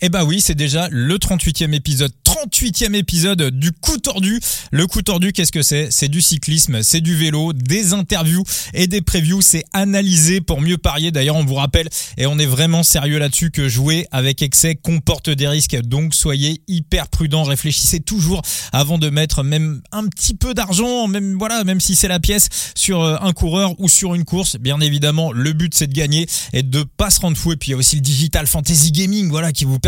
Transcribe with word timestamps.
Eh 0.00 0.10
bah 0.10 0.24
oui, 0.24 0.40
c'est 0.40 0.54
déjà 0.54 0.86
le 0.92 1.16
38e 1.16 1.72
épisode, 1.72 2.12
38e 2.24 2.94
épisode 2.94 3.50
du 3.50 3.72
coup 3.72 3.98
tordu. 3.98 4.38
Le 4.70 4.86
coup 4.86 5.02
tordu, 5.02 5.32
qu'est-ce 5.32 5.50
que 5.50 5.62
c'est? 5.62 5.88
C'est 5.90 6.08
du 6.08 6.22
cyclisme, 6.22 6.84
c'est 6.84 7.00
du 7.00 7.16
vélo, 7.16 7.52
des 7.52 7.94
interviews 7.94 8.44
et 8.74 8.86
des 8.86 9.00
previews, 9.00 9.40
c'est 9.40 9.64
analysé 9.72 10.40
pour 10.40 10.60
mieux 10.60 10.78
parier. 10.78 11.10
D'ailleurs, 11.10 11.34
on 11.34 11.44
vous 11.44 11.56
rappelle, 11.56 11.88
et 12.16 12.26
on 12.26 12.38
est 12.38 12.46
vraiment 12.46 12.84
sérieux 12.84 13.18
là-dessus, 13.18 13.50
que 13.50 13.68
jouer 13.68 14.06
avec 14.12 14.40
excès 14.40 14.76
comporte 14.76 15.30
des 15.30 15.48
risques. 15.48 15.76
Donc 15.82 16.14
soyez 16.14 16.62
hyper 16.68 17.08
prudents, 17.08 17.42
réfléchissez 17.42 17.98
toujours 17.98 18.42
avant 18.72 18.98
de 18.98 19.10
mettre 19.10 19.42
même 19.42 19.82
un 19.90 20.06
petit 20.06 20.34
peu 20.34 20.54
d'argent, 20.54 21.08
même 21.08 21.36
voilà, 21.36 21.64
même 21.64 21.80
si 21.80 21.96
c'est 21.96 22.08
la 22.08 22.20
pièce, 22.20 22.48
sur 22.76 23.02
euh, 23.02 23.16
un 23.20 23.32
coureur 23.32 23.74
ou 23.80 23.88
sur 23.88 24.14
une 24.14 24.24
course. 24.24 24.58
Bien 24.58 24.78
évidemment, 24.78 25.32
le 25.32 25.52
but 25.52 25.74
c'est 25.74 25.88
de 25.88 25.94
gagner 25.94 26.28
et 26.52 26.62
de 26.62 26.84
pas 26.84 27.10
se 27.10 27.18
rendre 27.18 27.36
fou. 27.36 27.52
Et 27.52 27.56
puis 27.56 27.70
il 27.70 27.72
y 27.72 27.74
a 27.74 27.78
aussi 27.78 27.96
le 27.96 28.02
digital 28.02 28.46
fantasy 28.46 28.92
gaming, 28.92 29.28
voilà, 29.28 29.50
qui 29.50 29.64
vous 29.64 29.80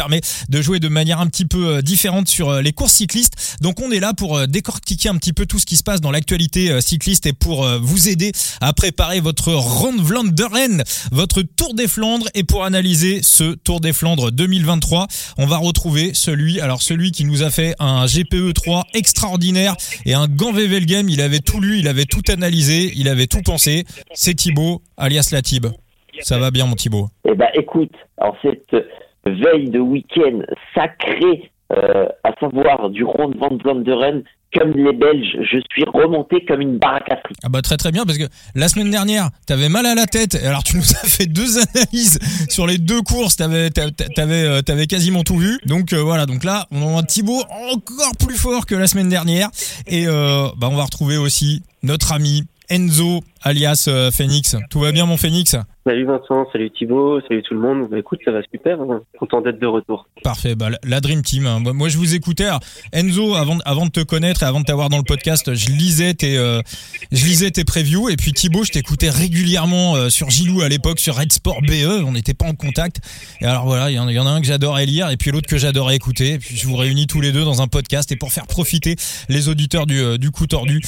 de 0.49 0.63
jouer 0.63 0.81
de 0.81 0.89
manière 0.89 1.21
un 1.21 1.27
petit 1.27 1.45
peu 1.45 1.67
euh, 1.67 1.83
différente 1.83 2.29
sur 2.29 2.49
euh, 2.49 2.63
les 2.63 2.73
courses 2.73 2.93
cyclistes. 2.93 3.59
Donc 3.61 3.81
on 3.81 3.91
est 3.91 4.01
là 4.01 4.13
pour 4.15 4.39
euh, 4.39 4.47
décortiquer 4.47 5.09
un 5.09 5.17
petit 5.17 5.33
peu 5.33 5.47
tout 5.47 5.59
ce 5.59 5.67
qui 5.67 5.77
se 5.77 5.83
passe 5.83 6.01
dans 6.01 6.11
l'actualité 6.11 6.81
cycliste 6.81 7.27
et 7.27 7.33
pour 7.33 7.67
vous 7.81 8.09
aider 8.09 8.33
à 8.61 8.73
préparer 8.73 9.21
votre 9.21 9.53
Ronde 9.53 10.01
Vlaanderen, 10.01 10.83
votre 11.13 11.43
Tour 11.43 11.75
des 11.75 11.89
Flandres 11.89 12.27
et 12.35 12.45
pour 12.45 12.65
analyser 12.65 13.21
ce 13.23 13.55
Tour 13.55 13.81
des 13.81 13.93
Flandres 13.93 14.33
2023, 14.33 15.07
on 15.39 15.47
va 15.47 15.57
retrouver 15.57 16.13
celui 16.15 16.61
alors 16.61 16.83
celui 16.83 17.13
qui 17.13 17.25
nous 17.25 17.43
a 17.43 17.51
fait 17.51 17.75
un 17.79 18.07
GPE 18.07 18.53
3 18.55 18.87
extraordinaire 18.95 19.75
et 20.05 20.15
un 20.15 20.27
Gant 20.27 20.53
Game, 20.53 21.09
il 21.09 21.21
avait 21.21 21.41
tout 21.41 21.61
lu, 21.61 21.79
il 21.79 21.89
avait 21.89 22.05
tout 22.05 22.23
analysé, 22.29 22.93
il 22.97 23.09
avait 23.09 23.27
tout 23.27 23.43
pensé. 23.43 23.85
C'est 24.13 24.35
Thibaut 24.35 24.83
alias 24.97 25.31
Latib. 25.33 25.67
Ça 26.21 26.39
va 26.39 26.51
bien 26.51 26.67
mon 26.67 26.75
Thibaut? 26.75 27.09
Eh 27.25 27.35
ben 27.35 27.49
écoute, 27.55 27.95
en 28.19 28.35
cette 28.43 28.77
veille 29.27 29.71
de 29.71 29.79
week-end 29.79 30.41
sacré, 30.75 31.51
euh, 31.73 32.07
à 32.25 32.33
savoir 32.41 32.91
du 32.91 33.05
Ronde 33.05 33.37
van 33.39 33.57
Vlaanderen, 33.57 34.23
comme 34.53 34.73
les 34.73 34.93
Belges, 34.93 35.39
je 35.43 35.59
suis 35.71 35.85
remonté 35.85 36.45
comme 36.45 36.61
une 36.61 36.79
baraque. 36.79 37.09
Ah 37.45 37.49
bah 37.49 37.63
très 37.63 37.77
très 37.77 37.93
bien 37.93 38.05
parce 38.05 38.19
que 38.19 38.25
la 38.57 38.67
semaine 38.67 38.91
dernière 38.91 39.31
t'avais 39.47 39.69
mal 39.69 39.87
à 39.87 39.95
la 39.95 40.07
tête 40.07 40.35
alors 40.45 40.65
tu 40.65 40.77
nous 40.77 40.83
as 40.83 41.07
fait 41.07 41.27
deux 41.27 41.59
analyses 41.59 42.19
sur 42.49 42.67
les 42.67 42.79
deux 42.79 43.01
courses 43.03 43.37
t'avais 43.37 43.71
t'avais 43.71 44.43
euh, 44.43 44.61
t'avais 44.61 44.89
quasiment 44.89 45.23
tout 45.23 45.37
vu 45.37 45.61
donc 45.67 45.93
euh, 45.93 46.03
voilà 46.03 46.27
donc 46.27 46.43
là 46.43 46.67
on 46.73 46.97
a 46.97 46.99
un 46.99 47.03
Thibaut 47.05 47.45
encore 47.73 48.17
plus 48.19 48.37
fort 48.37 48.67
que 48.67 48.75
la 48.75 48.89
semaine 48.89 49.09
dernière 49.09 49.51
et 49.87 50.07
bah 50.07 50.69
on 50.69 50.77
va 50.77 50.83
retrouver 50.83 51.17
aussi 51.17 51.63
notre 51.85 52.13
ami 52.13 52.43
Enzo 52.71 53.21
alias 53.43 53.87
euh, 53.89 54.11
Phoenix. 54.11 54.57
Tout 54.71 54.81
va 54.81 54.93
bien 54.93 55.07
mon 55.07 55.17
Phoenix 55.17 55.57
Salut 55.87 56.05
Vincent, 56.05 56.47
salut 56.53 56.71
Thibaut, 56.71 57.21
salut 57.23 57.43
tout 57.43 57.55
le 57.55 57.61
monde. 57.61 57.89
Bah, 57.91 57.99
écoute, 57.99 58.21
ça 58.25 58.31
va 58.31 58.43
super, 58.53 58.79
hein. 58.83 59.01
content 59.19 59.41
d'être 59.41 59.59
de 59.59 59.67
retour. 59.67 60.07
Parfait, 60.23 60.55
bah, 60.55 60.69
la 60.85 61.01
Dream 61.01 61.23
Team. 61.23 61.47
Hein. 61.47 61.61
Moi 61.73 61.89
je 61.89 61.97
vous 61.97 62.15
écoutais. 62.15 62.49
Enzo, 62.93 63.35
avant, 63.35 63.59
avant 63.65 63.87
de 63.87 63.91
te 63.91 64.01
connaître 64.01 64.43
et 64.43 64.47
avant 64.47 64.61
de 64.61 64.67
t'avoir 64.67 64.91
dans 64.91 64.99
le 64.99 65.05
podcast, 65.05 65.55
je 65.55 65.69
lisais 65.71 66.13
tes, 66.13 66.37
euh, 66.37 66.61
je 67.11 67.25
lisais 67.25 67.51
tes 67.51 67.65
previews 67.65 68.11
et 68.11 68.17
puis 68.17 68.33
Thibaut, 68.33 68.63
je 68.63 68.73
t'écoutais 68.73 69.09
régulièrement 69.09 69.97
euh, 69.97 70.11
sur 70.11 70.29
Gilou 70.29 70.61
à 70.61 70.69
l'époque, 70.69 71.01
sur 71.01 71.17
Red 71.17 71.33
Sport 71.33 71.63
BE, 71.63 72.05
on 72.07 72.13
n'était 72.13 72.35
pas 72.35 72.47
en 72.47 72.55
contact. 72.55 72.99
Et 73.41 73.47
alors 73.47 73.65
voilà, 73.65 73.91
il 73.91 73.95
y, 73.95 73.99
en 73.99 74.27
a 74.27 74.31
un 74.31 74.41
que 74.41 74.47
j'adorais 74.47 74.85
lire 74.85 75.09
et 75.09 75.17
puis 75.17 75.31
l'autre 75.31 75.49
que 75.49 75.57
j'adorais 75.57 75.97
écouter. 75.97 76.35
Et 76.35 76.39
puis 76.39 76.57
je 76.57 76.69
vous 76.69 76.77
réunis 76.77 77.07
tous 77.07 77.23
les 77.23 77.33
deux 77.33 77.45
dans 77.45 77.63
un 77.63 77.69
podcast 77.69 78.13
et 78.13 78.17
pour 78.17 78.33
faire 78.33 78.47
profiter 78.47 78.97
les 79.31 79.49
auditeurs 79.49 79.87
du, 79.87 80.19
du 80.19 80.31
coup 80.31 80.47
tordu. 80.47 80.83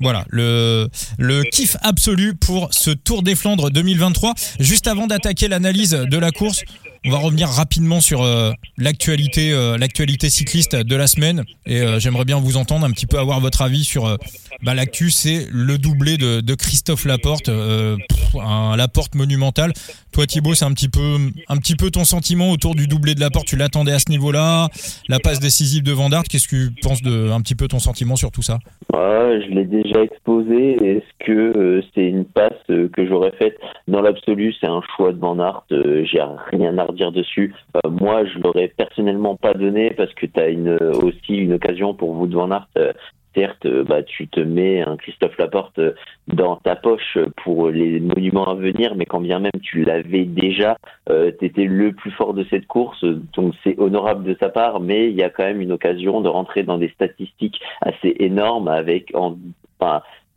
Voilà, 0.00 0.24
le, 0.28 0.88
le 1.18 1.42
kiff 1.42 1.76
absolu 1.82 2.34
pour 2.34 2.68
ce 2.72 2.90
Tour 2.90 3.22
des 3.22 3.34
Flandres 3.34 3.70
2023. 3.70 4.34
Juste 4.60 4.86
avant 4.86 5.06
d'attaquer 5.08 5.48
l'analyse 5.48 5.90
de 5.90 6.18
la 6.18 6.30
course, 6.30 6.62
on 7.06 7.10
va 7.10 7.18
revenir 7.18 7.48
rapidement 7.48 8.00
sur 8.00 8.22
euh, 8.22 8.50
l'actualité, 8.76 9.52
euh, 9.52 9.78
l'actualité 9.78 10.28
cycliste 10.30 10.74
de 10.76 10.96
la 10.96 11.06
semaine. 11.06 11.44
Et 11.66 11.80
euh, 11.80 11.98
j'aimerais 11.98 12.24
bien 12.24 12.38
vous 12.38 12.56
entendre 12.56 12.84
un 12.84 12.90
petit 12.90 13.06
peu 13.06 13.18
avoir 13.18 13.40
votre 13.40 13.62
avis 13.62 13.84
sur 13.84 14.16
bah, 14.62 14.74
l'actu. 14.74 15.10
C'est 15.10 15.46
le 15.52 15.78
doublé 15.78 16.16
de, 16.16 16.54
Christophe 16.54 17.04
Laporte, 17.04 17.48
un 17.48 18.76
Laporte 18.76 19.14
monumental. 19.14 19.72
Toi 20.12 20.26
Thibaut, 20.26 20.54
c'est 20.54 20.64
un 20.64 20.72
petit 20.72 20.88
peu, 20.88 21.16
un 21.48 21.56
petit 21.58 21.76
peu 21.76 21.90
ton 21.90 22.04
sentiment 22.04 22.50
autour 22.50 22.74
du 22.74 22.86
doublé 22.86 23.14
de 23.14 23.20
Laporte. 23.20 23.46
Tu 23.46 23.56
l'attendais 23.56 23.92
à 23.92 23.98
ce 23.98 24.10
niveau-là, 24.10 24.68
la 25.08 25.18
passe 25.20 25.40
décisive 25.40 25.82
de 25.82 25.92
Van 25.92 26.08
Qu'est-ce 26.08 26.48
que 26.48 26.68
tu 26.68 26.80
penses 26.82 27.02
de, 27.02 27.30
un 27.30 27.40
petit 27.40 27.54
peu 27.54 27.68
ton 27.68 27.78
sentiment 27.78 28.16
sur 28.16 28.30
tout 28.30 28.42
ça? 28.42 28.58
Je 28.92 29.54
l'ai 29.54 29.64
déjà 29.64 30.02
exposé. 30.02 30.76
Est-ce 30.82 31.26
que 31.26 31.82
c'est 31.94 32.06
une 32.08 32.24
passe 32.24 32.56
que 32.66 33.06
j'aurais 33.06 33.32
faite? 33.32 33.56
Dans 33.86 34.00
l'absolu 34.00 34.54
C'est 34.60 34.68
un 34.68 34.82
choix 34.96 35.12
de 35.12 35.18
Van 35.18 35.38
Aert. 35.38 35.64
J'ai 35.70 36.20
rien 36.50 36.76
à 36.78 36.87
dire 36.92 37.12
dessus. 37.12 37.54
Euh, 37.76 37.90
moi, 37.90 38.24
je 38.24 38.38
l'aurais 38.38 38.68
personnellement 38.68 39.36
pas 39.36 39.54
donné 39.54 39.90
parce 39.90 40.12
que 40.14 40.26
tu 40.26 40.40
as 40.40 40.48
une, 40.48 40.70
aussi 41.02 41.36
une 41.36 41.54
occasion 41.54 41.94
pour 41.94 42.14
vous 42.14 42.26
de 42.26 42.34
Van. 42.34 42.48
Euh, 42.76 42.92
certes, 43.34 43.66
euh, 43.66 43.84
bah, 43.84 44.02
tu 44.02 44.28
te 44.28 44.40
mets 44.40 44.82
un 44.82 44.96
Christophe 44.96 45.36
Laporte 45.38 45.80
dans 46.28 46.56
ta 46.56 46.76
poche 46.76 47.18
pour 47.44 47.68
les 47.68 48.00
monuments 48.00 48.48
à 48.48 48.54
venir, 48.54 48.94
mais 48.96 49.06
quand 49.06 49.20
bien 49.20 49.38
même 49.38 49.52
tu 49.62 49.84
l'avais 49.84 50.24
déjà, 50.24 50.76
tu 51.08 51.44
étais 51.44 51.64
le 51.64 51.92
plus 51.92 52.10
fort 52.10 52.34
de 52.34 52.44
cette 52.50 52.66
course, 52.66 53.04
donc 53.34 53.54
c'est 53.64 53.78
honorable 53.78 54.24
de 54.24 54.36
sa 54.38 54.48
part, 54.48 54.80
mais 54.80 55.08
il 55.08 55.16
y 55.16 55.22
a 55.22 55.30
quand 55.30 55.44
même 55.44 55.60
une 55.60 55.72
occasion 55.72 56.20
de 56.20 56.28
rentrer 56.28 56.64
dans 56.64 56.78
des 56.78 56.88
statistiques 56.88 57.60
assez 57.80 58.14
énormes 58.18 58.68
avec 58.68 59.12
en, 59.14 59.36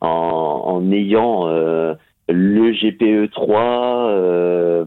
en 0.02 0.92
ayant 0.92 1.48
le 2.30 2.72
GPE 2.72 3.32
3 3.32 4.86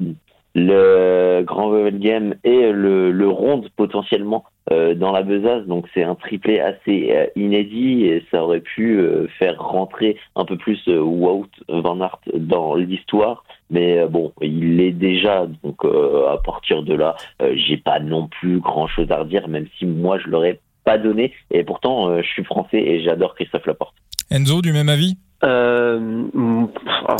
le 0.54 1.42
Grand 1.44 1.70
Level 1.70 1.98
Game 1.98 2.34
et 2.44 2.70
le, 2.70 3.10
le 3.10 3.28
Ronde 3.28 3.68
potentiellement 3.76 4.44
euh, 4.72 4.94
dans 4.94 5.12
la 5.12 5.22
besace. 5.22 5.66
Donc 5.66 5.86
c'est 5.92 6.04
un 6.04 6.14
triplé 6.14 6.60
assez 6.60 7.10
euh, 7.10 7.26
inédit 7.36 8.04
et 8.04 8.24
ça 8.30 8.42
aurait 8.42 8.60
pu 8.60 8.98
euh, 8.98 9.26
faire 9.38 9.60
rentrer 9.60 10.16
un 10.36 10.44
peu 10.44 10.56
plus 10.56 10.86
Wout 10.86 11.50
Van 11.68 12.00
Aert 12.00 12.20
dans 12.34 12.74
l'histoire. 12.74 13.44
Mais 13.70 14.06
bon, 14.06 14.32
il 14.40 14.76
l'est 14.76 14.92
déjà. 14.92 15.46
Donc 15.62 15.84
à 15.84 16.38
partir 16.44 16.82
de 16.82 16.94
là, 16.94 17.16
j'ai 17.54 17.78
pas 17.78 17.98
non 17.98 18.28
plus 18.28 18.60
grand 18.60 18.86
chose 18.86 19.10
à 19.10 19.18
redire, 19.18 19.48
même 19.48 19.66
si 19.78 19.86
moi 19.86 20.18
je 20.18 20.28
l'aurais 20.28 20.60
pas 20.84 20.98
donné. 20.98 21.32
Et 21.50 21.64
pourtant, 21.64 22.22
je 22.22 22.26
suis 22.28 22.44
français 22.44 22.78
et 22.78 23.02
j'adore 23.02 23.34
Christophe 23.34 23.66
Laporte. 23.66 23.94
Enzo, 24.30 24.62
du 24.62 24.72
même 24.72 24.90
avis? 24.90 25.16
Euh, 25.44 26.24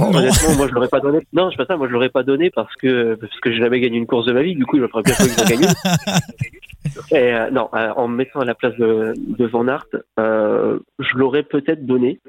honnêtement, 0.01 0.55
moi 0.57 0.69
je 0.69 0.75
l'aurais 0.75 0.89
pas 0.89 1.01
donné. 1.01 1.21
Non, 1.33 1.51
je 1.51 1.57
pas 1.57 1.67
ça. 1.67 1.77
Moi 1.77 1.89
je 1.89 1.93
l'aurais 1.93 2.09
pas 2.09 2.23
donné 2.23 2.51
parce 2.51 2.75
que 2.77 3.15
parce 3.15 3.41
que 3.41 3.53
j'ai 3.53 3.59
jamais 3.59 3.81
gagné 3.81 3.99
une 3.99 4.07
course 4.07 4.27
de 4.27 4.33
ma 4.33 4.43
vie. 4.43 4.55
Du 4.55 4.65
coup, 4.67 4.79
je 4.79 4.87
ferais 4.87 5.03
bien 5.03 5.15
que 5.15 5.25
j'ai 5.25 5.57
gagné. 5.57 5.67
Et, 7.11 7.35
euh, 7.35 7.51
non, 7.51 7.69
euh, 7.75 7.91
en 7.97 8.09
me 8.09 8.17
mettant 8.17 8.41
à 8.41 8.45
la 8.45 8.55
place 8.55 8.77
de, 8.77 9.15
de 9.17 9.47
Van 9.47 9.67
Aert, 9.69 9.87
euh, 10.19 10.79
je 10.99 11.17
l'aurais 11.17 11.43
peut-être 11.43 11.87
donné, 11.87 12.21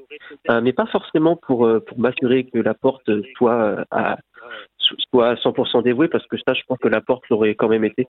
mais 0.50 0.73
pas 0.73 0.85
forcément 0.88 1.35
pour 1.35 1.69
pour 1.85 2.00
m'assurer 2.00 2.45
que 2.45 2.59
la 2.59 2.73
porte 2.73 3.09
soit 3.38 3.85
à 3.91 4.17
soit 5.12 5.29
à 5.29 5.35
100% 5.35 5.83
dévouée 5.83 6.07
parce 6.07 6.25
que 6.27 6.38
ça, 6.38 6.53
je 6.53 6.62
pense 6.67 6.77
que 6.77 6.88
la 6.88 7.01
porte 7.01 7.27
l'aurait 7.29 7.56
quand 7.56 7.67
même 7.67 7.83
été. 7.83 8.07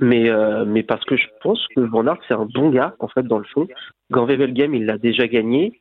Mais 0.00 0.30
mais 0.66 0.82
parce 0.82 1.04
que 1.04 1.16
je 1.16 1.26
pense 1.42 1.66
que 1.74 1.80
Van 1.80 2.06
Aert 2.06 2.18
c'est 2.28 2.34
un 2.34 2.46
bon 2.46 2.70
gars 2.70 2.94
en 2.98 3.08
fait 3.08 3.22
dans 3.22 3.38
le 3.38 3.44
fond. 3.44 3.66
Ganvevel 4.10 4.52
Game, 4.52 4.74
il 4.74 4.86
l'a 4.86 4.98
déjà 4.98 5.26
gagné. 5.26 5.80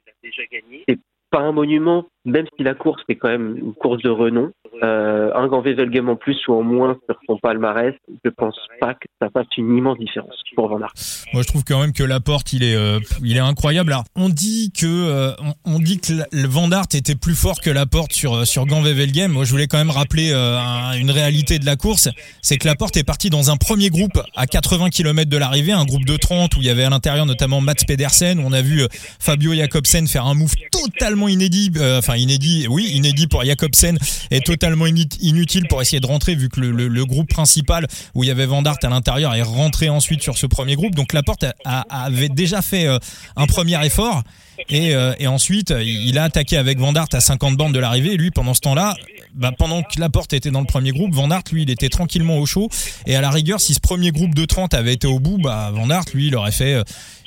C'est 0.88 1.00
pas 1.32 1.40
un 1.42 1.54
monument, 1.54 2.06
même 2.26 2.46
si 2.58 2.64
la 2.64 2.74
course 2.74 3.02
est 3.10 3.16
quand 3.16 3.30
même 3.30 3.58
une 3.58 3.74
course 3.74 4.02
de 4.04 4.10
renom. 4.10 4.52
Euh, 4.84 5.32
un 5.36 5.48
grand 5.48 5.62
Game 5.62 6.10
en 6.10 6.16
plus 6.16 6.38
ou 6.48 6.54
en 6.54 6.64
moins 6.64 6.98
sur 7.08 7.20
son 7.28 7.38
palmarès, 7.38 7.94
je 8.24 8.30
pense 8.32 8.56
pas 8.80 8.94
que 8.96 9.08
ça 9.22 9.30
fasse 9.30 9.46
une 9.58 9.78
immense 9.78 9.98
différence 10.00 10.42
pour 10.56 10.68
Van 10.68 10.82
Aert. 10.82 10.94
Moi, 11.34 11.44
je 11.44 11.48
trouve 11.48 11.64
quand 11.64 11.80
même 11.80 11.94
que 11.94 12.04
Laporte, 12.04 12.54
il 12.54 12.64
est, 12.64 12.76
euh, 12.76 13.00
il 13.24 13.38
est 13.38 13.42
incroyable. 13.42 13.92
Alors, 13.92 14.04
on 14.16 14.30
dit 14.30 14.72
que, 14.78 14.86
euh, 14.86 15.32
on, 15.66 15.80
dit 15.80 16.00
que 16.00 16.14
le 16.32 16.48
Van 16.48 16.70
Aert 16.72 16.88
était 16.94 17.16
plus 17.16 17.36
fort 17.36 17.62
que 17.62 17.70
Laporte 17.70 18.12
sur 18.12 18.36
euh, 18.36 18.46
sur 18.46 18.66
Grand 18.66 18.82
Game. 18.82 19.32
Moi, 19.32 19.46
je 19.46 19.52
voulais 19.52 19.68
quand 19.68 19.78
même 19.78 19.90
rappeler 19.92 20.32
une 20.32 21.12
réalité 21.12 21.60
de 21.60 21.66
la 21.66 21.76
course, 21.76 22.10
c'est 22.42 22.58
que 22.58 22.68
Laporte 22.68 22.98
est 22.98 23.04
parti 23.04 23.30
dans 23.30 23.52
un 23.52 23.58
premier 23.58 23.90
groupe 23.90 24.20
à 24.36 24.46
80 24.46 24.90
km 24.90 25.30
de 25.30 25.38
l'arrivée, 25.38 25.72
un 25.72 25.86
groupe 25.86 26.06
de 26.06 26.18
30 26.18 26.56
où 26.56 26.60
il 26.60 26.66
y 26.66 26.70
avait 26.70 26.84
à 26.84 26.90
l'intérieur 26.90 27.26
notamment 27.26 27.62
Mats 27.62 27.76
Pedersen, 27.88 28.40
on 28.44 28.52
a 28.52 28.62
vu 28.62 28.82
Fabio 29.20 29.54
Jacobsen 29.54 30.08
faire 30.08 30.26
un 30.26 30.34
move 30.34 30.54
totalement 30.72 31.28
inédit, 31.28 31.72
enfin 31.98 32.11
inédit, 32.18 32.68
oui, 32.70 32.90
inédit 32.94 33.28
pour 33.28 33.44
Jacobsen 33.44 33.98
et 34.30 34.42
totalement 34.42 34.86
inutile 34.86 35.68
pour 35.68 35.82
essayer 35.82 36.00
de 36.00 36.08
rentrer 36.08 36.36
vu 36.36 36.50
que 36.50 36.60
le, 36.60 37.06
groupe 37.06 37.30
principal 37.30 37.88
où 38.14 38.24
il 38.24 38.28
y 38.28 38.32
avait 38.32 38.46
Vandart 38.46 38.78
à 38.84 38.90
l'intérieur 38.90 39.34
est 39.34 39.42
rentré 39.42 39.90
ensuite 39.90 40.22
sur 40.22 40.38
ce 40.38 40.46
premier 40.46 40.76
groupe. 40.76 40.96
Donc 40.96 41.14
Laporte 41.14 41.46
avait 41.66 42.30
déjà 42.30 42.62
fait 42.62 42.86
euh, 42.86 43.00
un 43.36 43.48
premier 43.48 43.84
effort. 43.86 44.24
Et, 44.70 44.92
et, 45.18 45.26
ensuite, 45.26 45.74
il 45.82 46.20
a 46.20 46.24
attaqué 46.26 46.56
avec 46.56 46.78
Van 46.78 46.94
Dart 46.94 47.08
à 47.14 47.20
50 47.20 47.58
bandes 47.58 47.74
de 47.74 47.80
l'arrivée. 47.80 48.16
Lui, 48.16 48.30
pendant 48.30 48.54
ce 48.54 48.60
temps-là, 48.60 48.94
bah, 49.34 49.52
pendant 49.58 49.82
que 49.82 50.00
la 50.00 50.10
porte 50.10 50.34
était 50.34 50.52
dans 50.52 50.60
le 50.60 50.68
premier 50.68 50.92
groupe, 50.92 51.16
Van 51.16 51.28
Dart, 51.28 51.42
lui, 51.52 51.64
il 51.64 51.70
était 51.72 51.90
tranquillement 51.90 52.38
au 52.38 52.46
chaud. 52.46 52.70
Et 53.08 53.16
à 53.16 53.22
la 53.22 53.32
rigueur, 53.32 53.60
si 53.60 53.74
ce 53.74 53.80
premier 53.80 54.12
groupe 54.12 54.36
de 54.36 54.46
30 54.46 54.76
avait 54.76 54.94
été 54.94 55.08
au 55.08 55.20
bout, 55.20 55.40
bah, 55.40 55.72
Van 55.74 55.88
Dart, 55.88 56.06
lui, 56.14 56.28
il 56.28 56.36
aurait 56.36 56.52
fait 56.52 56.84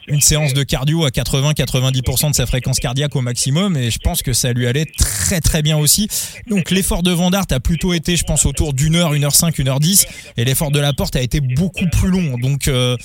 une 0.08 0.20
séance 0.20 0.54
de 0.54 0.62
cardio 0.62 1.04
à 1.04 1.10
80-90% 1.10 2.30
de 2.30 2.34
sa 2.34 2.46
fréquence 2.46 2.78
cardiaque 2.78 3.16
au 3.16 3.20
maximum 3.20 3.76
et 3.76 3.90
je 3.90 3.98
pense 3.98 4.22
que 4.22 4.32
ça 4.32 4.52
lui 4.52 4.66
allait 4.66 4.86
très 4.86 5.40
très 5.40 5.62
bien 5.62 5.78
aussi. 5.78 6.08
Donc 6.46 6.70
l'effort 6.70 7.02
de 7.02 7.10
Vandart 7.10 7.46
a 7.50 7.60
plutôt 7.60 7.92
été, 7.92 8.16
je 8.16 8.24
pense, 8.24 8.46
autour 8.46 8.72
d'une 8.72 8.96
heure, 8.96 9.14
une 9.14 9.24
heure 9.24 9.34
cinq, 9.34 9.58
une 9.58 9.68
heure 9.68 9.80
dix 9.80 10.06
et 10.36 10.44
l'effort 10.44 10.70
de 10.70 10.78
la 10.78 10.92
porte 10.92 11.16
a 11.16 11.22
été 11.22 11.40
beaucoup 11.40 11.86
plus 11.90 12.10
long. 12.10 12.38
Donc 12.38 12.68
euh, 12.68 12.96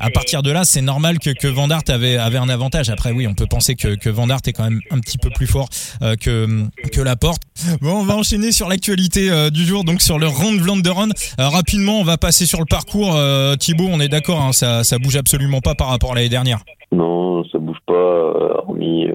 à 0.00 0.10
partir 0.10 0.42
de 0.42 0.50
là, 0.50 0.64
c'est 0.64 0.80
normal 0.80 1.18
que, 1.18 1.30
que 1.30 1.46
Van 1.46 1.68
avait, 1.68 2.16
avait 2.16 2.38
un 2.38 2.48
avantage. 2.48 2.88
Après, 2.88 3.12
oui, 3.12 3.26
on 3.26 3.34
peut 3.34 3.46
penser 3.46 3.74
que, 3.74 3.94
que 3.94 4.08
Van 4.08 4.26
est 4.28 4.52
quand 4.52 4.64
même 4.64 4.80
un 4.90 4.98
petit 4.98 5.18
peu 5.18 5.30
plus 5.30 5.46
fort 5.46 5.68
euh, 6.02 6.16
que, 6.16 6.64
que 6.92 7.00
Laporte. 7.00 7.42
Bon, 7.80 8.00
on 8.00 8.04
va 8.04 8.16
enchaîner 8.16 8.52
sur 8.52 8.68
l'actualité 8.68 9.30
euh, 9.30 9.50
du 9.50 9.64
jour, 9.64 9.84
donc 9.84 10.00
sur 10.00 10.18
le 10.18 10.26
Round 10.26 10.60
Vlanderen. 10.60 11.12
Euh, 11.38 11.48
rapidement, 11.48 12.00
on 12.00 12.04
va 12.04 12.16
passer 12.16 12.46
sur 12.46 12.60
le 12.60 12.66
parcours. 12.66 13.18
Thibaut, 13.58 13.88
on 13.90 14.00
est 14.00 14.08
d'accord, 14.08 14.40
hein, 14.40 14.52
ça, 14.52 14.84
ça 14.84 14.98
bouge 14.98 15.16
absolument 15.16 15.60
pas 15.60 15.74
par 15.74 15.88
rapport 15.88 16.12
à 16.12 16.14
l'année 16.14 16.28
dernière. 16.28 16.60
Non, 16.92 17.44
ça 17.44 17.58
bouge 17.58 17.78
pas, 17.86 18.64
hormis 18.80 19.06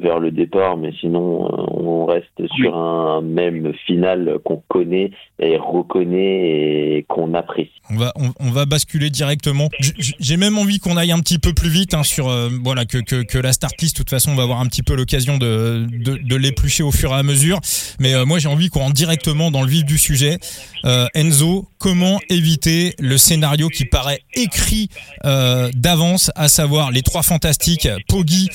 vers 0.00 0.18
le 0.18 0.30
départ, 0.30 0.76
mais 0.76 0.92
sinon, 1.00 1.48
on 1.70 2.06
reste 2.06 2.46
sur 2.56 2.76
un 2.76 3.20
même 3.22 3.72
final 3.86 4.38
qu'on 4.44 4.62
connaît 4.68 5.10
et 5.38 5.56
reconnaît 5.56 6.98
et 6.98 7.06
qu'on 7.08 7.34
apprécie. 7.34 7.70
On 7.90 7.96
va, 7.96 8.12
on, 8.40 8.50
va 8.50 8.64
basculer 8.66 9.10
directement. 9.10 9.68
J'ai 9.98 10.36
même 10.36 10.56
envie 10.58 10.78
qu'on 10.78 10.96
aille 10.96 11.12
un 11.12 11.18
petit 11.18 11.38
peu 11.38 11.52
plus 11.52 11.68
vite 11.68 11.94
hein, 11.94 12.02
sur 12.02 12.28
euh, 12.28 12.48
voilà 12.62 12.84
que, 12.84 12.98
que, 12.98 13.22
que, 13.22 13.38
la 13.38 13.52
start 13.52 13.80
list. 13.80 13.96
De 13.96 13.98
toute 13.98 14.10
façon, 14.10 14.30
on 14.32 14.34
va 14.34 14.42
avoir 14.42 14.60
un 14.60 14.66
petit 14.66 14.82
peu 14.82 14.94
l'occasion 14.94 15.36
de, 15.36 15.86
de, 15.90 16.16
de 16.16 16.36
l'éplucher 16.36 16.82
au 16.82 16.90
fur 16.92 17.10
et 17.10 17.16
à 17.16 17.22
mesure. 17.22 17.60
Mais 18.00 18.14
euh, 18.14 18.24
moi, 18.24 18.38
j'ai 18.38 18.48
envie 18.48 18.68
qu'on 18.68 18.80
rentre 18.80 18.94
directement 18.94 19.50
dans 19.50 19.62
le 19.62 19.68
vif 19.68 19.84
du 19.84 19.98
sujet. 19.98 20.38
Euh, 20.84 21.06
Enzo, 21.14 21.68
comment 21.78 22.20
éviter 22.30 22.94
le 22.98 23.18
scénario 23.18 23.68
qui 23.68 23.84
paraît 23.84 24.20
écrit 24.34 24.88
d'avance, 25.22 26.30
à 26.36 26.48
savoir 26.48 26.90
les 26.90 27.02
trois 27.02 27.22
fantastiques, 27.22 27.88
Poggi, 28.08 28.48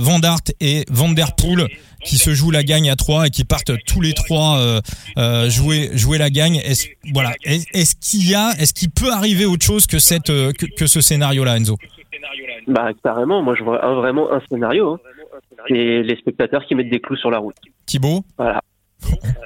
Van 0.00 0.18
Dart 0.18 0.40
et 0.60 0.84
Van 0.90 1.10
Der 1.10 1.34
Poel 1.36 1.68
qui 2.04 2.16
se 2.16 2.30
jouent 2.32 2.50
la 2.50 2.62
gagne 2.62 2.90
à 2.90 2.96
trois 2.96 3.26
et 3.26 3.30
qui 3.30 3.44
partent 3.44 3.72
tous 3.86 4.00
les 4.00 4.12
trois 4.12 4.58
euh, 4.58 4.80
euh, 5.18 5.48
jouer 5.48 5.90
jouer 5.94 6.18
la 6.18 6.30
gagne. 6.30 6.56
Est-ce 6.56 6.88
voilà, 7.12 7.32
est-ce 7.44 7.94
qu'il 7.96 8.28
y 8.28 8.34
a, 8.34 8.50
est-ce 8.58 8.74
qu'il 8.74 8.90
peut 8.90 9.10
arriver 9.12 9.46
autre 9.46 9.64
chose 9.64 9.86
que 9.86 9.98
cette 9.98 10.30
euh, 10.30 10.52
que, 10.52 10.86
ce 10.86 11.00
scénario-là, 11.00 11.56
Enzo? 11.56 11.76
Bah 12.66 12.90
carrément, 13.02 13.42
moi 13.42 13.54
je 13.58 13.64
vois 13.64 13.78
vraiment 13.94 14.32
un 14.32 14.40
scénario. 14.48 14.92
Hein. 14.92 15.00
C'est 15.68 16.02
les 16.02 16.16
spectateurs 16.16 16.64
qui 16.66 16.74
mettent 16.74 16.90
des 16.90 17.00
clous 17.00 17.16
sur 17.16 17.30
la 17.30 17.38
route. 17.38 17.56
Thibaut? 17.86 18.24
Voilà. 18.36 18.60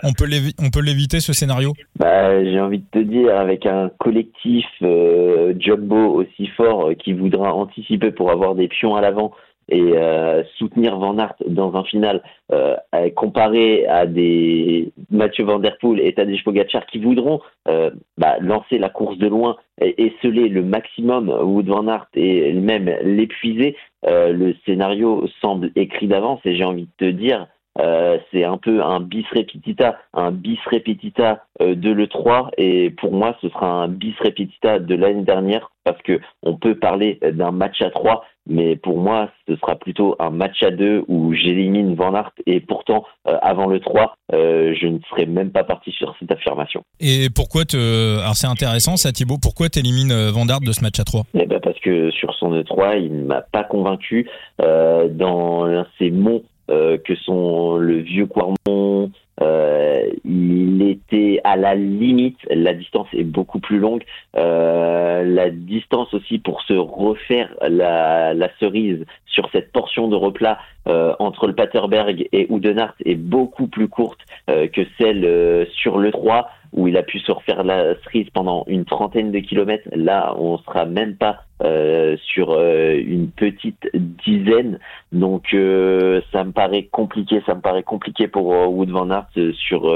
On 0.02 0.12
peut 0.12 0.26
on 0.58 0.70
peut 0.70 0.80
l'éviter 0.80 1.20
ce 1.20 1.32
scénario? 1.32 1.72
Bah, 1.98 2.44
J'ai 2.44 2.60
envie 2.60 2.78
de 2.78 2.84
te 2.90 2.98
dire, 2.98 3.36
avec 3.36 3.64
un 3.64 3.90
collectif 3.98 4.66
euh, 4.82 5.54
jumbo 5.58 6.14
aussi 6.14 6.46
fort 6.48 6.90
qui 6.98 7.14
voudra 7.14 7.54
anticiper 7.54 8.10
pour 8.10 8.30
avoir 8.30 8.54
des 8.54 8.68
pions 8.68 8.96
à 8.96 9.00
l'avant 9.00 9.32
et 9.68 9.82
euh, 9.96 10.42
soutenir 10.58 10.96
Van 10.96 11.18
Aert 11.18 11.34
dans 11.46 11.74
un 11.74 11.84
final 11.84 12.22
euh, 12.52 12.76
comparé 13.14 13.86
à 13.86 14.06
des 14.06 14.92
Mathieu 15.10 15.44
Van 15.44 15.58
Der 15.58 15.76
Poel 15.78 16.00
et 16.00 16.12
Tadej 16.12 16.42
Pogacar 16.44 16.86
qui 16.86 16.98
voudront 16.98 17.40
euh, 17.68 17.90
bah, 18.16 18.36
lancer 18.40 18.78
la 18.78 18.88
course 18.88 19.18
de 19.18 19.26
loin 19.26 19.56
et 19.80 20.06
esceler 20.06 20.48
le 20.48 20.62
maximum 20.62 21.28
Wood 21.28 21.66
Van 21.66 21.86
Aert 21.88 22.06
et 22.14 22.52
même 22.52 22.94
l'épuiser, 23.02 23.76
euh, 24.06 24.32
le 24.32 24.54
scénario 24.64 25.26
semble 25.40 25.70
écrit 25.74 26.06
d'avance 26.06 26.40
et 26.44 26.56
j'ai 26.56 26.64
envie 26.64 26.88
de 26.98 27.06
te 27.06 27.10
dire 27.10 27.46
euh, 27.78 28.18
c'est 28.32 28.44
un 28.44 28.56
peu 28.56 28.82
un 28.82 29.00
bis 29.00 29.26
repetita, 29.34 29.98
un 30.14 30.30
bis 30.30 30.58
repetita 30.70 31.44
euh, 31.60 31.74
de 31.74 31.90
l'E3 31.90 32.50
et 32.56 32.90
pour 32.90 33.12
moi 33.12 33.36
ce 33.42 33.48
sera 33.50 33.66
un 33.66 33.88
bis 33.88 34.14
repetita 34.20 34.78
de 34.78 34.94
l'année 34.94 35.24
dernière 35.24 35.70
parce 35.84 36.00
que 36.02 36.20
on 36.42 36.56
peut 36.56 36.76
parler 36.76 37.18
d'un 37.32 37.50
match 37.50 37.82
à 37.82 37.90
3 37.90 38.24
mais 38.46 38.76
pour 38.76 38.98
moi 38.98 39.30
ce 39.48 39.56
sera 39.56 39.76
plutôt 39.76 40.16
un 40.18 40.30
match 40.30 40.62
à 40.62 40.70
2 40.70 41.04
où 41.08 41.32
j'élimine 41.34 41.94
Van 41.94 42.14
Aert 42.14 42.32
et 42.46 42.60
pourtant 42.60 43.04
euh, 43.26 43.36
avant 43.42 43.66
le 43.66 43.80
3 43.80 44.16
je 44.32 44.86
ne 44.86 44.98
serais 45.10 45.26
même 45.26 45.50
pas 45.50 45.64
parti 45.64 45.92
sur 45.92 46.14
cette 46.18 46.30
affirmation. 46.30 46.82
Et 47.00 47.28
pourquoi 47.34 47.64
te 47.64 48.18
alors 48.20 48.34
c'est 48.34 48.46
intéressant 48.46 48.96
ça 48.96 49.12
Thibaut, 49.12 49.38
pourquoi 49.40 49.68
tu 49.68 49.78
élimines 49.78 50.12
Van 50.30 50.46
Aert 50.48 50.60
de 50.60 50.72
ce 50.72 50.82
match 50.82 50.98
à 50.98 51.04
3 51.04 51.22
Eh 51.34 51.46
ben 51.46 51.60
parce 51.60 51.78
que 51.80 52.10
sur 52.10 52.34
son 52.34 52.52
E3, 52.52 53.00
il 53.00 53.20
ne 53.20 53.24
m'a 53.24 53.42
pas 53.42 53.64
convaincu 53.64 54.28
dans 54.58 55.84
ses 55.98 56.10
monts 56.10 56.42
euh, 56.42 56.55
que 56.68 57.14
sont 57.14 57.76
le 57.76 57.98
vieux 57.98 58.26
Quarmont. 58.26 59.10
Euh, 59.42 60.10
il 60.24 60.82
était 60.82 61.40
à 61.44 61.56
la 61.56 61.74
limite, 61.74 62.38
la 62.48 62.72
distance 62.72 63.08
est 63.12 63.24
beaucoup 63.24 63.60
plus 63.60 63.78
longue. 63.78 64.02
Euh, 64.36 65.24
la 65.24 65.50
distance 65.50 66.12
aussi 66.14 66.38
pour 66.38 66.62
se 66.62 66.72
refaire 66.72 67.54
la, 67.68 68.32
la 68.32 68.48
cerise 68.58 69.04
sur 69.26 69.48
cette 69.52 69.72
portion 69.72 70.08
de 70.08 70.16
replat 70.16 70.58
euh, 70.88 71.14
entre 71.18 71.46
le 71.46 71.54
Paterberg 71.54 72.28
et 72.32 72.46
Oudenart 72.48 72.94
est 73.04 73.16
beaucoup 73.16 73.66
plus 73.66 73.88
courte 73.88 74.20
euh, 74.48 74.68
que 74.68 74.82
celle 74.98 75.24
euh, 75.24 75.66
sur 75.74 75.98
le 75.98 76.10
3 76.10 76.48
où 76.76 76.86
il 76.86 76.96
a 76.96 77.02
pu 77.02 77.18
se 77.18 77.32
refaire 77.32 77.64
la 77.64 77.94
cerise 78.04 78.28
pendant 78.30 78.64
une 78.68 78.84
trentaine 78.84 79.32
de 79.32 79.38
kilomètres. 79.38 79.88
Là, 79.94 80.34
on 80.38 80.58
sera 80.58 80.84
même 80.84 81.16
pas 81.16 81.40
euh, 81.64 82.18
sur 82.18 82.50
euh, 82.50 83.00
une 83.02 83.30
petite 83.30 83.88
dizaine. 83.94 84.78
Donc, 85.10 85.54
euh, 85.54 86.20
ça 86.32 86.44
me 86.44 86.52
paraît 86.52 86.84
compliqué. 86.84 87.42
Ça 87.46 87.54
me 87.54 87.62
paraît 87.62 87.82
compliqué 87.82 88.28
pour 88.28 88.48
Wood 88.48 88.90
Van 88.90 89.10
Aert 89.10 89.28
sur 89.54 89.90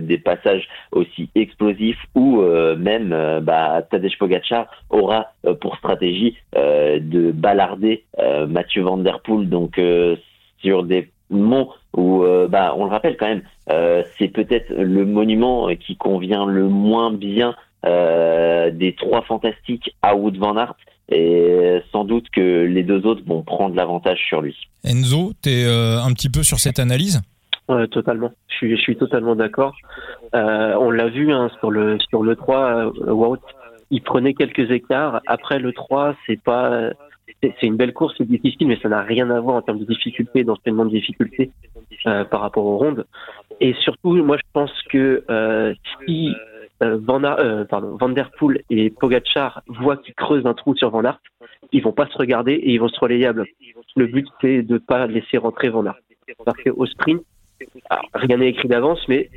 des 0.00 0.18
passages 0.18 0.66
aussi 0.90 1.30
explosifs 1.36 2.02
où 2.16 2.42
même 2.42 3.40
bah, 3.42 3.82
Tadej 3.88 4.18
Pogacar 4.18 4.66
aura 4.90 5.28
pour 5.60 5.76
stratégie 5.76 6.36
de 6.54 7.30
balarder 7.30 8.04
Mathieu 8.48 8.82
Van 8.82 8.96
Der 8.96 9.20
Poel. 9.20 9.48
Donc, 9.48 9.80
sur 10.58 10.82
des 10.82 11.10
monts 11.30 11.70
où, 11.96 12.24
bah, 12.48 12.74
on 12.76 12.84
le 12.84 12.90
rappelle 12.90 13.16
quand 13.16 13.28
même, 13.28 13.42
c'est 14.18 14.28
peut-être 14.28 14.72
le 14.72 15.04
monument 15.04 15.68
qui 15.74 15.96
convient 15.96 16.46
le 16.46 16.68
moins 16.68 17.12
bien 17.12 17.54
des 17.84 18.94
trois 18.98 19.22
fantastiques 19.22 19.94
à 20.02 20.14
Wood 20.16 20.36
Van 20.38 20.56
Aert 20.56 20.74
et 21.10 21.80
sans 21.92 22.04
doute 22.04 22.28
que 22.30 22.64
les 22.64 22.82
deux 22.82 23.06
autres 23.06 23.22
vont 23.26 23.42
prendre 23.42 23.74
l'avantage 23.74 24.18
sur 24.26 24.40
lui. 24.40 24.56
Enzo, 24.84 25.32
tu 25.42 25.50
es 25.50 25.66
euh, 25.66 26.00
un 26.00 26.12
petit 26.12 26.30
peu 26.30 26.42
sur 26.42 26.58
cette 26.58 26.78
analyse? 26.78 27.20
Totalement. 27.90 28.30
Je 28.48 28.54
suis, 28.56 28.76
je 28.76 28.82
suis 28.82 28.96
totalement 28.96 29.34
d'accord. 29.34 29.74
Euh, 30.34 30.74
on 30.78 30.90
l'a 30.90 31.08
vu 31.08 31.32
hein, 31.32 31.50
sur 31.60 31.70
le 31.70 31.98
sur 32.10 32.22
le 32.22 32.36
3, 32.36 32.58
euh, 32.58 33.12
Wout, 33.12 33.40
il 33.90 34.02
prenait 34.02 34.34
quelques 34.34 34.70
écarts. 34.70 35.22
Après 35.26 35.58
le 35.58 35.72
3, 35.72 36.14
c'est 36.26 36.42
pas 36.42 36.90
c'est 37.42 37.66
une 37.66 37.76
belle 37.76 37.92
course, 37.92 38.14
c'est 38.18 38.26
difficile, 38.26 38.66
mais 38.66 38.78
ça 38.80 38.88
n'a 38.88 39.02
rien 39.02 39.30
à 39.30 39.40
voir 39.40 39.56
en 39.56 39.62
termes 39.62 39.78
de 39.78 39.84
difficulté, 39.84 40.44
d'enchaînement 40.44 40.84
de 40.84 40.90
difficulté 40.90 41.50
euh, 42.06 42.24
par 42.24 42.40
rapport 42.40 42.64
aux 42.64 42.78
rondes. 42.78 43.06
Et 43.60 43.74
surtout, 43.74 44.14
moi, 44.22 44.36
je 44.36 44.42
pense 44.52 44.72
que 44.90 45.24
euh, 45.30 45.74
si 46.06 46.34
euh, 46.82 46.98
Van, 47.02 47.22
euh, 47.24 47.64
Van 47.70 48.08
Der 48.08 48.30
Poel 48.38 48.62
et 48.70 48.90
Pogachar 48.90 49.62
voient 49.68 49.96
qu'ils 49.96 50.14
creusent 50.14 50.46
un 50.46 50.54
trou 50.54 50.74
sur 50.74 50.90
Van 50.90 51.04
Aert, 51.04 51.20
ils 51.72 51.82
vont 51.82 51.92
pas 51.92 52.06
se 52.06 52.18
regarder 52.18 52.52
et 52.52 52.72
ils 52.72 52.78
vont 52.78 52.88
se 52.88 53.00
relayer 53.00 53.26
à 53.26 53.32
bloc. 53.32 53.48
Le 53.96 54.06
but, 54.06 54.26
c'est 54.40 54.62
de 54.62 54.78
pas 54.78 55.06
laisser 55.06 55.38
rentrer 55.38 55.68
Van 55.68 55.86
Aert. 55.86 55.98
Parce 56.44 56.60
qu'au 56.62 56.86
sprint, 56.86 57.22
rien 58.14 58.38
n'est 58.38 58.48
écrit 58.48 58.68
d'avance, 58.68 59.00
mais 59.08 59.30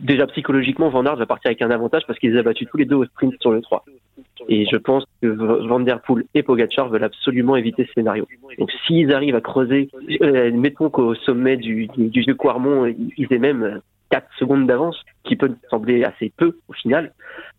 déjà 0.00 0.26
psychologiquement, 0.28 0.88
Van 0.88 1.04
Aert 1.04 1.16
va 1.16 1.26
partir 1.26 1.48
avec 1.48 1.62
un 1.62 1.70
avantage 1.70 2.02
parce 2.06 2.18
qu'il 2.18 2.32
les 2.32 2.38
a 2.38 2.42
battus 2.42 2.68
tous 2.70 2.78
les 2.78 2.84
deux 2.84 2.96
au 2.96 3.04
sprint 3.04 3.34
sur 3.40 3.52
le 3.52 3.60
3. 3.60 3.84
Et 4.48 4.66
je 4.70 4.76
pense 4.76 5.04
que 5.22 5.26
Van 5.26 5.80
Der 5.80 6.00
Poel 6.00 6.24
et 6.34 6.42
Pogachar 6.42 6.88
veulent 6.88 7.04
absolument 7.04 7.56
éviter 7.56 7.84
ce 7.86 7.92
scénario. 7.92 8.26
Donc 8.58 8.70
s'ils 8.86 9.12
arrivent 9.12 9.36
à 9.36 9.40
creuser, 9.40 9.88
euh, 10.22 10.50
mettons 10.52 10.90
qu'au 10.90 11.14
sommet 11.14 11.56
du, 11.56 11.86
du, 11.88 12.08
du 12.08 12.20
vieux 12.20 12.34
Quarmont, 12.34 12.86
ils 13.16 13.32
aient 13.32 13.38
même 13.38 13.80
4 14.10 14.26
secondes 14.38 14.66
d'avance, 14.66 14.96
qui 15.24 15.36
peut 15.36 15.52
sembler 15.70 16.04
assez 16.04 16.32
peu 16.36 16.58
au 16.68 16.72
final. 16.72 17.12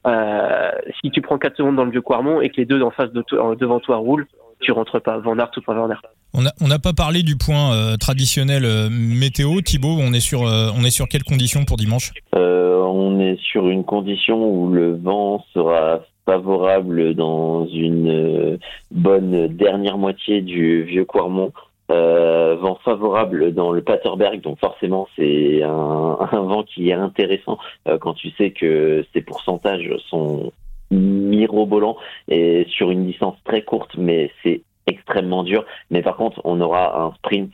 Euh, 0.08 0.72
si 1.02 1.12
tu 1.12 1.22
prends 1.22 1.38
4 1.38 1.58
secondes 1.58 1.76
dans 1.76 1.86
le 1.86 1.92
vieux 1.92 2.02
Quarmont 2.02 2.42
et 2.42 2.50
que 2.50 2.58
les 2.58 2.66
deux 2.66 2.82
en 2.82 2.92
face 2.92 3.12
de 3.12 3.22
toi, 3.22 3.56
devant 3.60 3.80
toi 3.80 3.98
roulent, 3.98 4.28
tu 4.62 4.72
rentres 4.72 5.02
pas 5.02 5.18
Van 5.18 5.38
Aert 5.38 5.52
ou 5.58 5.62
pas 5.62 5.74
Van 5.74 5.90
Aert. 5.90 6.02
On 6.34 6.68
n'a 6.68 6.80
pas 6.80 6.94
parlé 6.94 7.24
du 7.24 7.38
point 7.38 7.74
euh, 7.74 7.98
traditionnel 7.98 8.64
euh, 8.66 8.90
météo. 8.90 9.62
Thibaut, 9.62 9.98
on 10.00 10.14
est 10.14 10.20
sur 10.20 10.42
on 10.42 10.84
est 10.84 10.92
sur 10.92 11.08
quelles 11.08 11.24
conditions 11.24 11.66
pour 11.66 11.78
dimanche? 11.78 12.14
On 12.34 13.20
est 13.20 13.38
sur 13.42 13.68
une 13.70 13.84
condition 13.84 14.50
où 14.50 14.72
le 14.72 14.96
vent 14.96 15.44
sera 15.54 16.02
favorable 16.26 17.14
dans 17.14 17.68
une 17.68 18.58
bonne 18.92 19.48
dernière 19.48 19.98
moitié 19.98 20.42
du 20.42 20.84
vieux 20.84 21.06
Quarmont 21.06 21.52
euh, 21.92 22.56
vent 22.56 22.80
favorable 22.84 23.54
dans 23.54 23.72
le 23.72 23.84
Paterberg, 23.84 24.42
donc 24.42 24.60
forcément 24.60 25.08
c'est 25.16 25.62
un, 25.64 26.28
vent 26.32 26.64
qui 26.64 26.90
est 26.90 26.94
intéressant 26.94 27.60
euh, 27.88 28.00
quand 28.00 28.16
tu 28.16 28.32
sais 28.32 28.50
que 28.50 29.06
ces 29.14 29.22
pourcentages 29.22 29.88
sont 30.10 30.52
mirobolants 30.90 31.98
et 32.28 32.66
sur 32.70 32.90
une 32.90 33.06
distance 33.06 33.36
très 33.44 33.62
courte, 33.62 33.92
mais 33.98 34.32
c'est 34.42 34.62
extrêmement 34.88 35.44
dur. 35.44 35.64
Mais 35.92 36.02
par 36.02 36.16
contre, 36.16 36.42
on 36.44 36.60
aura 36.62 37.04
un 37.04 37.14
sprint 37.16 37.52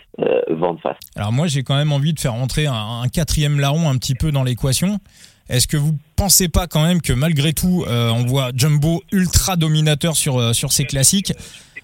vent 0.49 0.73
de 0.73 0.79
face. 0.79 0.97
Alors 1.15 1.31
moi, 1.31 1.47
j'ai 1.47 1.63
quand 1.63 1.75
même 1.75 1.93
envie 1.93 2.13
de 2.13 2.19
faire 2.19 2.33
rentrer 2.33 2.67
un, 2.67 3.01
un 3.03 3.07
quatrième 3.07 3.59
larron 3.59 3.89
un 3.89 3.97
petit 3.97 4.15
peu 4.15 4.31
dans 4.31 4.43
l'équation. 4.43 4.99
Est-ce 5.49 5.67
que 5.67 5.77
vous 5.77 5.97
pensez 6.15 6.47
pas 6.47 6.67
quand 6.67 6.83
même 6.83 7.01
que 7.01 7.13
malgré 7.13 7.53
tout, 7.53 7.83
on 7.87 8.25
voit 8.25 8.51
Jumbo 8.55 9.03
ultra 9.11 9.55
dominateur 9.55 10.15
sur, 10.15 10.55
sur 10.55 10.71
ses 10.71 10.85
classiques 10.85 11.33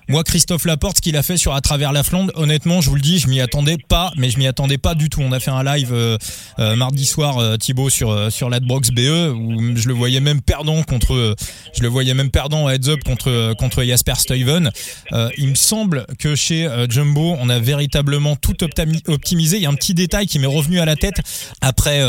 moi, 0.10 0.24
Christophe 0.24 0.66
Laporte, 0.66 0.98
ce 0.98 1.02
qu'il 1.02 1.18
a 1.18 1.24
fait 1.24 1.38
sur 1.38 1.54
À 1.54 1.62
travers 1.62 1.92
la 1.92 2.04
Flandre, 2.04 2.32
honnêtement, 2.36 2.80
je 2.80 2.90
vous 2.90 2.96
le 2.96 3.02
dis, 3.02 3.20
je 3.20 3.28
m'y 3.28 3.42
attendais 3.42 3.78
pas, 3.78 4.12
mais 4.16 4.30
je 4.30 4.38
m'y 4.38 4.48
attendais 4.48 4.78
pas 4.78 4.96
du 4.96 5.10
tout. 5.10 5.22
On 5.22 5.34
a 5.34 5.40
fait 5.40 5.52
un 5.52 5.64
live 5.64 5.92
euh, 5.92 6.18
euh, 6.60 6.76
mardi 6.78 7.06
soir, 7.06 7.38
euh, 7.40 7.58
Thibaut, 7.58 7.90
sur 7.90 8.12
euh, 8.12 8.30
sur 8.30 8.50
l'Adbrox 8.50 8.92
BE, 8.92 9.34
où 9.36 9.76
je 9.76 9.88
le 9.88 9.94
voyais 9.94 10.22
même 10.22 10.42
perdant 10.42 10.82
contre, 10.84 11.36
je 11.76 11.82
le 11.82 11.88
voyais 11.90 12.14
même 12.14 12.32
perdant 12.32 12.70
heads 12.70 12.88
up 12.88 13.04
contre 13.04 13.54
contre 13.58 13.84
Jasper 13.84 14.16
Stuyven. 14.16 14.72
il 15.38 15.50
me 15.50 15.56
semble 15.56 16.06
que 16.20 16.36
chez 16.36 16.70
Jumbo, 16.90 17.36
on 17.40 17.50
a 17.50 17.60
véritablement 17.60 18.36
tout 18.36 18.56
optimisé. 19.08 19.58
Il 19.58 19.64
y 19.64 19.66
a 19.66 19.70
un 19.70 19.76
petit 19.76 19.94
détail 19.94 20.26
qui 20.26 20.40
m'est 20.40 20.48
revenu 20.48 20.80
à 20.80 20.86
la 20.86 20.96
tête 20.96 21.16
après 21.62 22.02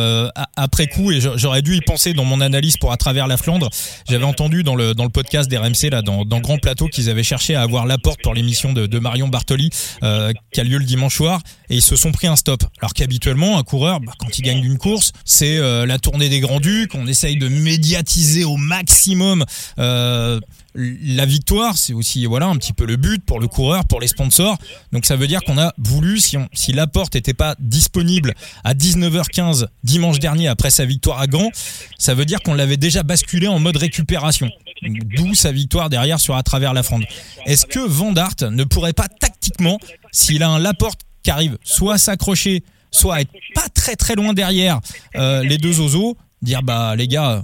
après 0.56 0.86
coup, 0.86 1.10
et 1.10 1.20
j'aurais 1.20 1.62
dû 1.62 1.74
y 1.76 1.80
penser 1.80 2.12
dans 2.12 2.24
mon 2.24 2.40
analyse 2.40 2.76
pour 2.76 2.92
À 2.92 2.96
travers 2.96 3.26
la 3.26 3.36
Flandre. 3.36 3.70
J'avais 4.08 4.24
entendu 4.24 4.62
dans 4.62 4.76
le 4.76 4.94
dans 4.94 5.04
le 5.04 5.10
podcast 5.10 5.50
d'RMC 5.50 5.90
là, 5.90 6.02
dans 6.02 6.24
dans 6.24 6.40
Grand 6.40 6.58
Plateau, 6.58 6.86
qu'ils 6.86 7.10
avaient 7.10 7.22
cherché 7.24 7.54
à 7.54 7.62
avoir 7.62 7.86
porte 7.96 8.20
pour 8.22 8.34
l'émission 8.34 8.74
de, 8.74 8.98
Marion 8.98 9.28
Bartoli 9.28 9.70
euh, 10.02 10.32
qui 10.52 10.60
a 10.60 10.64
lieu 10.64 10.76
le 10.76 10.84
dimanche 10.84 11.16
soir 11.16 11.40
et 11.70 11.76
ils 11.76 11.82
se 11.82 11.96
sont 11.96 12.12
pris 12.12 12.26
un 12.26 12.36
stop. 12.36 12.62
Alors 12.80 12.92
qu'habituellement 12.92 13.58
un 13.58 13.62
coureur 13.62 14.00
bah, 14.00 14.12
quand 14.18 14.38
il 14.38 14.42
gagne 14.42 14.62
une 14.62 14.76
course 14.76 15.12
c'est 15.24 15.56
euh, 15.56 15.86
la 15.86 15.98
tournée 15.98 16.28
des 16.28 16.40
Grands 16.40 16.60
Ducs, 16.60 16.94
on 16.94 17.06
essaye 17.06 17.36
de 17.36 17.48
médiatiser 17.48 18.44
au 18.44 18.56
maximum 18.56 19.44
euh, 19.78 20.40
la 20.74 21.26
victoire, 21.26 21.76
c'est 21.76 21.92
aussi 21.92 22.24
voilà 22.26 22.46
un 22.46 22.56
petit 22.56 22.72
peu 22.72 22.86
le 22.86 22.96
but 22.96 23.24
pour 23.24 23.40
le 23.40 23.48
coureur, 23.48 23.84
pour 23.84 24.00
les 24.00 24.06
sponsors. 24.06 24.56
Donc 24.92 25.06
ça 25.06 25.16
veut 25.16 25.26
dire 25.26 25.40
qu'on 25.42 25.58
a 25.58 25.72
voulu, 25.78 26.20
si, 26.20 26.36
on, 26.36 26.48
si 26.52 26.72
porte 26.92 27.14
n'était 27.14 27.34
pas 27.34 27.56
disponible 27.58 28.34
à 28.64 28.74
19h15 28.74 29.66
dimanche 29.82 30.20
dernier 30.20 30.46
après 30.46 30.70
sa 30.70 30.84
victoire 30.84 31.20
à 31.20 31.26
Gand, 31.26 31.50
ça 31.98 32.14
veut 32.14 32.24
dire 32.24 32.40
qu'on 32.42 32.54
l'avait 32.54 32.76
déjà 32.76 33.02
basculé 33.02 33.48
en 33.48 33.58
mode 33.58 33.76
récupération. 33.76 34.50
D'où 34.82 35.34
sa 35.34 35.52
victoire 35.52 35.90
derrière 35.90 36.20
sur 36.20 36.36
à 36.36 36.42
travers 36.42 36.72
la 36.72 36.82
fronde. 36.82 37.04
Est-ce 37.46 37.66
que 37.66 37.80
Van 37.80 38.12
ne 38.12 38.64
pourrait 38.64 38.92
pas 38.92 39.08
tactiquement, 39.08 39.78
s'il 40.12 40.42
a 40.42 40.48
un 40.48 40.58
Laporte 40.58 41.00
qui 41.22 41.30
arrive 41.30 41.58
soit 41.62 41.98
s'accrocher, 41.98 42.62
soit 42.90 43.20
être 43.20 43.32
pas 43.54 43.68
très 43.74 43.96
très 43.96 44.14
loin 44.14 44.32
derrière 44.32 44.80
euh, 45.16 45.42
les 45.42 45.58
deux 45.58 45.80
oiseaux, 45.80 46.16
dire 46.42 46.62
bah 46.62 46.96
les 46.96 47.08
gars, 47.08 47.42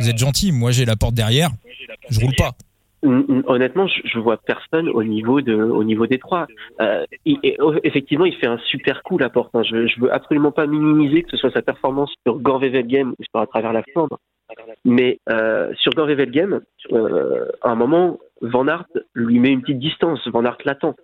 vous 0.00 0.08
êtes 0.08 0.18
gentils, 0.18 0.52
moi 0.52 0.70
j'ai 0.72 0.84
la 0.84 0.96
porte 0.96 1.14
derrière, 1.14 1.50
je 2.10 2.20
roule 2.20 2.34
pas. 2.36 2.52
Mm, 3.02 3.18
mm, 3.28 3.42
honnêtement, 3.46 3.86
je, 3.86 4.18
vois 4.18 4.36
personne 4.36 4.88
au 4.88 5.04
niveau 5.04 5.40
au 5.40 5.84
niveau 5.84 6.06
des 6.06 6.18
trois. 6.18 6.46
Euh, 6.80 7.04
oh, 7.60 7.74
effectivement, 7.84 8.24
il 8.24 8.34
fait 8.34 8.46
un 8.46 8.58
super 8.70 9.02
coup 9.02 9.18
la 9.18 9.28
porte. 9.28 9.54
Hein. 9.54 9.62
Je, 9.62 9.86
je 9.86 10.00
veux 10.00 10.12
absolument 10.12 10.50
pas 10.50 10.66
minimiser 10.66 11.22
que 11.22 11.30
ce 11.30 11.36
soit 11.36 11.52
sa 11.52 11.62
performance 11.62 12.12
sur 12.26 12.38
Gorvevel 12.38 12.86
Game 12.86 13.14
ou 13.18 13.24
sur 13.30 13.40
à 13.40 13.46
travers 13.46 13.72
la 13.72 13.82
Flandre. 13.92 14.18
Mais 14.84 15.18
euh, 15.28 15.72
sur 15.74 15.92
Gorvevel 15.92 16.30
Game, 16.30 16.60
euh, 16.92 17.46
à 17.62 17.70
un 17.70 17.74
moment, 17.74 18.18
Van 18.40 18.66
Aert 18.68 18.86
lui 19.14 19.38
met 19.38 19.50
une 19.50 19.62
petite 19.62 19.78
distance. 19.78 20.26
Van 20.28 20.44
Aert 20.44 20.58
l'attend. 20.64 20.94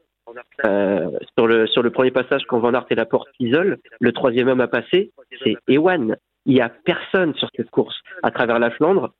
Euh, 0.64 1.11
sur 1.37 1.46
le 1.46 1.66
sur 1.66 1.82
le 1.82 1.90
premier 1.90 2.11
passage, 2.11 2.44
quand 2.46 2.58
Van 2.58 2.72
Aert 2.72 2.87
et 2.90 2.94
la 2.94 3.04
porte 3.04 3.28
isolent, 3.38 3.76
le 4.00 4.12
troisième 4.12 4.49
homme 4.49 4.61
à 4.61 4.68
passer, 4.68 5.12
c'est 5.42 5.56
Ewan 5.68 6.16
il 6.46 6.56
y 6.56 6.61
a 6.61 6.68
personne 6.68 7.34
sur 7.34 7.49
cette 7.54 7.70
course 7.70 8.00
à 8.22 8.30
travers 8.30 8.58
la 8.58 8.70
Flandre. 8.70 9.12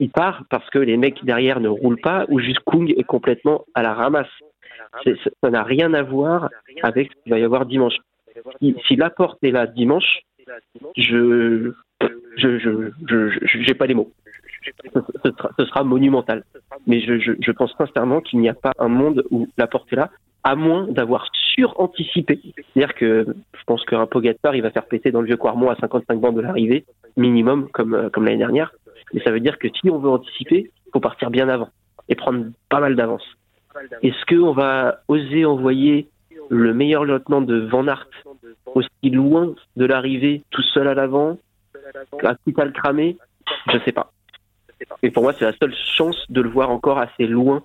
Il 0.00 0.10
part 0.10 0.44
parce 0.50 0.68
que 0.70 0.78
les 0.78 0.96
mecs 0.96 1.24
derrière 1.24 1.60
ne 1.60 1.68
roulent 1.68 2.00
pas 2.00 2.26
ou 2.28 2.40
juste 2.40 2.60
Kung 2.66 2.90
est 2.90 3.04
complètement 3.04 3.64
à 3.74 3.82
la 3.82 3.94
ramasse. 3.94 4.28
Ça 5.42 5.50
n'a 5.50 5.62
rien 5.62 5.94
à 5.94 6.02
voir 6.02 6.50
avec 6.82 7.10
ce 7.10 7.22
qu'il 7.22 7.32
va 7.32 7.38
y 7.38 7.44
avoir 7.44 7.66
dimanche. 7.66 7.96
Si, 8.60 8.76
si 8.86 8.98
porte 9.16 9.42
est 9.42 9.50
là 9.50 9.66
dimanche, 9.66 10.20
je 10.96 11.72
je 12.36 13.30
j'ai 13.44 13.74
pas 13.74 13.86
les 13.86 13.94
mots. 13.94 14.12
Ce 15.24 15.30
sera, 15.30 15.50
ce 15.58 15.64
sera, 15.64 15.84
monumental. 15.84 16.44
Mais 16.86 17.00
je, 17.00 17.18
je, 17.20 17.32
je 17.40 17.52
pense 17.52 17.72
sincèrement 17.78 18.20
qu'il 18.20 18.40
n'y 18.40 18.48
a 18.48 18.54
pas 18.54 18.72
un 18.78 18.88
monde 18.88 19.24
où 19.30 19.48
la 19.56 19.66
porte 19.66 19.92
est 19.92 19.96
là, 19.96 20.10
à 20.42 20.56
moins 20.56 20.86
d'avoir 20.88 21.28
suranticipé. 21.54 22.40
C'est-à-dire 22.54 22.94
que 22.94 23.26
je 23.28 23.64
pense 23.66 23.84
qu'un 23.84 24.06
Pogacar, 24.06 24.54
il 24.54 24.62
va 24.62 24.70
faire 24.70 24.86
péter 24.86 25.10
dans 25.10 25.20
le 25.20 25.26
vieux 25.26 25.36
Quarmont 25.36 25.70
à 25.70 25.76
55 25.76 26.20
bandes 26.20 26.36
de 26.36 26.40
l'arrivée, 26.40 26.84
minimum, 27.16 27.68
comme, 27.72 27.94
euh, 27.94 28.10
comme 28.10 28.24
l'année 28.24 28.38
dernière. 28.38 28.72
Mais 29.12 29.20
ça 29.22 29.30
veut 29.30 29.40
dire 29.40 29.58
que 29.58 29.68
si 29.68 29.90
on 29.90 29.98
veut 29.98 30.10
anticiper, 30.10 30.70
il 30.86 30.90
faut 30.92 31.00
partir 31.00 31.30
bien 31.30 31.48
avant 31.48 31.68
et 32.08 32.14
prendre 32.14 32.46
pas 32.68 32.80
mal 32.80 32.96
d'avance. 32.96 33.24
Est-ce 34.02 34.24
qu'on 34.26 34.52
va 34.52 35.00
oser 35.08 35.44
envoyer 35.44 36.08
le 36.48 36.72
meilleur 36.72 37.04
lieutenant 37.04 37.40
de 37.40 37.66
Van 37.66 37.86
Aert 37.86 38.08
aussi 38.74 39.10
loin 39.10 39.54
de 39.76 39.84
l'arrivée, 39.84 40.42
tout 40.50 40.62
seul 40.62 40.88
à 40.88 40.94
l'avant, 40.94 41.38
à 42.24 42.34
tout 42.34 42.60
à 42.60 42.64
le 42.64 42.72
cramer 42.72 43.16
Je 43.72 43.78
sais 43.84 43.92
pas. 43.92 44.12
Et 45.02 45.10
pour 45.10 45.22
moi, 45.22 45.32
c'est 45.32 45.44
la 45.44 45.52
seule 45.56 45.74
chance 45.74 46.16
de 46.28 46.40
le 46.40 46.50
voir 46.50 46.70
encore 46.70 46.98
assez 46.98 47.26
loin 47.26 47.62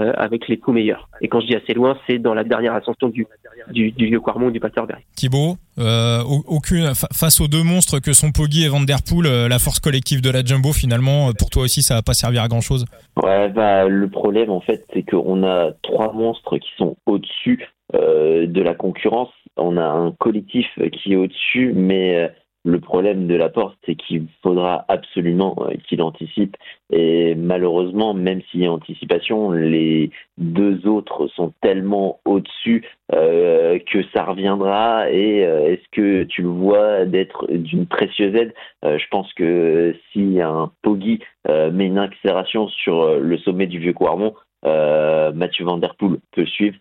euh, 0.00 0.12
avec 0.16 0.48
les 0.48 0.58
coups 0.58 0.74
meilleurs. 0.74 1.08
Et 1.20 1.28
quand 1.28 1.40
je 1.40 1.46
dis 1.46 1.54
assez 1.54 1.74
loin, 1.74 1.98
c'est 2.06 2.18
dans 2.18 2.34
la 2.34 2.44
dernière 2.44 2.74
ascension 2.74 3.08
du, 3.08 3.26
du, 3.70 3.92
du 3.92 4.06
vieux 4.06 4.20
Quarmont 4.20 4.50
du 4.50 4.60
Paterberg. 4.60 5.02
Thibaut, 5.14 5.56
euh, 5.78 6.22
aucune, 6.22 6.92
face 6.94 7.40
aux 7.40 7.48
deux 7.48 7.62
monstres 7.62 7.98
que 7.98 8.12
sont 8.12 8.32
Poggi 8.32 8.64
et 8.64 8.68
Van 8.68 8.80
Der 8.80 8.98
Poel, 9.02 9.26
euh, 9.26 9.48
la 9.48 9.58
force 9.58 9.80
collective 9.80 10.22
de 10.22 10.30
la 10.30 10.42
Jumbo, 10.42 10.72
finalement, 10.72 11.32
pour 11.38 11.50
toi 11.50 11.62
aussi, 11.64 11.82
ça 11.82 11.94
va 11.94 12.02
pas 12.02 12.14
servir 12.14 12.42
à 12.42 12.48
grand 12.48 12.60
chose 12.60 12.86
Ouais, 13.22 13.48
bah, 13.48 13.86
le 13.86 14.08
problème, 14.08 14.50
en 14.50 14.60
fait, 14.60 14.86
c'est 14.92 15.02
qu'on 15.02 15.44
a 15.44 15.72
trois 15.82 16.12
monstres 16.12 16.58
qui 16.58 16.70
sont 16.78 16.96
au-dessus 17.06 17.66
euh, 17.94 18.46
de 18.46 18.62
la 18.62 18.74
concurrence. 18.74 19.30
On 19.56 19.76
a 19.76 19.84
un 19.84 20.12
collectif 20.12 20.66
qui 20.92 21.12
est 21.12 21.16
au-dessus, 21.16 21.72
mais 21.74 22.30
le 22.66 22.80
problème 22.80 23.28
de 23.28 23.36
la 23.36 23.48
porte, 23.48 23.78
c'est 23.86 23.94
qu'il 23.94 24.26
faudra 24.42 24.84
absolument 24.88 25.54
euh, 25.60 25.74
qu'il 25.88 26.02
anticipe. 26.02 26.56
Et 26.90 27.36
malheureusement, 27.36 28.12
même 28.12 28.42
s'il 28.50 28.62
y 28.62 28.66
a 28.66 28.72
anticipation, 28.72 29.52
les 29.52 30.10
deux 30.36 30.86
autres 30.86 31.28
sont 31.28 31.52
tellement 31.62 32.18
au-dessus 32.24 32.84
euh, 33.14 33.78
que 33.78 34.02
ça 34.12 34.24
reviendra. 34.24 35.08
Et 35.10 35.46
euh, 35.46 35.72
est-ce 35.72 35.88
que 35.92 36.24
tu 36.24 36.42
le 36.42 36.48
vois 36.48 37.04
d'être 37.04 37.46
d'une 37.52 37.86
précieuse 37.86 38.34
aide? 38.34 38.54
Je 38.82 39.06
pense 39.10 39.32
que 39.34 39.94
si 40.12 40.40
un 40.40 40.70
Poggi 40.82 41.20
met 41.48 41.86
une 41.86 41.98
accélération 41.98 42.68
sur 42.68 43.18
le 43.18 43.38
sommet 43.38 43.66
du 43.66 43.78
vieux 43.78 43.92
Quarmont, 43.92 44.34
Mathieu 44.64 45.64
Van 45.64 45.78
Der 45.78 45.94
Poel 45.96 46.18
peut 46.32 46.46
suivre. 46.46 46.76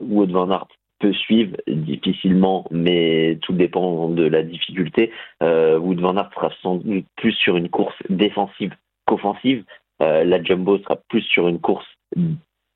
Wood 0.00 0.30
Van 0.30 0.50
Aert 0.50 0.68
peut 0.98 1.12
suivre 1.12 1.56
difficilement, 1.66 2.66
mais 2.70 3.38
tout 3.42 3.52
dépend 3.52 4.08
de 4.08 4.24
la 4.24 4.42
difficulté. 4.42 5.12
Euh, 5.42 5.78
Wood 5.78 6.00
Van 6.00 6.14
sera 6.34 6.50
sans 6.62 6.76
doute 6.76 7.06
plus 7.16 7.32
sur 7.32 7.56
une 7.56 7.68
course 7.68 7.96
défensive 8.08 8.72
qu'offensive. 9.06 9.64
Euh, 10.02 10.24
la 10.24 10.42
Jumbo 10.42 10.78
sera 10.78 10.96
plus 11.08 11.22
sur 11.22 11.48
une 11.48 11.60
course 11.60 11.86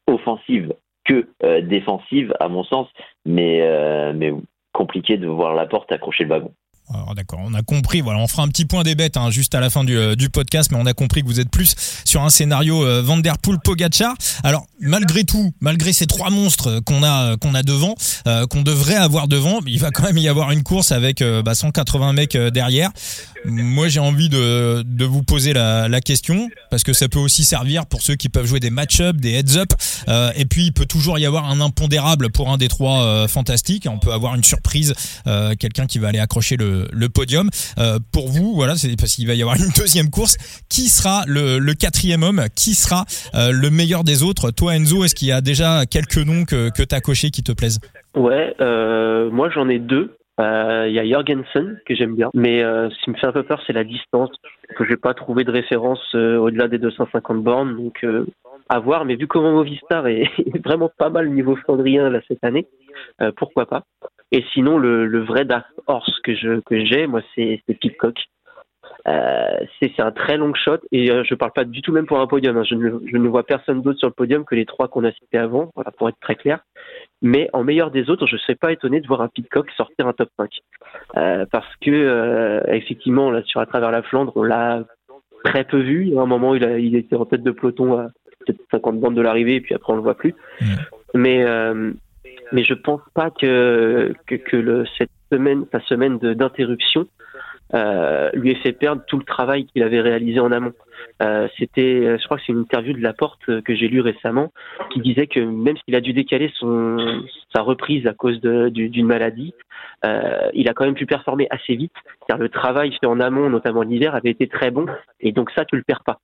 offensive 0.06 0.72
que 1.04 1.28
euh, 1.42 1.60
défensive, 1.60 2.34
à 2.40 2.48
mon 2.48 2.64
sens, 2.64 2.88
mais, 3.24 3.60
euh, 3.62 4.12
mais 4.14 4.32
compliqué 4.72 5.16
de 5.16 5.26
voir 5.26 5.54
la 5.54 5.66
porte 5.66 5.90
accrocher 5.92 6.24
le 6.24 6.30
wagon. 6.30 6.52
D'accord, 7.14 7.40
on 7.44 7.54
a 7.54 7.62
compris. 7.62 8.00
Voilà, 8.00 8.18
on 8.18 8.26
fera 8.26 8.42
un 8.42 8.48
petit 8.48 8.64
point 8.64 8.82
des 8.82 8.94
bêtes 8.94 9.16
hein, 9.16 9.30
juste 9.30 9.54
à 9.54 9.60
la 9.60 9.70
fin 9.70 9.84
du, 9.84 9.96
euh, 9.96 10.16
du, 10.16 10.28
podcast, 10.28 10.70
mais 10.72 10.78
on 10.80 10.86
a 10.86 10.92
compris 10.92 11.22
que 11.22 11.26
vous 11.26 11.38
êtes 11.38 11.50
plus 11.50 11.74
sur 12.04 12.22
un 12.22 12.30
scénario 12.30 12.84
euh, 12.84 13.02
Vanderpool 13.02 13.58
Pogacar. 13.60 14.14
Alors 14.42 14.66
malgré 14.80 15.24
tout, 15.24 15.52
malgré 15.60 15.92
ces 15.92 16.06
trois 16.06 16.30
monstres 16.30 16.80
qu'on 16.80 17.02
a 17.02 17.36
qu'on 17.36 17.54
a 17.54 17.62
devant, 17.62 17.94
euh, 18.26 18.46
qu'on 18.46 18.62
devrait 18.62 18.96
avoir 18.96 19.28
devant, 19.28 19.60
il 19.66 19.78
va 19.78 19.90
quand 19.90 20.04
même 20.04 20.18
y 20.18 20.28
avoir 20.28 20.50
une 20.50 20.62
course 20.62 20.90
avec 20.92 21.22
bah, 21.44 21.54
180 21.54 22.12
mecs 22.12 22.36
derrière. 22.36 22.90
Moi, 23.46 23.88
j'ai 23.88 24.00
envie 24.00 24.28
de, 24.28 24.82
de 24.84 25.04
vous 25.04 25.22
poser 25.22 25.54
la, 25.54 25.88
la, 25.88 26.00
question 26.02 26.48
parce 26.70 26.82
que 26.82 26.92
ça 26.92 27.08
peut 27.08 27.18
aussi 27.18 27.42
servir 27.42 27.86
pour 27.86 28.02
ceux 28.02 28.14
qui 28.14 28.28
peuvent 28.28 28.44
jouer 28.44 28.60
des 28.60 28.68
match-up, 28.68 29.16
des 29.16 29.32
heads-up. 29.32 29.72
et 30.36 30.44
puis, 30.44 30.66
il 30.66 30.72
peut 30.72 30.84
toujours 30.84 31.18
y 31.18 31.24
avoir 31.24 31.48
un 31.48 31.60
impondérable 31.60 32.30
pour 32.30 32.50
un 32.50 32.58
des 32.58 32.68
trois 32.68 33.26
fantastiques. 33.28 33.86
On 33.90 33.98
peut 33.98 34.12
avoir 34.12 34.34
une 34.34 34.44
surprise, 34.44 34.94
quelqu'un 35.58 35.86
qui 35.86 35.98
va 35.98 36.08
aller 36.08 36.18
accrocher 36.18 36.56
le 36.56 36.79
le, 36.92 37.08
podium. 37.08 37.48
Euh, 37.78 37.98
pour 38.12 38.28
vous, 38.28 38.54
voilà, 38.54 38.74
parce 38.98 39.14
qu'il 39.14 39.26
va 39.26 39.34
y 39.34 39.42
avoir 39.42 39.56
une 39.56 39.70
deuxième 39.76 40.10
course. 40.10 40.36
Qui 40.68 40.88
sera 40.88 41.24
le, 41.26 41.72
quatrième 41.74 42.22
homme? 42.22 42.42
Qui 42.54 42.74
sera 42.74 43.04
euh, 43.34 43.52
le 43.52 43.70
meilleur 43.70 44.04
des 44.04 44.22
autres? 44.22 44.50
Toi, 44.50 44.76
Enzo, 44.76 45.04
est-ce 45.04 45.14
qu'il 45.14 45.28
y 45.28 45.32
a 45.32 45.40
déjà 45.40 45.86
quelques 45.86 46.18
noms 46.18 46.44
que, 46.44 46.70
tu 46.70 46.94
as 46.94 47.00
cochés 47.00 47.30
qui 47.30 47.42
te 47.42 47.52
plaisent? 47.52 47.80
Ouais, 48.16 48.54
euh, 48.60 49.30
moi 49.30 49.50
j'en 49.50 49.68
ai 49.68 49.78
deux. 49.78 50.16
Il 50.38 50.92
y 50.94 50.98
a 50.98 51.06
Jorgensen 51.06 51.78
que 51.84 51.94
j'aime 51.94 52.14
bien, 52.14 52.30
mais 52.32 52.62
ce 52.62 53.04
qui 53.04 53.10
me 53.10 53.16
fait 53.16 53.26
un 53.26 53.32
peu 53.32 53.42
peur, 53.42 53.62
c'est 53.66 53.74
la 53.74 53.84
distance 53.84 54.30
que 54.74 54.86
j'ai 54.88 54.96
pas 54.96 55.12
trouvé 55.12 55.44
de 55.44 55.50
référence 55.50 56.14
au-delà 56.14 56.66
des 56.66 56.78
250 56.78 57.42
bornes. 57.42 57.76
Donc 57.76 58.06
à 58.70 58.78
voir, 58.78 59.04
mais 59.04 59.16
vu 59.16 59.26
comment 59.26 59.52
Movistar 59.52 60.06
est, 60.06 60.30
vraiment 60.64 60.90
pas 60.96 61.10
mal 61.10 61.28
au 61.28 61.30
niveau 61.30 61.56
flandrien 61.56 62.08
là 62.08 62.20
cette 62.26 62.42
année, 62.42 62.66
pourquoi 63.36 63.66
pas. 63.66 63.84
Et 64.32 64.44
sinon, 64.52 64.78
le, 64.78 65.06
le 65.06 65.24
vrai 65.24 65.44
Dark 65.44 65.66
Horse 65.86 66.20
que 66.22 66.34
je 66.34 66.60
que 66.60 66.84
j'ai, 66.84 67.06
moi, 67.06 67.20
c'est 67.34 67.62
Pitcock. 67.80 68.16
c'est 69.06 69.98
un 69.98 70.12
très 70.12 70.36
long 70.36 70.54
shot 70.54 70.78
et 70.92 71.06
je 71.06 71.34
parle 71.34 71.52
pas 71.52 71.64
du 71.64 71.82
tout 71.82 71.92
même 71.92 72.06
pour 72.06 72.20
un 72.20 72.26
podium. 72.26 72.56
Hein. 72.56 72.64
Je, 72.64 72.74
ne, 72.74 72.90
je, 73.10 73.16
ne, 73.16 73.28
vois 73.28 73.44
personne 73.44 73.82
d'autre 73.82 73.98
sur 73.98 74.08
le 74.08 74.14
podium 74.14 74.44
que 74.44 74.54
les 74.54 74.66
trois 74.66 74.88
qu'on 74.88 75.04
a 75.04 75.12
cités 75.12 75.38
avant, 75.38 75.70
voilà, 75.74 75.90
pour 75.90 76.08
être 76.08 76.20
très 76.20 76.36
clair. 76.36 76.60
Mais 77.22 77.50
en 77.52 77.64
meilleur 77.64 77.90
des 77.90 78.08
autres, 78.08 78.26
je 78.26 78.36
ne 78.36 78.40
serais 78.40 78.54
pas 78.54 78.72
étonné 78.72 79.00
de 79.00 79.06
voir 79.06 79.20
un 79.20 79.28
Pitcock 79.28 79.70
sortir 79.72 80.06
un 80.06 80.12
top 80.12 80.28
5. 80.36 80.50
parce 81.50 81.76
que 81.80 82.62
effectivement, 82.68 83.30
là, 83.30 83.42
sur 83.44 83.60
à 83.60 83.66
travers 83.66 83.90
la 83.90 84.02
Flandre, 84.02 84.32
on 84.36 84.42
l'a 84.42 84.84
très 85.44 85.64
peu 85.64 85.78
vu. 85.78 86.16
À 86.16 86.22
un 86.22 86.26
moment, 86.26 86.54
il, 86.54 86.64
a, 86.64 86.78
il 86.78 86.94
était 86.96 87.16
en 87.16 87.24
tête 87.24 87.42
de 87.42 87.50
peloton 87.50 87.98
à 87.98 88.08
peut-être 88.40 88.60
50 88.70 89.00
bandes 89.00 89.14
de 89.14 89.22
l'arrivée, 89.22 89.56
et 89.56 89.60
puis 89.60 89.74
après, 89.74 89.92
on 89.92 89.96
le 89.96 90.02
voit 90.02 90.16
plus. 90.16 90.34
Mm. 90.60 90.64
Mais, 91.14 91.44
euh, 91.44 91.92
mais 92.52 92.64
je 92.64 92.74
pense 92.74 93.00
pas 93.14 93.30
que, 93.30 94.12
le, 94.52 94.84
cette 94.98 95.10
semaine, 95.32 95.66
sa 95.72 95.80
semaine 95.80 96.18
d'interruption, 96.18 97.06
euh, 97.72 98.30
lui 98.34 98.50
ait 98.50 98.56
fait 98.56 98.72
perdre 98.72 99.02
tout 99.06 99.18
le 99.18 99.24
travail 99.24 99.66
qu'il 99.66 99.82
avait 99.82 100.00
réalisé 100.00 100.40
en 100.40 100.50
amont. 100.50 100.72
Euh, 101.22 101.46
c'était, 101.56 102.18
je 102.18 102.24
crois 102.24 102.36
que 102.36 102.42
c'est 102.44 102.52
une 102.52 102.60
interview 102.60 102.92
de 102.92 103.00
Laporte 103.00 103.62
que 103.62 103.74
j'ai 103.74 103.88
lue 103.88 104.00
récemment, 104.00 104.52
qui 104.92 105.00
disait 105.00 105.28
que 105.28 105.40
même 105.40 105.76
s'il 105.84 105.94
a 105.94 106.00
dû 106.00 106.12
décaler 106.12 106.50
son, 106.54 107.22
sa 107.54 107.62
reprise 107.62 108.06
à 108.06 108.12
cause 108.12 108.40
d'une 108.40 109.06
maladie, 109.06 109.54
euh, 110.04 110.50
il 110.54 110.68
a 110.68 110.74
quand 110.74 110.84
même 110.84 110.94
pu 110.94 111.06
performer 111.06 111.46
assez 111.50 111.76
vite. 111.76 111.94
Car 112.28 112.38
le 112.38 112.48
travail 112.48 112.92
fait 113.00 113.06
en 113.06 113.20
amont, 113.20 113.48
notamment 113.48 113.82
l'hiver, 113.82 114.14
avait 114.14 114.30
été 114.30 114.48
très 114.48 114.70
bon, 114.70 114.86
et 115.20 115.32
donc 115.32 115.50
ça, 115.52 115.64
tu 115.64 115.76
le 115.76 115.82
perds 115.82 116.04
pas. 116.04 116.20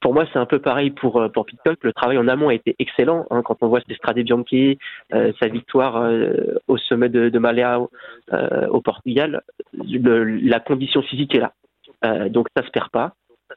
Pour 0.00 0.14
moi, 0.14 0.24
c'est 0.32 0.38
un 0.38 0.46
peu 0.46 0.58
pareil 0.58 0.90
pour 0.90 1.20
euh, 1.20 1.28
pour 1.28 1.44
Pitcock. 1.44 1.78
Le 1.82 1.92
travail 1.92 2.16
en 2.16 2.28
amont 2.28 2.48
a 2.48 2.54
été 2.54 2.74
excellent. 2.78 3.26
Hein, 3.30 3.42
quand 3.42 3.58
on 3.60 3.68
voit 3.68 3.80
Strade 3.94 4.18
Bianchi, 4.20 4.78
euh, 5.12 5.32
sa 5.40 5.48
victoire 5.48 5.96
euh, 5.96 6.58
au 6.66 6.78
sommet 6.78 7.10
de, 7.10 7.28
de 7.28 8.68
au 8.68 8.80
Portugal, 8.80 9.42
la 9.74 10.60
condition 10.60 11.02
physique 11.02 11.34
est 11.34 11.40
là. 11.40 12.28
Donc 12.28 12.48
ça 12.56 12.64
se 12.64 12.70
perd 12.70 12.88
pas. 12.90 13.14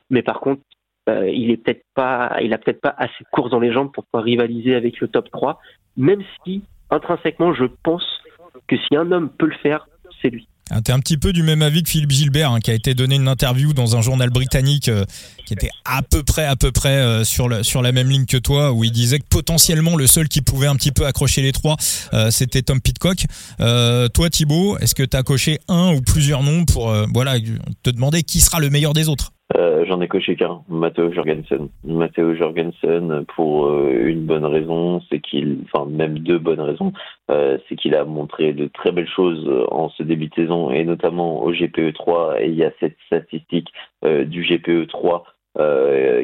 Mais 0.09 0.21
par 0.21 0.39
contre, 0.41 0.61
il 1.07 1.51
est 1.51 1.57
peut-être 1.57 1.83
pas, 1.95 2.37
il 2.41 2.53
a 2.53 2.57
peut-être 2.57 2.81
pas 2.81 2.93
assez 2.97 3.23
de 3.23 3.29
course 3.31 3.49
dans 3.49 3.59
les 3.59 3.71
jambes 3.71 3.91
pour 3.91 4.03
pouvoir 4.05 4.23
rivaliser 4.23 4.75
avec 4.75 4.99
le 4.99 5.07
top 5.07 5.31
3. 5.31 5.59
Même 5.97 6.21
si 6.43 6.63
intrinsèquement, 6.89 7.53
je 7.53 7.65
pense 7.83 8.21
que 8.67 8.77
si 8.77 8.95
un 8.95 9.11
homme 9.11 9.29
peut 9.29 9.47
le 9.47 9.55
faire, 9.55 9.87
c'est 10.21 10.29
lui. 10.29 10.47
Ah, 10.71 10.81
t'es 10.81 10.91
un 10.91 10.99
petit 10.99 11.17
peu 11.17 11.33
du 11.33 11.41
même 11.41 11.61
avis 11.61 11.81
que 11.81 11.89
Philippe 11.89 12.11
Gilbert, 12.11 12.51
hein, 12.51 12.59
qui 12.59 12.69
a 12.69 12.75
été 12.75 12.93
donné 12.93 13.15
une 13.15 13.27
interview 13.27 13.73
dans 13.73 13.95
un 13.95 14.01
journal 14.01 14.29
britannique 14.29 14.87
euh, 14.87 15.03
qui 15.45 15.53
était 15.53 15.71
à 15.83 16.03
peu 16.03 16.21
près, 16.21 16.45
à 16.45 16.55
peu 16.55 16.71
près 16.71 16.97
euh, 16.97 17.23
sur, 17.23 17.49
la 17.49 17.91
même 17.91 18.09
ligne 18.09 18.25
que 18.25 18.37
toi, 18.37 18.71
où 18.71 18.83
il 18.83 18.91
disait 18.91 19.19
que 19.19 19.27
potentiellement 19.27 19.95
le 19.95 20.05
seul 20.05 20.27
qui 20.27 20.41
pouvait 20.41 20.67
un 20.67 20.75
petit 20.75 20.91
peu 20.91 21.05
accrocher 21.07 21.41
les 21.41 21.51
trois, 21.51 21.75
euh, 22.13 22.29
c'était 22.29 22.61
Tom 22.61 22.79
Pitcock. 22.81 23.25
toi, 23.57 24.29
Thibaut, 24.29 24.77
est-ce 24.77 24.93
que 24.93 25.03
t'as 25.03 25.23
coché 25.23 25.59
un 25.67 25.93
ou 25.93 26.01
plusieurs 26.01 26.43
noms 26.43 26.65
pour 26.65 26.93
voilà 27.13 27.39
te 27.83 27.89
demander 27.89 28.23
qui 28.23 28.39
sera 28.39 28.59
le 28.59 28.69
meilleur 28.69 28.93
des 28.93 29.09
autres? 29.09 29.31
Euh, 29.57 29.85
J'en 29.85 30.01
ai 30.01 30.07
coché 30.07 30.35
qu'un, 30.35 30.61
Matteo 30.69 31.11
Jorgensen. 31.11 31.69
Matteo 31.83 32.35
Jorgensen, 32.35 33.25
pour 33.35 33.67
euh, 33.67 34.05
une 34.05 34.25
bonne 34.25 34.45
raison, 34.45 35.01
c'est 35.09 35.19
qu'il, 35.19 35.59
enfin 35.65 35.85
même 35.89 36.19
deux 36.19 36.37
bonnes 36.37 36.61
raisons, 36.61 36.93
euh, 37.31 37.57
c'est 37.67 37.75
qu'il 37.75 37.95
a 37.95 38.05
montré 38.05 38.53
de 38.53 38.67
très 38.67 38.91
belles 38.91 39.09
choses 39.09 39.49
en 39.71 39.89
ce 39.89 40.03
début 40.03 40.27
de 40.27 40.35
saison 40.35 40.71
et 40.71 40.83
notamment 40.83 41.43
au 41.43 41.51
GPE 41.51 41.93
3. 41.93 42.41
Et 42.41 42.49
il 42.49 42.55
y 42.55 42.63
a 42.63 42.71
cette 42.79 42.97
statistique 43.07 43.69
du 44.03 44.43
GPE 44.43 44.87
3 44.87 45.25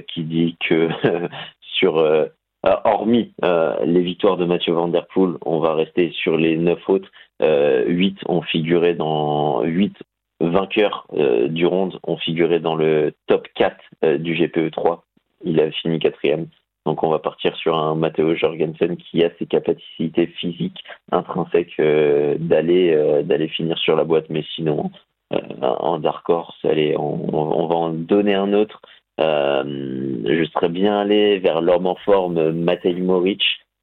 qui 0.08 0.24
dit 0.24 0.56
que 0.66 0.90
sur 1.62 1.96
hormis 2.64 3.34
les 3.86 4.02
victoires 4.02 4.38
de 4.38 4.46
Mathieu 4.46 4.74
Van 4.74 4.88
Der 4.88 5.08
Poel, 5.08 5.36
on 5.46 5.60
va 5.60 5.74
rester 5.74 6.12
sur 6.12 6.38
les 6.38 6.58
neuf 6.58 6.88
autres. 6.88 7.10
Euh, 7.42 7.84
8 7.88 8.20
ont 8.28 8.42
figuré 8.42 8.94
dans 8.94 9.62
8 9.64 9.96
vainqueurs 10.40 11.08
euh, 11.14 11.48
du 11.48 11.66
ronde 11.66 12.00
ont 12.04 12.18
figuré 12.18 12.60
dans 12.60 12.76
le 12.76 13.14
top 13.28 13.48
4 13.56 13.78
euh, 14.04 14.18
du 14.18 14.36
GPE 14.36 14.72
3. 14.72 15.06
Il 15.44 15.60
a 15.60 15.72
fini 15.72 16.00
quatrième. 16.00 16.48
Donc 16.86 17.04
on 17.04 17.10
va 17.10 17.20
partir 17.20 17.56
sur 17.56 17.78
un 17.78 17.96
Matteo 17.96 18.36
Jorgensen 18.36 18.96
qui 18.98 19.24
a 19.24 19.32
ses 19.40 19.48
capacités 19.48 20.28
physiques 20.28 20.84
intrinsèques 21.12 21.80
euh, 21.80 22.36
d'aller 22.40 23.24
d'aller 23.24 23.48
finir 23.48 23.78
sur 23.80 23.96
la 23.96 24.04
boîte. 24.04 24.30
Mais 24.30 24.44
sinon, 24.56 24.92
en 25.62 25.98
dark 25.98 26.30
horse, 26.30 26.58
allez, 26.64 26.96
on, 26.98 27.68
va 27.68 27.76
en 27.76 27.90
donner 27.90 28.36
un 28.36 28.54
autre. 28.54 28.82
je 29.18 30.46
serais 30.54 30.70
bien 30.70 31.00
allé 31.00 31.40
vers 31.40 31.62
l'homme 31.62 31.88
en 31.88 31.96
forme, 31.96 32.52
Matej 32.52 33.02
Moric, 33.02 33.42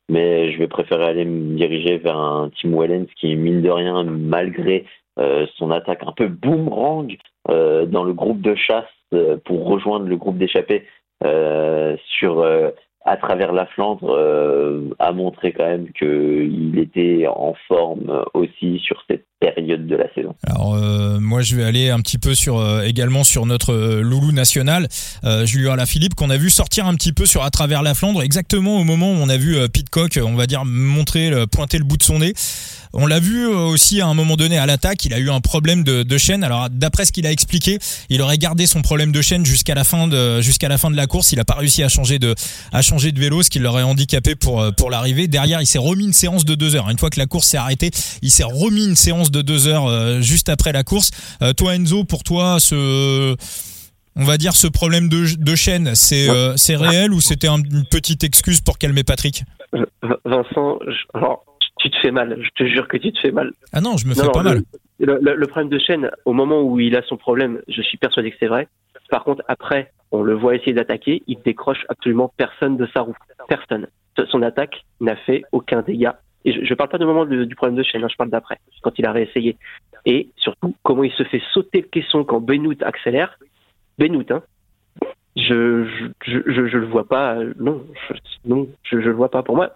mais 0.09 0.53
je 0.53 0.59
vais 0.59 0.69
préférer 0.69 1.05
aller 1.05 1.25
me 1.25 1.57
diriger 1.57 1.99
vers 1.99 2.17
un 2.17 2.51
Tim 2.61 2.79
Wellens 2.79 3.09
qui, 3.17 3.35
mine 3.35 3.63
de 3.63 3.71
rien, 3.71 4.05
malgré 4.05 4.85
son 5.59 5.71
attaque 5.71 6.03
un 6.07 6.13
peu 6.13 6.29
boomerang 6.29 7.17
euh, 7.51 7.87
dans 7.87 8.05
le 8.05 8.13
groupe 8.13 8.41
de 8.41 8.55
chasse 8.55 8.85
euh, 9.13 9.37
pour 9.45 9.67
rejoindre 9.67 10.07
le 10.07 10.17
groupe 10.17 10.39
d'échappés 10.39 10.87
sur 12.19 12.45
à 13.05 13.17
travers 13.17 13.53
la 13.53 13.67
Flandre 13.67 14.93
a 14.99 15.13
montré 15.13 15.53
quand 15.53 15.67
même 15.67 15.93
qu'il 15.93 16.77
était 16.79 17.27
en 17.29 17.55
forme 17.69 18.25
aussi 18.35 18.81
sur 18.81 19.01
cette 19.09 19.25
période 19.43 19.87
de 19.87 19.97
la 19.97 20.13
saison. 20.15 20.35
Alors 20.47 20.75
euh, 20.75 21.19
moi 21.19 21.43
je 21.43 21.57
vais 21.57 21.65
aller 21.65 21.91
un 21.91 22.01
petit 22.01 22.19
peu 22.19 22.35
sur 22.35 22.59
euh, 22.59 22.83
également 22.83 23.25
sur 23.25 23.45
notre 23.45 23.73
euh, 23.73 24.01
loulou 24.01 24.33
national, 24.33 24.87
Julien 25.45 25.73
Alaphilippe 25.73 26.15
qu'on 26.15 26.31
a 26.31 26.37
vu 26.37 26.51
sortir 26.51 26.87
un 26.87 26.95
petit 26.95 27.13
peu 27.13 27.27
sur 27.27 27.43
à 27.43 27.51
travers 27.51 27.83
la 27.83 27.95
Flandre 27.95 28.23
exactement 28.23 28.79
au 28.79 28.85
moment 28.85 29.11
où 29.11 29.17
on 29.17 29.29
a 29.29 29.37
vu 29.37 29.57
Pitcock, 29.69 30.19
on 30.23 30.35
va 30.35 30.47
dire 30.47 30.65
montrer 30.65 31.33
pointer 31.51 31.79
le 31.79 31.85
bout 31.85 31.97
de 31.97 32.03
son 32.03 32.21
nez. 32.21 32.33
On 32.95 33.07
l'a 33.07 33.21
vu 33.21 33.47
aussi 33.47 34.01
à 34.01 34.07
un 34.07 34.15
moment 34.15 34.37
donné 34.37 34.59
à 34.59 34.67
l'attaque, 34.67 35.05
il 35.05 35.15
a 35.15 35.19
eu 35.19 35.31
un 35.31 35.41
problème 35.41 35.83
de, 35.83 36.03
de 36.03 36.19
chaîne. 36.19 36.45
Alors 36.45 36.69
d'après 36.71 37.05
ce 37.05 37.13
qu'il 37.13 37.27
a 37.27 37.33
expliqué, 37.33 37.79
il 38.11 38.21
aurait 38.23 38.39
gardé 38.39 38.67
son 38.67 38.83
problème 38.83 39.13
de 39.13 39.23
chaîne 39.23 39.47
jusqu'à 39.47 39.75
la 39.75 39.85
fin 39.85 40.09
de 40.09 40.41
jusqu'à 40.41 40.69
la 40.69 40.79
fin 40.79 40.91
de 40.91 40.97
la 40.97 41.07
course. 41.07 41.33
Il 41.33 41.41
a 41.41 41.45
pas 41.45 41.55
réussi 41.55 41.83
à 41.83 41.89
changer 41.89 42.19
de 42.19 42.35
à 42.73 42.83
changer 42.83 43.13
de 43.13 43.21
vélo, 43.21 43.43
ce 43.43 43.51
qui 43.51 43.59
l'aurait 43.59 43.83
handicapé 43.83 44.35
pour 44.35 44.65
pour 44.77 44.91
l'arrivée. 44.91 45.29
Derrière, 45.29 45.61
il 45.61 45.67
s'est 45.67 45.79
remis 45.79 46.05
une 46.05 46.13
séance 46.13 46.45
de 46.45 46.55
deux 46.55 46.75
heures. 46.77 46.91
Une 46.91 46.99
fois 46.99 47.11
que 47.11 47.19
la 47.19 47.27
course 47.27 47.47
s'est 47.47 47.57
arrêtée, 47.57 47.91
il 48.23 48.31
s'est 48.31 48.45
remis 48.45 48.87
une 48.87 48.97
séance 48.97 49.31
de 49.31 49.43
deux 49.43 49.67
heures 49.67 49.87
euh, 49.87 50.21
juste 50.21 50.49
après 50.49 50.73
la 50.73 50.85
course. 50.85 51.11
Euh, 51.43 51.53
toi 51.53 51.75
Enzo, 51.75 52.05
pour 52.05 52.23
toi, 52.23 52.59
ce 52.61 53.37
on 54.15 54.25
va 54.25 54.37
dire 54.37 54.55
ce 54.55 54.67
problème 54.67 55.09
de, 55.09 55.55
chaîne, 55.55 55.95
c'est 55.95 56.29
euh, 56.29 56.55
c'est 56.57 56.77
réel 56.77 57.13
ou 57.13 57.21
c'était 57.21 57.49
une 57.49 57.87
petite 57.91 58.25
excuse 58.25 58.61
pour 58.61 58.77
calmer 58.79 59.05
Patrick? 59.05 59.45
Vincent, 60.25 60.79
tu 61.83 61.91
te 61.91 61.99
fais 61.99 62.11
mal. 62.11 62.39
Je 62.41 62.51
te 62.51 62.69
jure 62.69 62.89
que 62.89 62.97
tu 62.97 63.13
te 63.13 63.19
fais 63.19 63.33
mal. 63.33 63.53
Ah 63.73 63.81
non, 63.81 63.97
je 63.97 64.07
me 64.07 64.15
fais 64.15 64.31
pas 64.33 64.43
mal. 64.43 64.63
Le, 64.99 65.47
problème 65.47 65.69
de 65.69 65.79
chaîne, 65.79 66.11
au 66.25 66.33
moment 66.33 66.63
où 66.63 66.79
il 66.79 66.97
a 66.97 67.03
son 67.03 67.17
problème, 67.17 67.61
je 67.69 67.83
suis 67.83 67.99
persuadé 67.99 68.31
que 68.31 68.37
c'est 68.39 68.47
vrai. 68.47 68.69
Par 69.11 69.25
contre, 69.25 69.43
après, 69.49 69.93
on 70.11 70.23
le 70.23 70.35
voit 70.35 70.55
essayer 70.55 70.73
d'attaquer, 70.73 71.23
il 71.27 71.39
décroche 71.43 71.85
absolument 71.89 72.33
personne 72.37 72.77
de 72.77 72.87
sa 72.95 73.01
roue. 73.01 73.17
Personne. 73.49 73.89
Son 74.31 74.43
attaque 74.43 74.85
n'a 75.01 75.17
fait 75.17 75.43
aucun 75.53 75.83
dégât 75.83 76.19
et 76.45 76.53
je 76.53 76.71
ne 76.71 76.75
parle 76.75 76.91
pas 76.91 76.99
du 76.99 77.05
moment 77.05 77.25
du 77.25 77.55
problème 77.55 77.77
de 77.77 77.83
chaîne, 77.83 78.03
hein, 78.03 78.09
je 78.11 78.17
parle 78.17 78.31
d'après, 78.31 78.59
quand 78.83 78.99
il 78.99 79.07
a 79.07 79.13
réessayé. 79.13 79.57
Et 80.05 80.31
surtout, 80.37 80.75
comment 80.83 81.05
il 81.05 81.13
se 81.13 81.23
fait 81.25 81.43
sauter 81.53 81.83
le 81.83 81.89
caisson 81.89 82.25
quand 82.25 82.41
Benoît 82.41 82.75
accélère. 82.81 83.39
Benoît, 83.99 84.25
hein, 84.31 84.43
je, 85.37 85.87
je, 86.27 86.39
je, 86.47 86.67
je, 86.69 86.77
le 86.77 86.87
vois 86.87 87.09
pas, 87.09 87.37
non, 87.59 87.83
je, 88.09 88.15
non, 88.45 88.69
je, 88.83 89.01
je 89.01 89.09
le 89.09 89.15
vois 89.15 89.31
pas. 89.31 89.43
Pour 89.43 89.57
moi, 89.57 89.73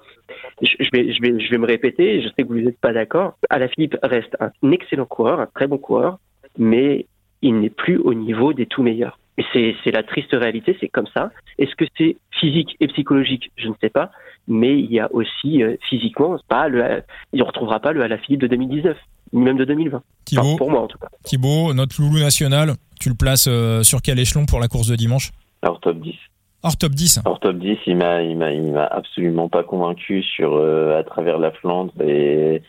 je, 0.61 0.89
vais, 0.93 1.13
je, 1.13 1.21
vais, 1.23 1.41
je 1.41 1.51
vais 1.51 1.59
me 1.59 1.67
répéter, 1.67 2.21
je 2.21 2.29
sais 2.29 2.43
que 2.43 2.49
vous 2.49 2.61
n'êtes 2.61 2.81
pas 2.81 2.93
d'accord. 2.93 3.35
Alaphilippe 3.49 3.97
reste 4.03 4.37
un 4.41 4.71
excellent 4.71 5.07
coureur, 5.07 5.41
un 5.41 5.47
très 5.47 5.67
bon 5.67 5.79
coureur, 5.79 6.19
mais 6.59 7.07
il 7.43 7.61
n'est 7.61 7.71
plus 7.71 7.99
au 7.99 8.15
niveau 8.15 8.53
des 8.53 8.67
tout 8.67 8.83
meilleurs. 8.83 9.19
Et 9.39 9.75
c'est 9.85 9.91
la 9.91 10.03
triste 10.03 10.33
réalité, 10.33 10.77
c'est 10.81 10.89
comme 10.89 11.07
ça. 11.13 11.31
Est-ce 11.59 11.75
que 11.77 11.85
c'est 11.99 12.17
physique 12.31 12.75
et 12.81 12.89
psychologique? 12.89 13.53
Je 13.57 13.69
ne 13.69 13.75
sais 13.83 13.91
pas. 13.91 14.11
Mais 14.49 14.79
il 14.79 14.91
y 14.91 14.99
a 14.99 15.13
aussi 15.13 15.63
euh, 15.63 15.77
physiquement, 15.91 16.39
pas 16.49 16.69
le, 16.69 17.03
il 17.33 17.41
ne 17.41 17.45
retrouvera 17.45 17.81
pas 17.81 17.93
le 17.93 18.03
Alaphilippe 18.03 18.41
de 18.41 18.47
2019, 18.47 18.97
ni 19.33 19.43
même 19.43 19.59
de 19.59 19.65
2020. 19.65 20.03
Thibaut, 20.25 20.57
pour 20.57 20.71
moi 20.71 20.83
en 20.83 20.87
tout 20.87 20.99
cas. 20.99 21.09
Thibaut, 21.25 21.75
notre 21.75 22.01
loulou 22.01 22.19
national, 22.19 22.75
tu 22.99 23.11
le 23.11 23.15
places 23.15 23.47
euh, 23.49 23.83
sur 23.83 24.01
quel 24.01 24.19
échelon 24.19 24.47
pour 24.47 24.61
la 24.61 24.69
course 24.69 24.89
de 24.89 24.97
dimanche? 24.97 25.33
Hors 25.63 25.81
top 25.81 25.99
10. 25.99 26.15
Hors 26.63 26.77
top 26.77 26.93
10 26.93 27.21
Hors 27.25 27.41
top 27.41 27.57
10, 27.57 27.79
il 27.87 27.97
m'a, 27.97 28.23
il 28.23 28.37
m'a, 28.37 28.53
il 28.53 28.73
m'a 28.73 28.85
absolument 28.85 29.49
pas 29.49 29.63
convaincu 29.63 30.23
sur 30.23 30.55
euh, 30.55 30.99
à 30.99 31.05
travers 31.05 31.39
la 31.39 31.53
Flandre 31.53 31.93
et 32.03 32.63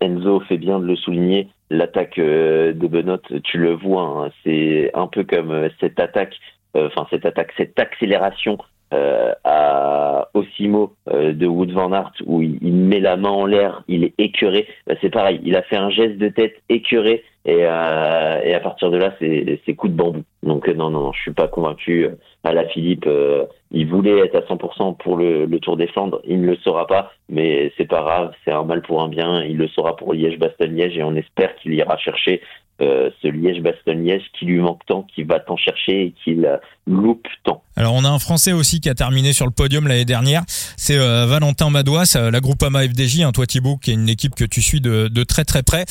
Enzo 0.00 0.40
fait 0.40 0.58
bien 0.58 0.78
de 0.78 0.86
le 0.86 0.96
souligner 0.96 1.48
l'attaque 1.70 2.18
euh, 2.18 2.72
de 2.72 2.86
Benoît, 2.86 3.20
tu 3.44 3.58
le 3.58 3.72
vois, 3.72 4.02
hein, 4.02 4.30
c'est 4.44 4.90
un 4.94 5.06
peu 5.06 5.24
comme 5.24 5.50
euh, 5.50 5.68
cette 5.80 5.98
attaque, 5.98 6.34
euh, 6.76 6.88
enfin 6.88 7.06
cette 7.10 7.26
attaque, 7.26 7.52
cette 7.56 7.78
accélération 7.78 8.58
à 9.44 10.28
Osimo 10.32 10.94
de 11.12 11.46
Wood 11.46 11.72
Van 11.72 11.92
Aert 11.92 12.12
où 12.24 12.40
il, 12.40 12.72
met 12.72 13.00
la 13.00 13.16
main 13.16 13.30
en 13.30 13.44
l'air, 13.44 13.82
il 13.88 14.04
est 14.04 14.14
écœuré. 14.16 14.68
Bah, 14.86 14.94
c'est 15.00 15.10
pareil, 15.10 15.40
il 15.44 15.56
a 15.56 15.62
fait 15.62 15.76
un 15.76 15.90
geste 15.90 16.18
de 16.18 16.28
tête 16.28 16.54
écœuré 16.68 17.24
et, 17.46 17.60
et 17.60 18.54
à 18.54 18.60
partir 18.62 18.90
de 18.90 18.98
là, 18.98 19.14
c'est 19.18 19.74
coup 19.74 19.88
de 19.88 19.94
bambou. 19.94 20.22
Donc 20.42 20.68
non, 20.68 20.90
non, 20.90 21.12
je 21.12 21.20
suis 21.20 21.32
pas 21.32 21.48
convaincu. 21.48 22.08
À 22.44 22.52
la 22.52 22.66
Philippe, 22.66 23.08
il 23.70 23.86
voulait 23.88 24.18
être 24.18 24.36
à 24.36 24.40
100% 24.40 24.96
pour 24.96 25.16
le, 25.16 25.46
Tour 25.60 25.76
des 25.76 25.86
Flandres, 25.88 26.20
il 26.24 26.40
ne 26.40 26.46
le 26.46 26.56
sera 26.56 26.86
pas, 26.86 27.12
mais 27.28 27.72
c'est 27.76 27.88
pas 27.88 28.02
grave, 28.02 28.32
c'est 28.44 28.52
un 28.52 28.62
mal 28.62 28.82
pour 28.82 29.02
un 29.02 29.08
bien, 29.08 29.42
il 29.42 29.56
le 29.56 29.68
sera 29.68 29.96
pour 29.96 30.12
Liège-Bastogne-Liège 30.12 30.98
et 30.98 31.02
on 31.02 31.14
espère 31.14 31.54
qu'il 31.56 31.74
ira 31.74 31.96
chercher 31.96 32.40
ce 32.78 33.28
Liège-Bastogne-Liège 33.28 34.22
qui 34.38 34.46
lui 34.46 34.60
manque 34.60 34.84
tant, 34.86 35.02
qui 35.14 35.22
va 35.22 35.40
tant 35.40 35.56
chercher 35.56 36.06
et 36.06 36.14
qui 36.22 36.34
la 36.34 36.60
loupe 36.86 37.26
tant. 37.44 37.62
Alors 37.76 37.94
on 37.94 38.04
a 38.04 38.08
un 38.08 38.18
Français 38.18 38.52
aussi 38.52 38.80
qui 38.80 38.88
a 38.88 38.94
terminé 38.94 39.32
sur 39.32 39.46
le 39.46 39.50
podium 39.50 39.86
l'année 39.86 40.04
dernière, 40.04 40.42
c'est 40.76 40.96
Valentin 40.96 41.70
Madouas, 41.70 42.16
la 42.16 42.40
Groupama 42.40 42.82
FDJ, 42.82 43.22
hein, 43.22 43.32
toi 43.32 43.46
Thibaut, 43.46 43.76
qui 43.76 43.90
est 43.90 43.94
une 43.94 44.08
équipe 44.08 44.34
que 44.34 44.44
tu 44.44 44.62
suis 44.62 44.80
de, 44.80 45.24
très 45.24 45.44
très 45.44 45.62
près. 45.62 45.84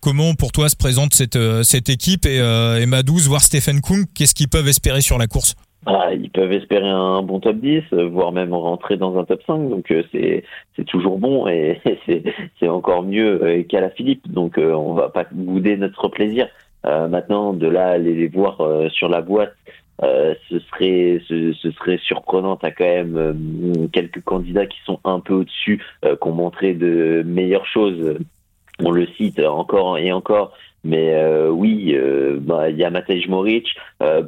comment 0.00 0.34
pour 0.34 0.52
toi 0.52 0.68
se 0.68 0.76
présente 0.76 1.14
cette, 1.14 1.38
cette 1.62 1.88
équipe 1.88 2.26
et, 2.26 2.36
et 2.36 2.86
Madouas, 2.86 3.22
voir 3.26 3.42
Stephen 3.42 3.80
Kung, 3.80 4.04
qu'est-ce 4.14 4.34
qu'ils 4.34 4.48
peuvent 4.48 4.68
espérer 4.68 5.00
sur 5.00 5.18
la 5.18 5.26
course? 5.26 5.54
Ah, 5.86 6.12
ils 6.12 6.30
peuvent 6.30 6.52
espérer 6.52 6.88
un 6.88 7.22
bon 7.22 7.40
top 7.40 7.56
10, 7.56 7.82
voire 8.10 8.32
même 8.32 8.52
rentrer 8.52 8.96
dans 8.96 9.18
un 9.18 9.24
top 9.24 9.42
5. 9.46 9.70
Donc 9.70 9.90
euh, 9.90 10.02
c'est 10.12 10.44
c'est 10.76 10.84
toujours 10.84 11.18
bon 11.18 11.46
et, 11.48 11.80
c'est 12.60 12.68
encore 12.68 13.02
mieux 13.02 13.42
euh, 13.42 13.62
qu'à 13.62 13.80
la 13.80 13.90
Philippe. 13.90 14.30
Donc 14.30 14.58
euh, 14.58 14.72
on 14.72 14.94
va 14.94 15.08
pas 15.08 15.26
bouder 15.30 15.76
notre 15.76 16.08
plaisir. 16.08 16.48
maintenant, 16.84 17.52
de 17.52 17.68
là 17.68 17.90
aller 17.90 18.14
les 18.14 18.28
voir 18.28 18.60
sur 18.90 19.08
la 19.08 19.20
boîte, 19.20 19.54
ce 20.00 20.58
serait 20.70 21.20
ce, 21.28 21.52
serait 21.72 21.98
surprenant. 21.98 22.56
T'as 22.56 22.70
quand 22.70 22.84
même 22.84 23.88
quelques 23.92 24.22
candidats 24.22 24.66
qui 24.66 24.78
sont 24.84 25.00
un 25.04 25.20
peu 25.20 25.34
au-dessus, 25.34 25.82
qui 26.02 26.28
ont 26.28 26.32
montré 26.32 26.74
de 26.74 27.22
meilleures 27.26 27.66
choses. 27.66 28.18
On 28.80 28.90
le 28.90 29.06
cite 29.16 29.40
encore 29.40 29.98
et 29.98 30.12
encore, 30.12 30.52
mais 30.84 31.20
oui, 31.50 31.96
bah, 32.40 32.70
il 32.70 32.76
y 32.76 32.84
a 32.84 32.90
Matej 32.90 33.28
Moric. 33.28 33.66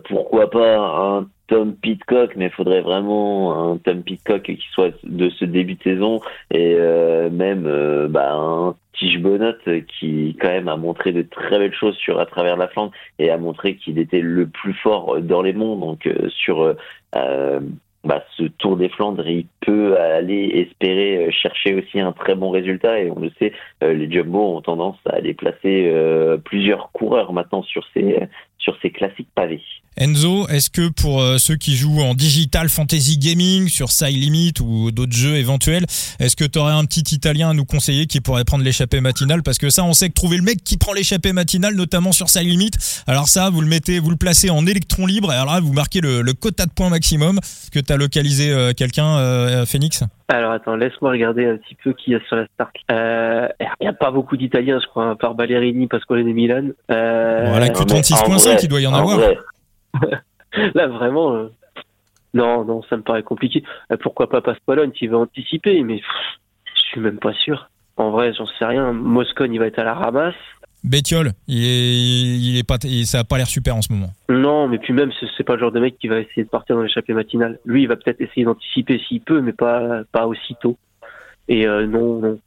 pourquoi 0.04 0.50
pas 0.50 0.78
un 0.78 1.26
Tom 1.50 1.74
Pitcock, 1.74 2.36
mais 2.36 2.46
il 2.46 2.52
faudrait 2.52 2.80
vraiment 2.80 3.72
un 3.72 3.76
Tom 3.76 4.04
Pitcock 4.04 4.42
qui 4.42 4.66
soit 4.72 4.94
de 5.02 5.28
ce 5.30 5.44
début 5.44 5.74
de 5.74 5.82
saison 5.82 6.20
et 6.52 6.76
euh, 6.78 7.28
même 7.28 7.66
euh, 7.66 8.06
bah, 8.08 8.32
un 8.32 8.76
Tige 8.92 9.18
Bonot 9.18 9.56
qui 9.98 10.36
quand 10.40 10.48
même 10.48 10.68
a 10.68 10.76
montré 10.76 11.10
de 11.10 11.22
très 11.22 11.58
belles 11.58 11.74
choses 11.74 11.96
sur 11.96 12.20
à 12.20 12.26
travers 12.26 12.56
la 12.56 12.68
Flandre 12.68 12.92
et 13.18 13.30
a 13.30 13.36
montré 13.36 13.74
qu'il 13.74 13.98
était 13.98 14.20
le 14.20 14.46
plus 14.46 14.74
fort 14.74 15.20
dans 15.20 15.42
les 15.42 15.52
mondes. 15.52 15.80
Donc 15.80 16.06
euh, 16.06 16.28
sur 16.28 16.76
bah, 18.04 18.24
ce 18.36 18.44
Tour 18.44 18.76
des 18.76 18.88
Flandres, 18.88 19.28
il 19.28 19.46
peut 19.60 19.98
aller 19.98 20.66
espérer 20.66 21.30
chercher 21.32 21.74
aussi 21.74 22.00
un 22.00 22.12
très 22.12 22.34
bon 22.34 22.50
résultat 22.50 23.00
et 23.00 23.10
on 23.10 23.18
le 23.18 23.30
sait, 23.38 23.52
les 23.82 24.10
Jumbo 24.10 24.56
ont 24.56 24.62
tendance 24.62 24.96
à 25.06 25.16
aller 25.16 25.34
placer 25.34 25.92
plusieurs 26.44 26.92
coureurs 26.92 27.32
maintenant 27.32 27.62
sur 27.62 27.86
ces 27.92 28.28
sur 28.58 28.78
ces 28.80 28.90
classiques 28.90 29.28
pavés. 29.34 29.62
Enzo, 29.96 30.46
est-ce 30.48 30.70
que 30.70 30.88
pour 30.88 31.20
euh, 31.20 31.36
ceux 31.38 31.56
qui 31.56 31.74
jouent 31.74 32.00
en 32.00 32.14
digital 32.14 32.68
fantasy 32.68 33.18
gaming 33.18 33.68
sur 33.68 33.90
Side 33.90 34.16
Limit 34.16 34.52
ou 34.62 34.92
d'autres 34.92 35.12
jeux 35.12 35.34
éventuels, 35.34 35.84
est-ce 36.20 36.36
que 36.36 36.44
tu 36.44 36.60
aurais 36.60 36.72
un 36.72 36.84
petit 36.84 37.14
italien 37.14 37.50
à 37.50 37.54
nous 37.54 37.64
conseiller 37.64 38.06
qui 38.06 38.20
pourrait 38.20 38.44
prendre 38.44 38.62
l'échappée 38.62 39.00
matinale? 39.00 39.42
Parce 39.42 39.58
que 39.58 39.68
ça, 39.68 39.82
on 39.82 39.92
sait 39.92 40.08
que 40.08 40.14
trouver 40.14 40.36
le 40.36 40.44
mec 40.44 40.62
qui 40.62 40.78
prend 40.78 40.92
l'échappée 40.92 41.32
matinale, 41.32 41.74
notamment 41.74 42.12
sur 42.12 42.28
Side 42.28 42.46
Limit, 42.46 42.70
alors 43.08 43.26
ça, 43.26 43.50
vous 43.50 43.60
le 43.60 43.66
mettez, 43.66 43.98
vous 43.98 44.10
le 44.10 44.16
placez 44.16 44.48
en 44.48 44.64
électron 44.64 45.06
libre 45.06 45.32
et 45.32 45.36
alors 45.36 45.54
là, 45.54 45.60
vous 45.60 45.72
marquez 45.72 46.00
le, 46.00 46.22
quota 46.34 46.66
de 46.66 46.70
points 46.70 46.88
maximum. 46.88 47.40
Que 47.72 47.80
tu 47.80 47.92
as 47.92 47.96
localisé 47.96 48.52
euh, 48.52 48.72
quelqu'un, 48.72 49.18
euh, 49.18 49.66
Phoenix? 49.66 50.04
Alors 50.28 50.52
attends, 50.52 50.76
laisse-moi 50.76 51.10
regarder 51.10 51.46
un 51.46 51.56
petit 51.56 51.74
peu 51.82 51.92
qui 51.92 52.12
y 52.12 52.14
a 52.14 52.20
sur 52.28 52.36
la 52.36 52.46
start. 52.54 52.70
Il 52.88 53.66
n'y 53.80 53.88
a 53.88 53.92
pas 53.92 54.12
beaucoup 54.12 54.36
d'Italiens, 54.36 54.78
je 54.80 54.86
crois, 54.86 55.10
à 55.10 55.16
part 55.16 55.34
Ballerini, 55.34 55.88
Pasquale 55.88 56.24
de 56.24 56.30
Milan. 56.30 56.68
voilà, 56.88 57.68
Q36.5, 57.68 58.60
il 58.62 58.68
doit 58.68 58.80
y 58.80 58.86
en 58.86 58.94
avoir. 58.94 59.18
Là, 60.74 60.88
vraiment, 60.88 61.34
euh, 61.34 61.48
non, 62.34 62.64
non, 62.64 62.82
ça 62.82 62.96
me 62.96 63.02
paraît 63.02 63.22
compliqué. 63.22 63.62
Euh, 63.92 63.96
pourquoi 64.00 64.28
pas 64.28 64.40
Pasqualone 64.40 64.92
qui 64.92 65.06
va 65.06 65.18
anticiper, 65.18 65.82
mais 65.82 66.00
je 66.74 66.80
suis 66.80 67.00
même 67.00 67.18
pas 67.18 67.32
sûr. 67.32 67.70
En 67.96 68.10
vrai, 68.10 68.32
j'en 68.34 68.46
sais 68.46 68.64
rien. 68.64 68.92
Moscone, 68.92 69.52
il 69.52 69.58
va 69.58 69.66
être 69.66 69.78
à 69.78 69.84
la 69.84 69.94
ramasse. 69.94 70.34
Bétiol, 70.82 71.32
il 71.46 71.62
est, 71.62 72.38
il 72.38 72.58
est 72.58 72.66
pas, 72.66 72.78
ça 73.04 73.18
a 73.18 73.24
pas 73.24 73.36
l'air 73.36 73.46
super 73.46 73.76
en 73.76 73.82
ce 73.82 73.92
moment. 73.92 74.10
Non, 74.30 74.66
mais 74.66 74.78
puis 74.78 74.94
même, 74.94 75.10
c'est 75.36 75.44
pas 75.44 75.54
le 75.54 75.60
genre 75.60 75.72
de 75.72 75.80
mec 75.80 75.98
qui 75.98 76.08
va 76.08 76.20
essayer 76.20 76.44
de 76.44 76.48
partir 76.48 76.74
dans 76.74 76.82
l'échappée 76.82 77.12
matinale. 77.12 77.58
Lui, 77.66 77.82
il 77.82 77.86
va 77.86 77.96
peut-être 77.96 78.20
essayer 78.22 78.44
d'anticiper 78.44 78.98
s'il 79.06 79.20
peut, 79.20 79.42
mais 79.42 79.52
pas, 79.52 80.04
pas 80.10 80.26
aussitôt. 80.26 80.78
Et 81.48 81.66
euh, 81.66 81.86
non, 81.86 82.20
non. 82.20 82.38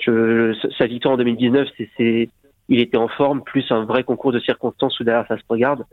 Je, 0.00 0.56
sa 0.78 0.86
victoire 0.86 1.14
en 1.14 1.16
2019, 1.18 1.68
c'est, 1.98 2.30
il 2.68 2.80
était 2.80 2.96
en 2.96 3.08
forme, 3.08 3.42
plus 3.42 3.70
un 3.70 3.84
vrai 3.84 4.04
concours 4.04 4.32
de 4.32 4.40
circonstances 4.40 4.98
où 4.98 5.04
derrière 5.04 5.26
ça 5.28 5.36
se 5.36 5.42
regarde. 5.48 5.84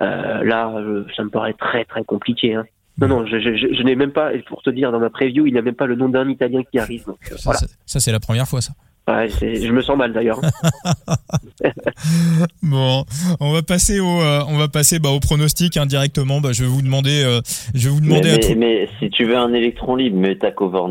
Euh, 0.00 0.42
là, 0.42 0.72
ça 1.16 1.22
me 1.22 1.30
paraît 1.30 1.54
très 1.54 1.84
très 1.84 2.04
compliqué. 2.04 2.54
Hein. 2.54 2.64
Non, 3.00 3.08
non, 3.08 3.26
je, 3.26 3.40
je, 3.40 3.74
je, 3.74 3.82
n'ai 3.82 3.96
même 3.96 4.12
pas, 4.12 4.30
pour 4.48 4.62
te 4.62 4.70
dire, 4.70 4.92
dans 4.92 5.00
ma 5.00 5.10
preview, 5.10 5.46
il 5.46 5.52
n'y 5.52 5.58
a 5.58 5.62
même 5.62 5.74
pas 5.74 5.86
le 5.86 5.96
nom 5.96 6.08
d'un 6.08 6.28
Italien 6.28 6.62
qui 6.70 6.78
arrive. 6.78 7.06
Donc, 7.06 7.18
euh, 7.30 7.36
ça, 7.36 7.42
voilà. 7.44 7.60
ça 7.86 8.00
c'est 8.00 8.12
la 8.12 8.20
première 8.20 8.46
fois, 8.46 8.60
ça. 8.60 8.72
Ouais, 9.08 9.28
je 9.28 9.72
me 9.72 9.82
sens 9.82 9.96
mal 9.96 10.12
d'ailleurs. 10.12 10.40
bon, 12.62 13.04
on 13.40 13.52
va 13.52 13.62
passer 13.62 13.98
au, 13.98 14.20
euh, 14.20 14.44
on 14.46 14.58
va 14.58 14.68
passer 14.68 14.98
bah, 15.00 15.08
au 15.08 15.18
pronostic 15.18 15.76
indirectement. 15.76 16.36
Hein, 16.36 16.40
bah, 16.42 16.52
je 16.52 16.62
vais 16.62 16.70
vous 16.70 16.82
demander, 16.82 17.22
euh, 17.24 17.40
je 17.74 17.88
vais 17.88 17.94
vous 17.94 18.00
demander 18.00 18.38
mais, 18.38 18.52
à 18.52 18.54
mais, 18.54 18.88
si 19.00 19.10
tu 19.10 19.24
veux 19.24 19.36
un 19.36 19.52
électron 19.54 19.96
libre, 19.96 20.18
mets 20.18 20.36
ta 20.36 20.52
cover 20.52 20.82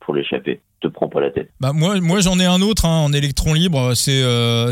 pour 0.00 0.14
l'échapper. 0.14 0.60
Te 0.80 0.88
prends 0.88 1.08
pas 1.08 1.20
la 1.20 1.30
tête. 1.30 1.50
Bah 1.60 1.72
moi, 1.72 2.00
moi 2.00 2.20
j'en 2.20 2.38
ai 2.38 2.44
un 2.44 2.60
autre 2.60 2.86
hein, 2.86 3.04
en 3.04 3.12
électron 3.12 3.54
libre. 3.54 3.94
C'est, 3.94 4.22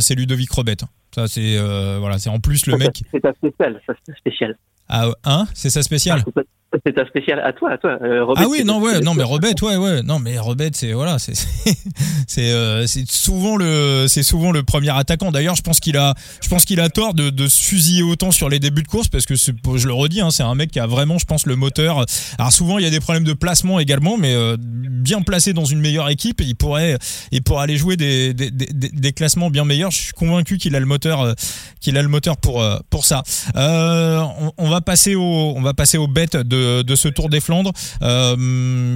c'est 0.01 0.15
Ludovic 0.15 0.51
Robet. 0.51 0.77
Ça, 1.15 1.29
c'est 1.29 1.59
euh, 1.59 1.99
voilà, 1.99 2.19
c'est 2.19 2.31
en 2.31 2.41
plus 2.41 2.67
le 2.67 2.77
mec. 2.79 3.03
C'est 3.11 3.21
ta 3.21 3.33
spécial, 3.35 3.81
ça 3.87 3.93
c'est 4.07 4.17
spécial. 4.17 4.57
Ah, 4.89 5.11
hein? 5.25 5.47
C'est 5.55 5.71
sa 5.71 5.83
spéciale? 5.83 6.25
Ah, 6.37 6.41
c'est 6.85 6.95
ta 6.95 7.07
spéciale 7.07 7.41
à 7.41 7.53
toi, 7.53 7.73
à 7.73 7.79
toi. 7.79 7.99
Euh, 8.03 8.25
ah 8.37 8.47
oui, 8.49 8.65
non, 8.65 8.81
ouais, 8.81 9.01
non, 9.01 9.15
mais 9.15 9.25
Robet, 9.25 9.61
ouais, 9.63 9.77
ouais, 9.77 10.03
non, 10.03 10.19
mais 10.19 10.39
Robet, 10.39 10.71
c'est 10.73 10.93
voilà, 10.93 11.19
c'est 11.19 11.35
c'est 12.27 12.51
euh, 12.51 12.87
souvent 13.09 13.57
le 13.57 14.07
c'est 14.09 14.23
souvent 14.23 14.53
le 14.53 14.63
premier 14.63 14.91
attaquant. 14.91 15.31
D'ailleurs, 15.33 15.55
je 15.55 15.63
pense 15.63 15.81
qu'il 15.81 15.97
a 15.97 16.15
je 16.43 16.49
pense 16.49 16.65
qu'il 16.65 16.81
a 16.81 16.89
tort 16.89 17.15
de, 17.15 17.31
de 17.31 17.47
se 17.47 17.63
fusiller 17.63 18.03
autant 18.03 18.31
sur 18.31 18.49
les 18.49 18.59
débuts 18.59 18.83
de 18.83 18.89
course 18.89 19.09
parce 19.09 19.27
que 19.27 19.35
je 19.35 19.87
le 19.87 19.93
redis, 19.93 20.21
hein, 20.21 20.31
c'est 20.31 20.43
un 20.43 20.55
mec 20.55 20.71
qui 20.71 20.81
a 20.81 20.87
vraiment, 20.87 21.19
je 21.19 21.27
pense, 21.27 21.47
le 21.47 21.57
moteur. 21.57 22.05
Alors 22.39 22.53
souvent, 22.53 22.79
il 22.79 22.85
y 22.85 22.89
a 22.89 22.91
des 22.91 23.01
problèmes 23.01 23.25
de 23.25 23.35
placement 23.35 23.79
également, 23.79 24.17
mais 24.17 24.35
euh, 24.35 24.57
bien 24.59 25.21
placé 25.21 25.53
dans 25.53 25.67
une 25.67 25.81
meilleure 25.81 26.09
équipe, 26.09 26.41
il 26.41 26.57
pourrait 26.57 26.97
il 27.33 27.43
pourrait 27.43 27.65
aller 27.65 27.77
jouer 27.77 27.97
des 27.97 28.33
des, 28.33 28.51
des, 28.51 28.67
des 28.73 29.13
classements 29.13 29.51
bien 29.51 29.65
meilleurs. 29.65 29.91
Je 29.91 30.01
suis 30.01 30.13
convaincu 30.13 30.57
qu'il 30.57 30.75
a 30.75 30.81
le 30.81 30.87
moteur 30.87 31.35
qu'il 31.81 31.99
a 31.99 32.03
le 32.03 32.09
moteur 32.09 32.39
pour 32.39 32.65
pour 32.89 33.05
ça. 33.05 33.23
On, 33.55 34.53
on, 34.57 34.71
va 34.71 34.81
passer 34.81 35.15
au 35.15 35.23
on 35.23 35.61
va 35.61 35.75
passer 35.75 35.99
aux 35.99 36.09
bêtes 36.09 36.37
de 36.37 36.62
de, 36.83 36.95
ce 36.95 37.09
Tour 37.09 37.29
des 37.29 37.41
Flandres. 37.41 37.73
Euh, 38.03 38.37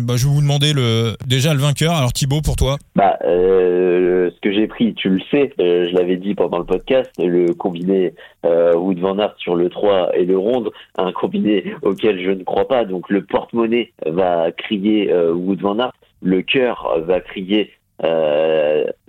bah, 0.03 0.15
je 0.17 0.27
vais 0.27 0.33
vous 0.33 0.41
demander 0.41 0.73
le, 0.73 1.17
déjà 1.27 1.55
le 1.55 1.61
vainqueur. 1.61 1.95
Alors 1.95 2.13
Thibaut, 2.13 2.41
pour 2.41 2.57
toi 2.57 2.77
bah, 2.95 3.19
euh, 3.25 4.31
Ce 4.35 4.41
que 4.41 4.53
j'ai 4.53 4.67
pris, 4.67 4.95
tu 4.95 5.09
le 5.09 5.21
sais, 5.31 5.53
euh, 5.61 5.89
je 5.91 5.97
l'avais 5.97 6.17
dit 6.17 6.35
pendant 6.35 6.59
le 6.59 6.65
podcast, 6.65 7.11
le 7.19 7.53
combiné 7.55 8.15
Wood 8.45 9.01
Van 9.01 9.19
Aert 9.19 9.35
sur 9.39 9.57
le 9.57 9.69
3 9.69 10.17
et 10.17 10.25
le 10.25 10.39
Ronde, 10.39 10.71
un 10.97 11.11
combiné 11.13 11.75
auquel 11.83 12.23
je 12.23 12.31
ne 12.31 12.45
crois 12.45 12.69
pas. 12.69 12.85
Donc 12.85 13.09
le 13.11 13.25
porte-monnaie 13.25 13.93
va 14.07 14.53
crier 14.53 15.13
Wood 15.13 15.61
Van 15.61 15.79
Aert, 15.79 15.93
le 16.23 16.43
cœur 16.43 17.01
va 17.07 17.21
crier 17.21 17.73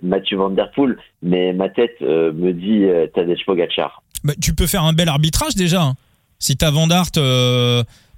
Mathieu 0.02 0.38
Van 0.38 0.50
Der 0.50 0.70
Poel, 0.72 0.98
mais 1.22 1.52
ma 1.52 1.68
tête 1.68 2.00
me 2.00 2.50
dit 2.50 2.84
Tadej 3.14 3.44
Pogacar. 3.46 4.02
Bah, 4.24 4.32
tu 4.40 4.54
peux 4.54 4.66
faire 4.66 4.82
un 4.82 4.92
bel 4.92 5.08
arbitrage 5.08 5.54
déjà. 5.54 5.82
Hein. 5.82 5.94
Si 6.40 6.56
t'as 6.56 6.72
Van 6.72 6.88
Aert, 6.90 7.12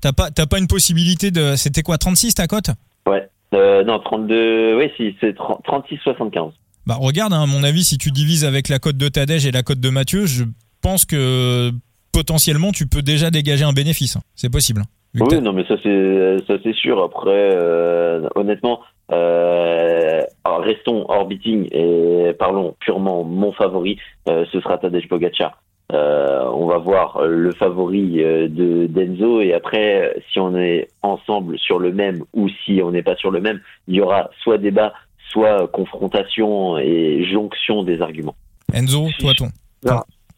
T'as 0.01 0.13
pas, 0.13 0.31
pas 0.31 0.59
une 0.59 0.67
possibilité 0.67 1.31
de. 1.31 1.57
C'était 1.57 1.83
quoi, 1.83 1.99
36 1.99 2.35
ta 2.35 2.47
cote? 2.47 2.71
Ouais. 3.07 3.29
Euh, 3.55 3.85
non, 3.85 3.99
32. 3.99 4.77
Oui, 4.77 4.91
si, 4.97 5.17
c'est 5.21 5.37
36,75. 5.37 6.53
Bah, 6.87 6.97
regarde, 6.99 7.33
hein, 7.33 7.43
à 7.43 7.47
mon 7.47 7.63
avis, 7.63 7.85
si 7.85 7.99
tu 7.99 8.11
divises 8.11 8.45
avec 8.45 8.69
la 8.69 8.79
cote 8.79 8.97
de 8.97 9.09
Tadej 9.09 9.47
et 9.47 9.51
la 9.51 9.63
cote 9.63 9.81
de 9.81 9.91
Mathieu, 9.91 10.27
je 10.27 10.45
pense 10.83 11.05
que 11.05 11.71
potentiellement 12.13 12.73
tu 12.73 12.87
peux 12.87 13.03
déjà 13.03 13.31
dégager 13.31 13.65
un 13.65 13.73
bénéfice. 13.73 14.17
Hein. 14.17 14.23
C'est 14.35 14.51
possible. 14.51 14.83
Hein, 14.83 15.25
oui, 15.29 15.41
non, 15.41 15.53
mais 15.53 15.65
ça 15.67 15.75
c'est 15.83 16.37
ça 16.47 16.55
c'est 16.63 16.75
sûr. 16.75 17.03
Après, 17.03 17.51
euh, 17.55 18.29
honnêtement, 18.37 18.81
euh, 19.13 20.23
restons 20.45 21.05
orbiting 21.09 21.69
et 21.73 22.33
parlons 22.39 22.77
purement 22.81 23.25
mon 23.25 23.53
favori. 23.53 23.99
ce 24.27 24.61
sera 24.61 24.79
Tadej 24.79 25.09
Pogacar. 25.09 25.60
Euh, 25.93 26.45
on 26.53 26.67
va 26.67 26.79
voir 26.79 27.27
le 27.27 27.53
favori 27.53 28.23
euh, 28.23 28.49
de 28.49 28.87
Denzo 28.87 29.41
et 29.41 29.55
après, 29.55 30.15
si 30.31 30.39
on 30.39 30.57
est 30.57 30.89
ensemble 31.03 31.59
sur 31.59 31.79
le 31.79 31.93
même 31.93 32.23
ou 32.33 32.49
si 32.65 32.81
on 32.83 32.93
n'est 32.93 33.03
pas 33.03 33.17
sur 33.17 33.31
le 33.31 33.41
même, 33.41 33.61
il 33.89 33.97
y 33.97 34.01
aura 34.01 34.31
soit 34.43 34.59
débat, 34.59 34.93
soit 35.31 35.67
confrontation 35.69 36.79
et 36.79 37.25
jonction 37.31 37.83
des 37.83 38.01
arguments. 38.01 38.37
Enzo, 38.73 39.09
toi 39.19 39.35
ton. 39.35 39.49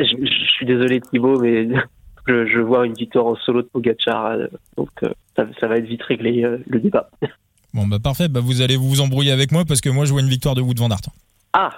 je, 0.00 0.46
suis 0.56 0.64
désolé 0.64 1.00
Thibaut, 1.00 1.38
mais 1.40 1.68
je, 2.26 2.60
vois 2.60 2.86
une 2.86 2.94
victoire 2.94 3.26
en 3.26 3.36
solo 3.36 3.62
de 3.62 3.68
Pogacar, 3.68 4.26
euh, 4.26 4.46
donc 4.76 4.88
ça, 5.36 5.66
va 5.66 5.76
être 5.76 5.86
vite 5.86 6.02
réglé 6.02 6.46
le 6.66 6.80
débat. 6.80 7.10
Bon 7.74 7.86
bah 7.86 7.98
parfait, 7.98 8.28
bah 8.28 8.40
vous 8.40 8.60
allez 8.60 8.76
vous 8.76 9.00
embrouiller 9.00 9.32
avec 9.32 9.50
moi 9.50 9.64
parce 9.64 9.80
que 9.80 9.88
moi 9.88 10.04
je 10.04 10.12
vois 10.12 10.20
une 10.20 10.28
victoire 10.28 10.54
de 10.54 10.60
Wood 10.60 10.78
van 10.78 10.90
Aert. 10.90 11.08
Ah. 11.54 11.70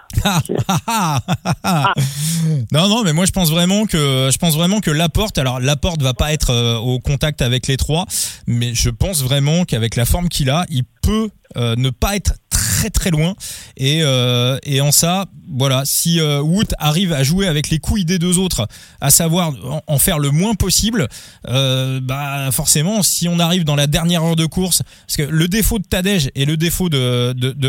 Non 2.73 2.89
non 2.89 3.03
mais 3.03 3.13
moi 3.13 3.27
je 3.27 3.33
pense 3.33 3.51
vraiment 3.51 3.87
que 3.87 4.31
je 4.33 4.39
pense 4.39 4.55
vraiment 4.55 4.81
que 4.81 4.91
Laporte 4.91 5.39
alors 5.39 5.61
Laporte 5.61 6.03
va 6.03 6.15
pas 6.15 6.33
être 6.33 6.51
euh, 6.51 6.77
au 6.77 6.99
contact 7.01 7.43
avec 7.43 7.67
les 7.67 7.77
trois 7.77 8.07
mais 8.47 8.75
je 8.75 8.91
pense 8.91 9.23
vraiment 9.23 9.65
qu'avec 9.65 9.97
la 9.97 10.05
forme 10.05 10.29
qu'il 10.29 10.51
a 10.51 10.65
il 10.69 10.85
peut 11.03 11.31
euh, 11.57 11.77
ne 11.77 11.91
pas 11.91 12.17
être 12.17 12.35
très 12.51 12.91
très 12.91 13.11
loin. 13.11 13.35
Et, 13.77 14.01
euh, 14.03 14.59
en 14.81 14.91
ça, 14.91 15.27
voilà, 15.49 15.83
si 15.85 16.19
euh, 16.19 16.41
Wood 16.41 16.75
arrive 16.79 17.13
à 17.13 17.23
jouer 17.23 17.47
avec 17.47 17.71
les 17.71 17.79
couilles 17.79 18.05
des 18.05 18.19
deux 18.19 18.39
autres, 18.39 18.67
à 19.01 19.11
savoir 19.11 19.53
en, 19.87 19.99
faire 19.99 20.19
le 20.19 20.31
moins 20.31 20.55
possible, 20.55 21.07
bah 21.47 22.51
forcément, 22.51 23.03
si 23.03 23.29
on 23.29 23.39
arrive 23.39 23.65
dans 23.65 23.77
la 23.77 23.87
dernière 23.87 24.25
heure 24.25 24.37
de 24.37 24.47
course, 24.47 24.83
parce 25.07 25.17
que 25.17 25.23
le 25.23 25.47
défaut 25.47 25.79
de 25.79 25.85
Tadej 25.85 26.31
et 26.35 26.45
le 26.45 26.57
défaut 26.57 26.89
de, 26.89 27.33
de, 27.33 27.69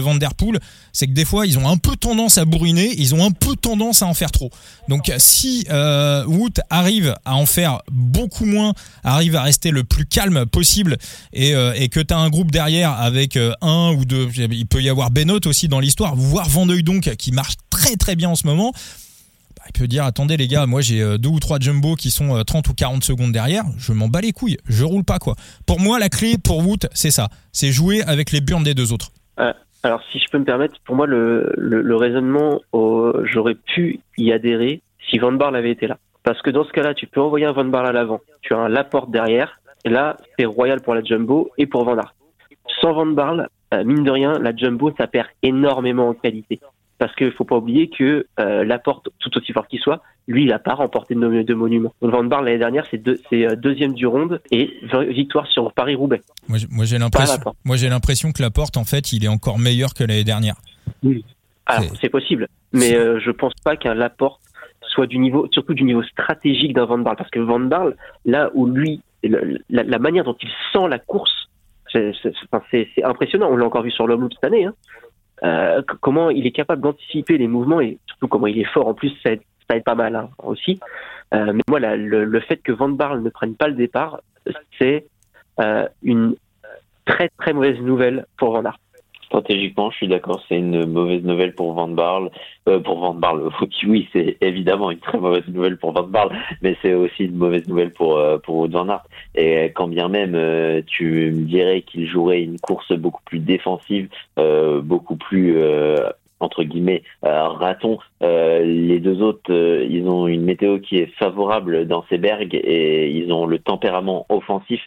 c'est 0.96 1.08
que 1.08 1.12
des 1.12 1.26
fois 1.26 1.46
ils 1.46 1.60
ont 1.60 1.68
un 1.68 1.76
peu 1.76 1.98
tendance 1.98 2.38
à 2.38 2.46
bourriner, 2.46 2.96
ils 2.98 3.14
ont 3.14 3.26
un 3.26 3.32
peu 3.32 3.58
tendance 3.58 4.02
à 4.02 4.08
en 4.08 4.14
faire 4.14 4.32
trop. 4.32 4.50
Donc 4.88 5.12
si 5.18 5.66
euh, 5.70 6.26
Wood 6.26 6.62
arrive 6.70 7.16
à 7.26 7.36
en 7.36 7.46
faire 7.46 7.82
beaucoup 7.92 8.46
moins, 8.46 8.74
arrive 9.04 9.36
à 9.36 9.42
rester 9.42 9.72
le 9.72 9.84
plus 9.84 10.06
calme 10.06 10.46
possible, 10.46 10.98
et, 11.34 11.54
euh, 11.54 11.74
que 11.92 12.00
tu 12.00 12.14
as 12.14 12.18
un 12.18 12.30
groupe 12.30 12.50
derrière 12.50 12.92
avec 12.92 13.36
euh, 13.36 13.52
un 13.62 13.94
ou 13.94 14.06
deux, 14.06 14.30
il 14.38 14.66
peut 14.68 14.82
y 14.82 14.90
avoir 14.90 15.12
Benoît 15.12 15.46
aussi 15.46 15.68
dans 15.68 15.82
l'histoire, 15.82 16.16
voire 16.16 16.48
Van 16.48 16.66
donc 16.66 17.14
qui 17.18 17.32
marche 17.34 17.56
très 17.70 17.98
très 17.98 18.16
bien 18.16 18.30
en 18.30 18.36
ce 18.36 18.48
moment 18.48 18.72
bah, 19.58 19.64
il 19.68 19.74
peut 19.74 19.88
dire 19.88 20.06
attendez 20.06 20.38
les 20.38 20.48
gars 20.48 20.66
moi 20.66 20.80
j'ai 20.80 21.02
euh, 21.02 21.18
deux 21.18 21.30
ou 21.30 21.40
trois 21.40 21.60
jumbo 21.60 21.96
qui 21.96 22.10
sont 22.10 22.42
30 22.44 22.70
ou 22.70 22.74
40 22.74 23.04
secondes 23.04 23.34
derrière 23.34 23.66
je 23.78 23.92
m'en 23.92 24.08
bats 24.08 24.22
les 24.22 24.32
couilles 24.32 24.58
je 24.68 24.86
roule 24.86 25.04
pas 25.04 25.20
quoi 25.20 25.36
pour 25.66 25.80
moi 25.80 26.00
la 26.00 26.10
clé 26.10 26.38
pour 26.38 26.66
Wood 26.66 26.88
c'est 26.94 27.12
ça 27.12 27.30
c'est 27.52 27.72
jouer 27.72 28.02
avec 28.04 28.32
les 28.32 28.42
burnes 28.42 28.64
des 28.64 28.74
deux 28.74 28.94
autres 28.94 29.12
alors 29.86 30.02
si 30.12 30.18
je 30.18 30.26
peux 30.32 30.40
me 30.40 30.46
permettre 30.46 30.80
pour 30.84 30.96
moi 30.96 31.06
le, 31.06 31.54
le, 31.58 31.96
raisonnement 31.96 32.60
j'aurais 33.24 33.54
pu 33.54 34.00
y 34.18 34.32
adhérer 34.32 34.82
si 35.08 35.20
Van 35.20 35.32
Barle 35.32 35.56
avait 35.56 35.70
été 35.70 35.86
là. 35.86 36.00
Parce 36.24 36.42
que 36.42 36.50
dans 36.50 36.64
ce 36.64 36.72
cas-là 36.72 36.96
tu 36.96 37.06
peux 37.06 37.22
envoyer 37.22 37.46
un 37.46 37.52
Van 37.52 37.66
Barle 37.66 37.88
à 37.88 37.92
l'avant. 37.92 38.20
Tu 38.42 38.56
as 38.56 38.58
un 38.58 38.68
Laporte 38.68 39.12
derrière. 39.12 39.60
Et 39.84 39.90
là 39.90 40.18
c'est 40.38 40.46
royal 40.46 40.82
pour 40.82 40.96
la 40.96 41.04
jumbo 41.04 41.52
et 41.60 41.68
pour 41.68 41.86
Van 41.86 41.98
Aert. 41.98 42.16
Sans 42.82 42.94
Van 42.94 43.06
Barle 43.06 43.48
euh, 43.76 43.84
mine 43.84 44.04
de 44.04 44.10
rien 44.10 44.34
la 44.40 44.56
jumbo 44.56 44.92
ça 44.98 45.06
perd 45.06 45.28
énormément 45.44 46.10
en 46.10 46.14
qualité 46.16 46.60
parce 46.98 47.14
qu'il 47.16 47.32
faut 47.32 47.44
pas 47.44 47.58
oublier 47.58 47.90
que 47.90 48.26
euh, 48.40 48.64
Laporte, 48.64 49.10
tout 49.20 49.38
aussi 49.38 49.52
fort 49.52 49.68
qu'il 49.68 49.80
soit, 49.80 50.02
lui, 50.28 50.44
il 50.44 50.54
a 50.54 50.60
pas 50.60 50.74
remporté 50.74 51.14
de, 51.14 51.42
de 51.42 51.54
monument. 51.54 51.94
Van 52.02 52.24
Barle 52.24 52.46
l'année 52.46 52.58
dernière, 52.58 52.86
c'est 52.90 52.98
deux, 52.98 53.20
euh, 53.34 53.56
deuxième 53.56 53.94
du 53.94 54.08
ronde 54.08 54.42
et 54.52 54.80
victoire 55.10 55.48
sur 55.48 55.72
Paris-Roubaix. 55.74 56.22
Moi, 56.48 56.58
j'ai 56.86 56.98
l'impression, 56.98 57.54
moi, 57.64 57.76
j'ai 57.76 57.90
l'impression 57.90 58.32
que 58.32 58.42
Laporte, 58.42 58.78
en 58.78 58.86
fait, 58.86 59.12
il 59.14 59.24
est 59.26 59.28
encore 59.30 59.60
meilleur 59.60 59.94
que 59.94 60.04
l'année 60.04 60.24
dernière. 60.24 60.56
Oui. 61.04 61.26
Alors, 61.66 61.92
c'est 62.00 62.10
possible, 62.10 62.48
mais 62.72 62.96
euh, 62.96 63.20
je 63.20 63.32
pense 63.32 63.54
pas 63.64 63.76
qu'un 63.76 63.96
Laporte 63.96 64.42
soit 64.82 65.08
du 65.08 65.18
niveau, 65.18 65.48
surtout 65.52 65.74
du 65.74 65.84
niveau 65.84 66.04
stratégique 66.04 66.74
d'un 66.74 66.86
Van 66.86 67.00
Barle, 67.00 67.18
parce 67.18 67.32
que 67.32 67.40
Van 67.40 67.60
Barle, 67.60 67.96
là 68.24 68.52
où 68.54 68.68
lui, 68.68 69.02
la, 69.24 69.84
la 69.84 70.00
manière 70.00 70.24
dont 70.24 70.38
il 70.42 70.50
sent 70.72 70.88
la 70.88 71.00
course, 71.00 71.50
c'est 71.92 72.86
impressionnant. 73.04 73.48
On 73.50 73.56
l'a 73.56 73.66
encore 73.66 73.84
vu 73.84 73.92
sur 73.92 74.06
l'homme 74.06 74.30
cette 74.32 74.44
année. 74.44 74.66
Hein. 74.66 74.74
Euh, 75.44 75.82
comment 76.02 76.30
il 76.30 76.48
est 76.48 76.52
capable 76.52 76.82
d'anticiper 76.82 77.38
les 77.38 77.48
mouvements 77.48 77.82
et 77.82 77.98
surtout 78.08 78.28
comment 78.28 78.48
il 78.48 78.60
est 78.60 78.72
fort 78.74 78.88
en 78.88 78.94
plus, 78.94 79.12
ça 79.24 79.32
aide, 79.32 79.84
pas 79.84 79.96
mal 79.96 80.16
hein, 80.16 80.30
aussi. 80.44 80.80
Euh, 81.34 81.52
mais 81.54 81.62
moi, 81.68 81.80
la, 81.80 81.96
le, 81.96 82.40
fait 82.40 82.58
que 82.58 82.72
Van 82.72 82.90
Barle 82.90 83.22
ne 83.22 83.30
prenne 83.30 83.56
pas 83.56 83.68
le 83.68 83.74
départ, 83.74 84.22
c'est 84.80 85.08
euh, 85.60 85.88
une 86.04 86.36
très 87.06 87.30
très 87.30 87.54
mauvaise 87.54 87.80
nouvelle 87.80 88.26
pour 88.38 88.52
Van 88.54 88.64
Aert. 88.64 88.80
Stratégiquement, 89.26 89.90
je 89.92 89.98
suis 89.98 90.08
d'accord, 90.08 90.44
c'est 90.48 90.58
une 90.58 90.86
mauvaise 90.86 91.24
nouvelle 91.24 91.56
pour 91.56 91.74
Van 91.74 91.88
Barle. 91.88 92.30
Euh, 92.68 92.80
pour 92.80 93.00
Van 93.00 93.14
Barle, 93.14 93.50
oui, 93.88 94.08
c'est 94.14 94.38
évidemment 94.42 94.92
une 94.92 95.00
très 95.00 95.18
mauvaise 95.18 95.48
nouvelle 95.48 95.78
pour 95.78 95.94
Van 95.94 96.04
Barle, 96.04 96.32
mais 96.62 96.78
c'est 96.82 96.94
aussi 96.94 97.26
une 97.26 97.36
mauvaise 97.36 97.68
nouvelle 97.68 97.92
pour 97.92 98.18
euh, 98.18 98.38
pour 98.38 98.68
Van 98.68 98.88
Aert. 98.88 99.06
Et 99.36 99.72
quand 99.76 99.88
bien 99.88 100.10
même 100.10 100.36
euh, 100.36 100.82
tu 100.86 101.32
me 101.32 101.46
dirais 101.46 101.82
qu'il 101.82 102.08
jouerait 102.08 102.44
une 102.44 102.60
course 102.60 102.92
beaucoup 102.94 103.22
plus 103.26 103.40
défensive, 103.40 104.10
euh, 104.38 104.82
beaucoup 104.82 105.16
plus 105.16 105.58
entre 106.40 106.64
guillemets 106.64 107.04
euh, 107.24 107.48
raton. 107.48 107.98
Euh, 108.24 108.64
les 108.64 109.00
deux 109.00 109.22
autres, 109.22 109.52
euh, 109.52 109.86
ils 109.90 110.08
ont 110.08 110.28
une 110.28 110.44
météo 110.44 110.80
qui 110.80 110.98
est 110.98 111.14
favorable 111.18 111.88
dans 111.88 112.06
ces 112.10 112.18
bergs 112.18 112.56
et 112.56 113.10
ils 113.10 113.32
ont 113.32 113.46
le 113.46 113.60
tempérament 113.60 114.26
offensif 114.30 114.82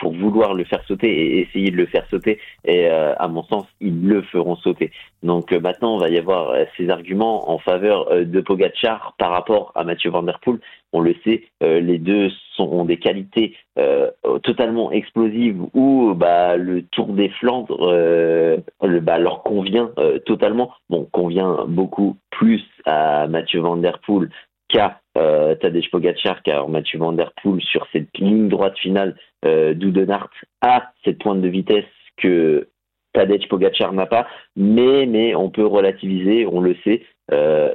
pour 0.00 0.12
vouloir 0.12 0.54
le 0.54 0.64
faire 0.64 0.82
sauter 0.86 1.08
et 1.08 1.40
essayer 1.40 1.70
de 1.70 1.76
le 1.76 1.86
faire 1.86 2.06
sauter. 2.10 2.38
Et 2.64 2.88
à 2.88 3.28
mon 3.28 3.42
sens, 3.44 3.64
ils 3.80 4.06
le 4.06 4.22
feront 4.22 4.56
sauter. 4.56 4.90
Donc 5.22 5.52
maintenant, 5.52 5.94
on 5.94 5.98
va 5.98 6.10
y 6.10 6.18
avoir 6.18 6.54
ces 6.76 6.90
arguments 6.90 7.50
en 7.50 7.58
faveur 7.58 8.08
de 8.10 8.40
Pogachar 8.40 9.14
par 9.18 9.30
rapport 9.30 9.72
à 9.74 9.84
Mathieu 9.84 10.10
Van. 10.10 10.22
On 10.92 11.00
le 11.00 11.14
sait, 11.24 11.44
les 11.60 11.98
deux 11.98 12.30
sont, 12.56 12.64
ont 12.64 12.84
des 12.84 12.96
qualités 12.96 13.56
totalement 14.42 14.90
explosives 14.90 15.62
où 15.72 16.14
bah, 16.14 16.56
le 16.56 16.82
Tour 16.82 17.12
des 17.12 17.28
Flandre 17.28 17.92
le, 17.92 19.00
bah, 19.00 19.18
leur 19.18 19.42
convient 19.44 19.92
totalement. 20.26 20.72
Bon, 20.88 21.06
convient 21.12 21.64
beaucoup 21.68 22.16
plus 22.30 22.62
à 22.86 23.28
Mathieu 23.28 23.60
Van 23.60 23.76
Der 23.76 24.00
Poel 24.00 24.30
qu'à 24.70 25.00
euh, 25.18 25.54
Tadej 25.56 25.90
Pogacar, 25.90 26.42
car 26.42 26.68
Mathieu 26.68 26.98
Van 26.98 27.12
Der 27.12 27.32
Poel, 27.42 27.60
sur 27.60 27.86
cette 27.92 28.16
ligne 28.18 28.48
droite 28.48 28.78
finale 28.78 29.16
euh, 29.44 29.74
d'Oudenart, 29.74 30.30
a 30.62 30.92
cette 31.04 31.18
pointe 31.18 31.40
de 31.40 31.48
vitesse 31.48 31.84
que 32.16 32.68
Tadej 33.12 33.48
Pogacar 33.48 33.92
n'a 33.92 34.06
pas, 34.06 34.26
mais 34.56 35.34
on 35.34 35.50
peut 35.50 35.66
relativiser, 35.66 36.46
on 36.46 36.60
le 36.60 36.76
sait, 36.84 37.02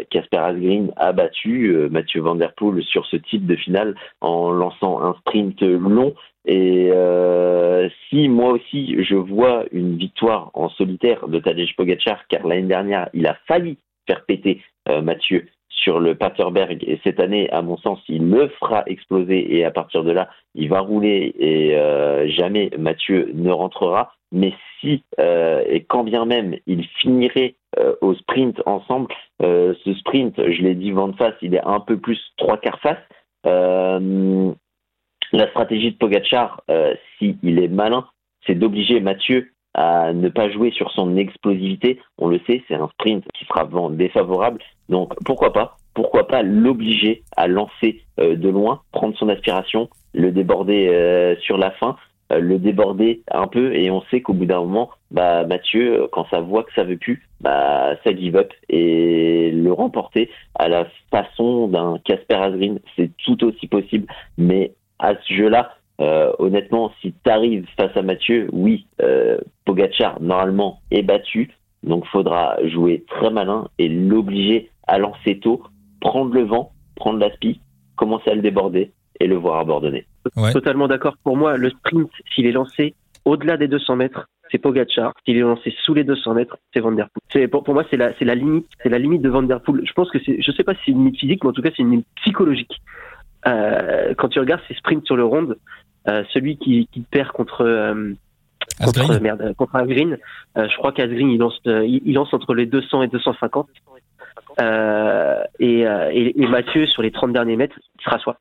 Casper 0.09 0.37
euh, 0.37 0.45
Asgreen 0.45 0.91
a 0.97 1.13
battu 1.13 1.67
euh, 1.67 1.89
Mathieu 1.89 2.21
Van 2.21 2.35
Der 2.35 2.53
Poel 2.53 2.83
sur 2.83 3.05
ce 3.05 3.15
type 3.15 3.45
de 3.45 3.55
finale 3.55 3.95
en 4.21 4.51
lançant 4.51 5.01
un 5.01 5.13
sprint 5.15 5.61
long. 5.61 6.13
Et 6.45 6.89
euh, 6.91 7.89
si 8.09 8.29
moi 8.29 8.53
aussi 8.53 9.03
je 9.03 9.15
vois 9.15 9.65
une 9.71 9.97
victoire 9.97 10.51
en 10.53 10.69
solitaire 10.69 11.27
de 11.27 11.39
Tadej 11.39 11.75
Pogacar, 11.75 12.27
car 12.27 12.45
l'année 12.45 12.67
dernière 12.67 13.09
il 13.13 13.25
a 13.27 13.37
failli 13.47 13.77
faire 14.07 14.23
péter 14.25 14.61
Mathieu 15.01 15.47
sur 15.75 15.99
le 15.99 16.15
Paterberg 16.15 16.83
et 16.87 16.99
cette 17.03 17.19
année, 17.19 17.49
à 17.51 17.61
mon 17.61 17.77
sens, 17.77 17.99
il 18.07 18.29
le 18.29 18.47
fera 18.59 18.83
exploser 18.87 19.55
et 19.55 19.65
à 19.65 19.71
partir 19.71 20.03
de 20.03 20.11
là, 20.11 20.29
il 20.55 20.69
va 20.69 20.79
rouler 20.79 21.33
et 21.37 21.75
euh, 21.75 22.27
jamais 22.29 22.71
Mathieu 22.77 23.31
ne 23.33 23.51
rentrera. 23.51 24.13
Mais 24.31 24.53
si 24.79 25.03
euh, 25.19 25.63
et 25.67 25.83
quand 25.83 26.03
bien 26.03 26.25
même 26.25 26.55
il 26.65 26.85
finirait 27.01 27.55
euh, 27.77 27.95
au 28.01 28.15
sprint 28.15 28.61
ensemble, 28.65 29.07
ce 29.39 29.93
sprint, 29.99 30.35
je 30.37 30.61
l'ai 30.61 30.75
dit 30.75 30.91
vent 30.91 31.09
de 31.09 31.15
face, 31.15 31.35
il 31.41 31.53
est 31.53 31.63
un 31.63 31.79
peu 31.79 31.97
plus 31.97 32.19
trois 32.37 32.57
quarts 32.57 32.79
face. 32.79 32.97
La 35.33 35.49
stratégie 35.49 35.91
de 35.91 35.97
Pogachar, 35.97 36.61
s'il 37.17 37.59
est 37.59 37.67
malin, 37.67 38.05
c'est 38.47 38.55
d'obliger 38.55 38.99
Mathieu 39.01 39.51
à 39.75 40.13
ne 40.13 40.29
pas 40.29 40.49
jouer 40.49 40.71
sur 40.71 40.89
son 40.91 41.17
explosivité. 41.17 41.99
On 42.17 42.27
le 42.27 42.39
sait, 42.47 42.63
c'est 42.67 42.75
un 42.75 42.87
sprint 42.87 43.25
qui 43.33 43.45
sera 43.45 43.67
défavorable. 43.91 44.59
Donc 44.89 45.13
pourquoi 45.25 45.51
pas 45.51 45.77
Pourquoi 45.93 46.27
pas 46.27 46.41
l'obliger 46.43 47.23
à 47.35 47.47
lancer 47.47 48.01
euh, 48.19 48.35
de 48.35 48.49
loin, 48.49 48.81
prendre 48.93 49.17
son 49.17 49.27
aspiration, 49.27 49.89
le 50.13 50.31
déborder 50.31 50.87
euh, 50.87 51.35
sur 51.41 51.57
la 51.57 51.71
fin, 51.71 51.97
euh, 52.31 52.39
le 52.39 52.57
déborder 52.57 53.21
un 53.29 53.47
peu 53.47 53.75
et 53.75 53.91
on 53.91 54.01
sait 54.09 54.21
qu'au 54.21 54.33
bout 54.33 54.45
d'un 54.45 54.61
moment, 54.61 54.91
bah 55.11 55.43
Mathieu, 55.45 56.07
quand 56.13 56.25
ça 56.29 56.39
voit 56.39 56.63
que 56.63 56.73
ça 56.73 56.85
veut 56.85 56.97
plus, 56.97 57.27
bah 57.41 57.95
ça 58.05 58.15
give 58.15 58.37
up 58.37 58.53
et 58.69 59.51
le 59.51 59.73
remporter 59.73 60.29
à 60.55 60.69
la 60.69 60.87
façon 61.11 61.67
d'un 61.67 61.99
Casper 62.05 62.35
Asgreen, 62.35 62.79
c'est 62.95 63.11
tout 63.25 63.43
aussi 63.43 63.67
possible, 63.67 64.07
mais 64.37 64.71
à 64.99 65.15
ce 65.15 65.33
jeu-là, 65.33 65.73
euh, 66.01 66.31
honnêtement, 66.39 66.91
si 67.01 67.13
tu 67.23 67.29
arrives 67.29 67.65
face 67.77 67.95
à 67.95 68.01
Mathieu, 68.01 68.49
oui, 68.51 68.85
euh, 69.01 69.37
Pogachar 69.65 70.21
normalement 70.21 70.81
est 70.91 71.03
battu, 71.03 71.51
donc 71.83 72.05
faudra 72.07 72.57
jouer 72.65 73.05
très 73.07 73.29
malin 73.29 73.67
et 73.77 73.87
l'obliger 73.87 74.69
à 74.87 74.97
lancer 74.97 75.39
tôt, 75.39 75.63
prendre 76.01 76.33
le 76.33 76.43
vent, 76.43 76.71
prendre 76.95 77.19
l'aspi, 77.19 77.61
commencer 77.95 78.29
à 78.29 78.35
le 78.35 78.41
déborder 78.41 78.91
et 79.19 79.27
le 79.27 79.35
voir 79.35 79.59
abandonner. 79.59 80.05
Totalement 80.51 80.87
d'accord. 80.87 81.15
Pour 81.23 81.37
moi, 81.37 81.55
le 81.57 81.69
sprint, 81.69 82.09
s'il 82.33 82.45
est 82.45 82.51
lancé 82.51 82.95
au-delà 83.23 83.57
des 83.57 83.67
200 83.67 83.95
mètres, 83.95 84.27
c'est 84.51 84.57
Pogachar. 84.57 85.13
S'il 85.25 85.37
est 85.37 85.41
lancé 85.41 85.73
sous 85.83 85.93
les 85.93 86.03
200 86.03 86.33
mètres, 86.33 86.57
c'est 86.73 86.79
Van 86.79 86.91
Der 86.91 87.07
Poel. 87.09 87.47
Pour, 87.49 87.63
pour 87.63 87.73
moi, 87.73 87.83
c'est 87.89 87.97
la, 87.97 88.11
la 88.19 88.35
limite, 88.35 88.67
c'est 88.83 88.89
la 88.89 88.99
limite 88.99 89.21
de 89.21 89.29
Van 89.29 89.43
Der 89.43 89.61
Poel. 89.61 89.81
Je 89.85 89.93
pense 89.93 90.11
que 90.11 90.19
c'est, 90.23 90.41
je 90.41 90.51
sais 90.51 90.63
pas 90.63 90.73
si 90.75 90.81
c'est 90.85 90.91
une 90.91 90.99
limite 90.99 91.19
physique, 91.19 91.43
mais 91.43 91.49
en 91.49 91.53
tout 91.53 91.61
cas, 91.61 91.69
c'est 91.75 91.81
une 91.81 91.91
limite 91.91 92.07
psychologique. 92.17 92.81
Euh, 93.47 94.13
quand 94.17 94.29
tu 94.29 94.39
regardes 94.39 94.61
ces 94.67 94.73
sprints 94.75 95.05
sur 95.05 95.15
le 95.15 95.23
ronde, 95.23 95.57
celui 96.05 96.57
qui, 96.57 96.87
qui, 96.91 97.01
perd 97.01 97.31
contre 97.31 97.61
euh, 97.61 98.13
contre 98.83 99.19
merde 99.19 99.53
contre 99.57 99.75
Asgreen, 99.75 100.17
euh, 100.57 100.67
je 100.69 100.77
crois 100.77 100.91
qu'Asgreen 100.91 101.29
il 101.29 101.39
lance 101.39 101.59
il, 101.65 102.01
il, 102.05 102.13
lance 102.13 102.33
entre 102.33 102.53
les 102.53 102.65
200 102.65 103.03
et 103.03 103.07
250 103.07 103.67
euh, 104.61 105.43
et, 105.59 105.81
et, 105.81 106.41
et, 106.41 106.47
Mathieu 106.47 106.85
sur 106.87 107.01
les 107.01 107.11
30 107.11 107.33
derniers 107.33 107.55
mètres 107.55 107.77
il 107.97 108.03
sera 108.03 108.19
soit 108.19 108.37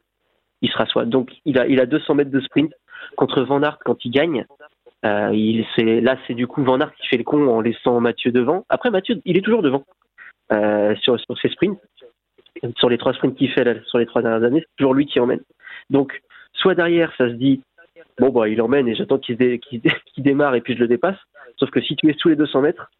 il 0.63 0.71
sera 0.71 0.87
soit 0.87 1.05
donc 1.05 1.31
il 1.45 1.59
a 1.59 1.67
il 1.67 1.81
a 1.81 1.87
200 1.87 2.15
mètres 2.15 2.31
de 2.31 2.41
sprint 2.41 2.73
contre 3.17 3.43
Van 3.43 3.63
Aert 3.63 3.79
quand 3.85 4.05
il 4.05 4.11
gagne. 4.11 4.45
Euh, 5.05 5.31
il 5.35 5.67
c'est 5.77 6.01
là 6.01 6.17
c'est 6.27 6.35
du 6.35 6.47
coup 6.47 6.65
Van 6.65 6.81
Aert 6.81 6.95
qui 6.95 7.07
fait 7.09 7.19
le 7.19 7.25
con 7.25 7.47
en 7.49 7.61
laissant 7.61 8.01
Mathieu 8.01 8.33
devant. 8.33 8.65
Après 8.69 8.91
Mathieu 8.91 9.21
il 9.25 9.37
est 9.37 9.43
toujours 9.43 9.63
devant 9.63 9.85
euh, 10.53 10.95
sur 10.97 11.19
sur 11.21 11.39
ses 11.39 11.49
sprints. 11.49 11.79
Sur 12.77 12.89
les 12.89 12.99
trois 12.99 13.13
sprints 13.13 13.37
qu'il 13.37 13.51
fait 13.51 13.65
là, 13.65 13.75
sur 13.87 13.99
les 13.99 14.07
trois 14.07 14.23
dernières 14.23 14.45
années, 14.45 14.61
c'est 14.61 14.77
toujours 14.77 14.95
lui 14.95 15.07
qui 15.07 15.21
emmène. 15.21 15.41
Donc, 15.91 16.23
soit 16.55 16.75
derrière, 16.75 17.13
ça 17.19 17.29
se 17.29 17.35
dit, 17.35 17.61
bon, 18.19 18.31
bah, 18.31 18.49
il 18.49 18.61
emmène 18.61 18.89
et 18.89 18.95
j'attends 18.95 19.19
qu'il 19.19 19.37
dé, 19.37 19.61
démarre 20.19 20.55
et 20.55 20.61
puis 20.61 20.75
je 20.75 20.81
le 20.81 20.89
dépasse. 20.89 21.19
Sauf 21.59 21.71
que 21.71 21.81
si 21.81 21.97
tu 21.97 22.11
es 22.11 22.15
sous 22.19 22.29
les 22.29 22.37
200 22.37 22.63
mètres, 22.63 22.91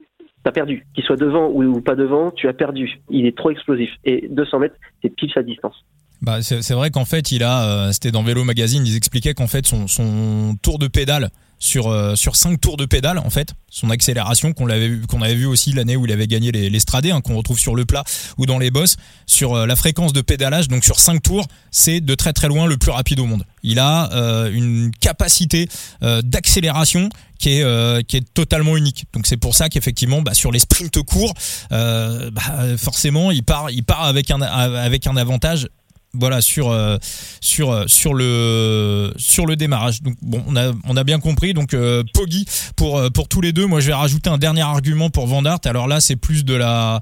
t'as 0.45 0.53
perdu. 0.53 0.87
Qu'il 0.95 1.05
soit 1.05 1.17
devant 1.17 1.49
ou, 1.49 1.81
pas 1.81 1.97
devant, 1.97 2.31
tu 2.31 2.49
as 2.49 2.53
perdu. 2.53 3.01
Il 3.11 3.27
est 3.27 3.37
trop 3.37 3.51
explosif. 3.51 3.91
Et 4.05 4.29
200 4.29 4.59
mètres, 4.61 4.77
c'est 5.03 5.11
pile 5.11 5.31
sa 5.33 5.43
distance. 5.43 5.85
Bah, 6.23 6.41
c'est 6.41 6.73
vrai 6.73 6.91
qu'en 6.91 7.05
fait, 7.05 7.33
il 7.33 7.43
a, 7.43 7.89
euh, 7.89 7.93
c'était 7.93 8.13
dans 8.13 8.23
Vélo 8.23 8.45
Magazine, 8.45 8.83
ils 8.87 8.97
expliquaient 8.97 9.35
qu'en 9.35 9.47
fait, 9.47 9.67
son 9.67 10.57
tour 10.63 10.79
de 10.79 10.87
pédale 10.87 11.31
sur 11.65 11.89
euh, 11.89 12.15
sur 12.15 12.37
cinq 12.37 12.61
tours 12.61 12.77
de 12.77 12.85
pédale 12.85 13.19
en 13.19 13.31
fait. 13.31 13.55
Son 13.71 13.91
accélération 13.91 14.53
qu'on 14.53 14.67
l'avait 14.67 14.89
vu 14.89 15.07
qu'on 15.07 15.23
avait 15.23 15.35
vu 15.35 15.47
aussi 15.47 15.73
l'année 15.73 15.97
où 15.97 16.05
il 16.05 16.13
avait 16.13 16.27
gagné 16.27 16.53
les, 16.53 16.69
les 16.69 16.81
stradés 16.81 17.11
hein, 17.11 17.23
qu'on 17.23 17.37
retrouve 17.37 17.59
sur 17.59 17.75
le 17.75 17.87
plat 17.87 18.05
ou 18.37 18.45
dans 18.45 18.59
les 18.59 18.71
bosses. 18.71 18.97
Sur 19.27 19.55
euh, 19.55 19.67
la 19.67 19.75
fréquence 19.75 20.13
de 20.13 20.21
pédalage 20.21 20.69
donc 20.69 20.85
sur 20.85 21.01
cinq 21.01 21.23
tours 21.23 21.47
c'est 21.71 22.01
de 22.01 22.15
très 22.15 22.35
très 22.35 22.49
loin 22.49 22.67
le 22.67 22.77
plus 22.77 22.91
rapide 22.91 23.19
au 23.19 23.25
monde. 23.25 23.45
Il 23.63 23.79
a 23.79 24.13
euh, 24.13 24.53
une 24.53 24.91
capacité 25.01 25.69
d'accélération 26.03 27.09
qui 27.39 27.61
est 27.61 28.07
qui 28.07 28.19
est 28.19 28.35
totalement 28.35 28.77
unique. 28.77 29.07
Donc 29.15 29.27
c'est 29.27 29.39
pour 29.39 29.55
ça 29.55 29.71
qu'effectivement 29.71 30.21
bah, 30.21 30.35
sur 30.35 30.53
les 30.53 30.59
sprints 30.59 31.03
courts 31.03 31.33
bah, 31.71 32.77
forcément 32.77 33.31
il 33.31 33.43
part 33.43 33.71
il 33.71 33.85
part 33.85 34.05
avec 34.05 34.31
un 34.31 34.43
avec 34.43 35.07
un 35.07 35.17
avantage 35.17 35.69
voilà 36.15 36.41
sur 36.41 36.71
euh, 36.71 36.97
sur 37.41 37.71
euh, 37.73 37.85
sur 37.87 38.15
le 38.15 39.13
sur 39.17 39.47
le 39.47 39.57
démarrage. 39.57 40.03
Donc 40.03 40.15
bon, 40.23 40.43
on 40.47 40.57
a 40.57 40.73
on 40.85 40.97
a 40.97 41.05
bien 41.05 41.21
compris. 41.21 41.55
Donc 41.55 41.75
euh, 41.75 42.03
Poggy 42.15 42.47
pour 42.77 43.01
pour 43.13 43.29
tous 43.29 43.41
les 43.41 43.53
deux. 43.53 43.67
Moi, 43.67 43.81
je 43.81 43.89
vais 43.89 43.95
rajouter 43.95 44.31
un 44.31 44.39
dernier 44.39 44.63
argument 44.63 45.11
pour 45.11 45.27
Van 45.27 45.43
Alors 45.45 45.89
là, 45.89 46.01
c'est 46.01 46.17
plus 46.17 46.45
de 46.45 46.55
la 46.55 47.01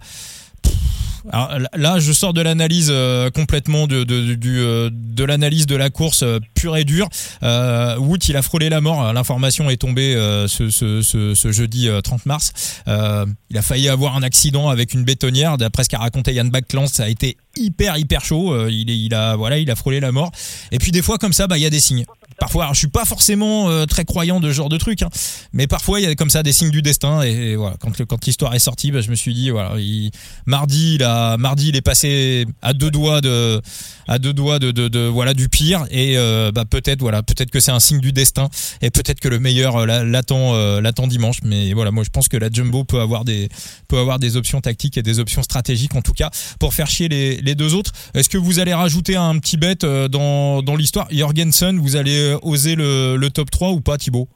alors 1.31 1.51
là, 1.75 1.99
je 2.01 2.13
sors 2.13 2.33
de 2.33 2.41
l'analyse 2.41 2.89
euh, 2.91 3.31
complètement 3.31 3.87
de 3.87 4.05
de, 4.05 4.35
du, 4.35 4.59
euh, 4.59 4.91
de 4.93 5.25
l'analyse 5.25 5.67
de 5.67 5.77
la 5.77 5.91
course 5.91 6.23
euh, 6.23 6.41
pure 6.55 6.77
et 6.77 6.85
dure. 6.85 7.09
Euh, 7.43 7.97
Wood, 7.99 8.25
il 8.29 8.37
a 8.37 8.43
frôlé 8.43 8.69
la 8.69 8.81
mort. 8.81 9.13
L'information 9.13 9.71
est 9.71 9.77
tombée 9.77 10.15
ce, 10.49 10.71
ce, 10.71 11.03
ce, 11.03 11.35
ce, 11.35 11.53
jeudi 11.53 11.89
30 12.03 12.27
mars. 12.27 12.53
il 12.87 13.59
a 13.59 13.63
failli 13.63 13.89
avoir 13.89 14.17
un 14.17 14.23
accident 14.23 14.69
avec 14.69 14.95
une 14.95 15.05
bétonnière. 15.05 15.59
D'après 15.59 15.85
ce 15.85 15.89
qu'a 15.89 15.99
raconté 15.99 16.35
Yann 16.35 16.51
Backlans, 16.51 16.87
ça 16.87 17.05
a 17.05 17.09
été 17.09 17.37
hyper 17.57 17.97
hyper 17.99 18.25
chaud. 18.25 18.69
il, 18.69 18.91
il 18.91 19.15
a 19.15 19.37
voilà, 19.37 19.59
il 19.59 19.71
a 19.71 19.77
frôlé 19.77 20.01
la 20.01 20.13
mort. 20.13 20.31
Et 20.71 20.79
puis 20.79 20.93
des 20.93 21.03
fois 21.03 21.19
comme 21.19 21.33
ça, 21.33 21.47
bah 21.47 21.59
il 21.59 21.63
y 21.63 21.67
a 21.67 21.71
des 21.71 21.81
signes. 21.81 22.05
Parfois, 22.39 22.69
je 22.73 22.79
suis 22.79 22.89
pas 22.89 23.05
forcément 23.05 23.71
euh, 23.71 23.87
très 23.87 24.05
croyant 24.05 24.41
de 24.41 24.49
ce 24.49 24.53
genre 24.53 24.69
de 24.69 24.77
truc, 24.77 25.03
hein, 25.03 25.11
mais 25.53 25.69
parfois 25.69 26.01
il 26.01 26.05
y 26.05 26.07
a 26.07 26.15
comme 26.17 26.31
ça 26.31 26.43
des 26.43 26.53
signes 26.53 26.71
du 26.71 26.83
destin. 26.83 27.23
Et, 27.23 27.55
voilà, 27.55 27.77
quand, 27.79 28.05
quand 28.05 28.25
l'histoire 28.27 28.55
est 28.55 28.59
sortie, 28.59 28.91
bah, 28.91 29.01
je 29.01 29.11
me 29.11 29.15
suis 29.15 29.33
dit 29.35 29.51
voilà, 29.51 29.79
il, 29.79 30.11
mardi, 30.47 30.97
il 30.97 31.05
a, 31.05 31.37
mardi, 31.37 31.69
il 31.69 31.77
est 31.77 31.83
passé 31.83 32.47
à 32.61 32.73
deux 32.73 32.91
doigts 32.91 33.21
de, 33.21 33.61
à 34.09 34.19
deux 34.19 34.33
doigts 34.33 34.59
de, 34.59 34.71
de, 34.73 35.07
voilà 35.07 35.35
du 35.35 35.49
pire. 35.49 35.85
Et 35.91 36.19
euh, 36.19 36.51
bah, 36.53 36.65
peut-être 36.65 37.01
voilà, 37.01 37.23
peut-être 37.23 37.51
que 37.51 37.61
c'est 37.61 37.71
un 37.71 37.81
signe 37.81 38.01
du 38.01 38.13
destin, 38.13 38.49
et 38.81 38.91
peut-être 38.91 39.21
que 39.21 39.29
le 39.29 39.39
meilleur 39.39 39.77
euh, 39.77 40.05
l'attend, 40.05 40.55
l'attend 40.81 41.07
dimanche. 41.07 41.39
Mais 41.45 41.73
voilà, 41.75 41.91
moi 41.91 42.05
je 42.05 42.11
pense 42.11 42.29
que 42.29 42.37
la 42.37 42.51
Jumbo 42.51 42.85
peut 42.85 43.01
avoir 43.01 43.25
des, 43.25 43.49
peut 43.87 43.99
avoir 43.99 44.19
des 44.19 44.37
options 44.37 44.61
tactiques 44.61 44.97
et 44.97 45.03
des 45.03 45.21
options 45.21 45.43
stratégiques 45.43 45.95
en 45.95 46.03
tout 46.03 46.13
cas 46.13 46.31
pour 46.59 46.75
faire 46.75 46.89
chier 46.89 47.09
les, 47.09 47.41
les 47.43 47.55
deux 47.55 47.75
autres. 47.75 47.93
Est-ce 48.15 48.29
que 48.29 48.39
vous 48.39 48.61
allez 48.61 48.73
rajouter 48.73 49.17
un 49.17 49.39
petit 49.39 49.57
bet 49.57 49.75
dans, 50.09 50.63
dans 50.63 50.77
l'histoire, 50.77 51.07
Jorgensen, 51.11 51.79
vous 51.79 51.97
allez 51.97 52.33
euh, 52.33 52.39
oser 52.43 52.75
le, 52.77 53.29
top 53.29 53.51
3 53.51 53.71
ou 53.71 53.81
pas, 53.81 53.99
Thibaut? 53.99 54.29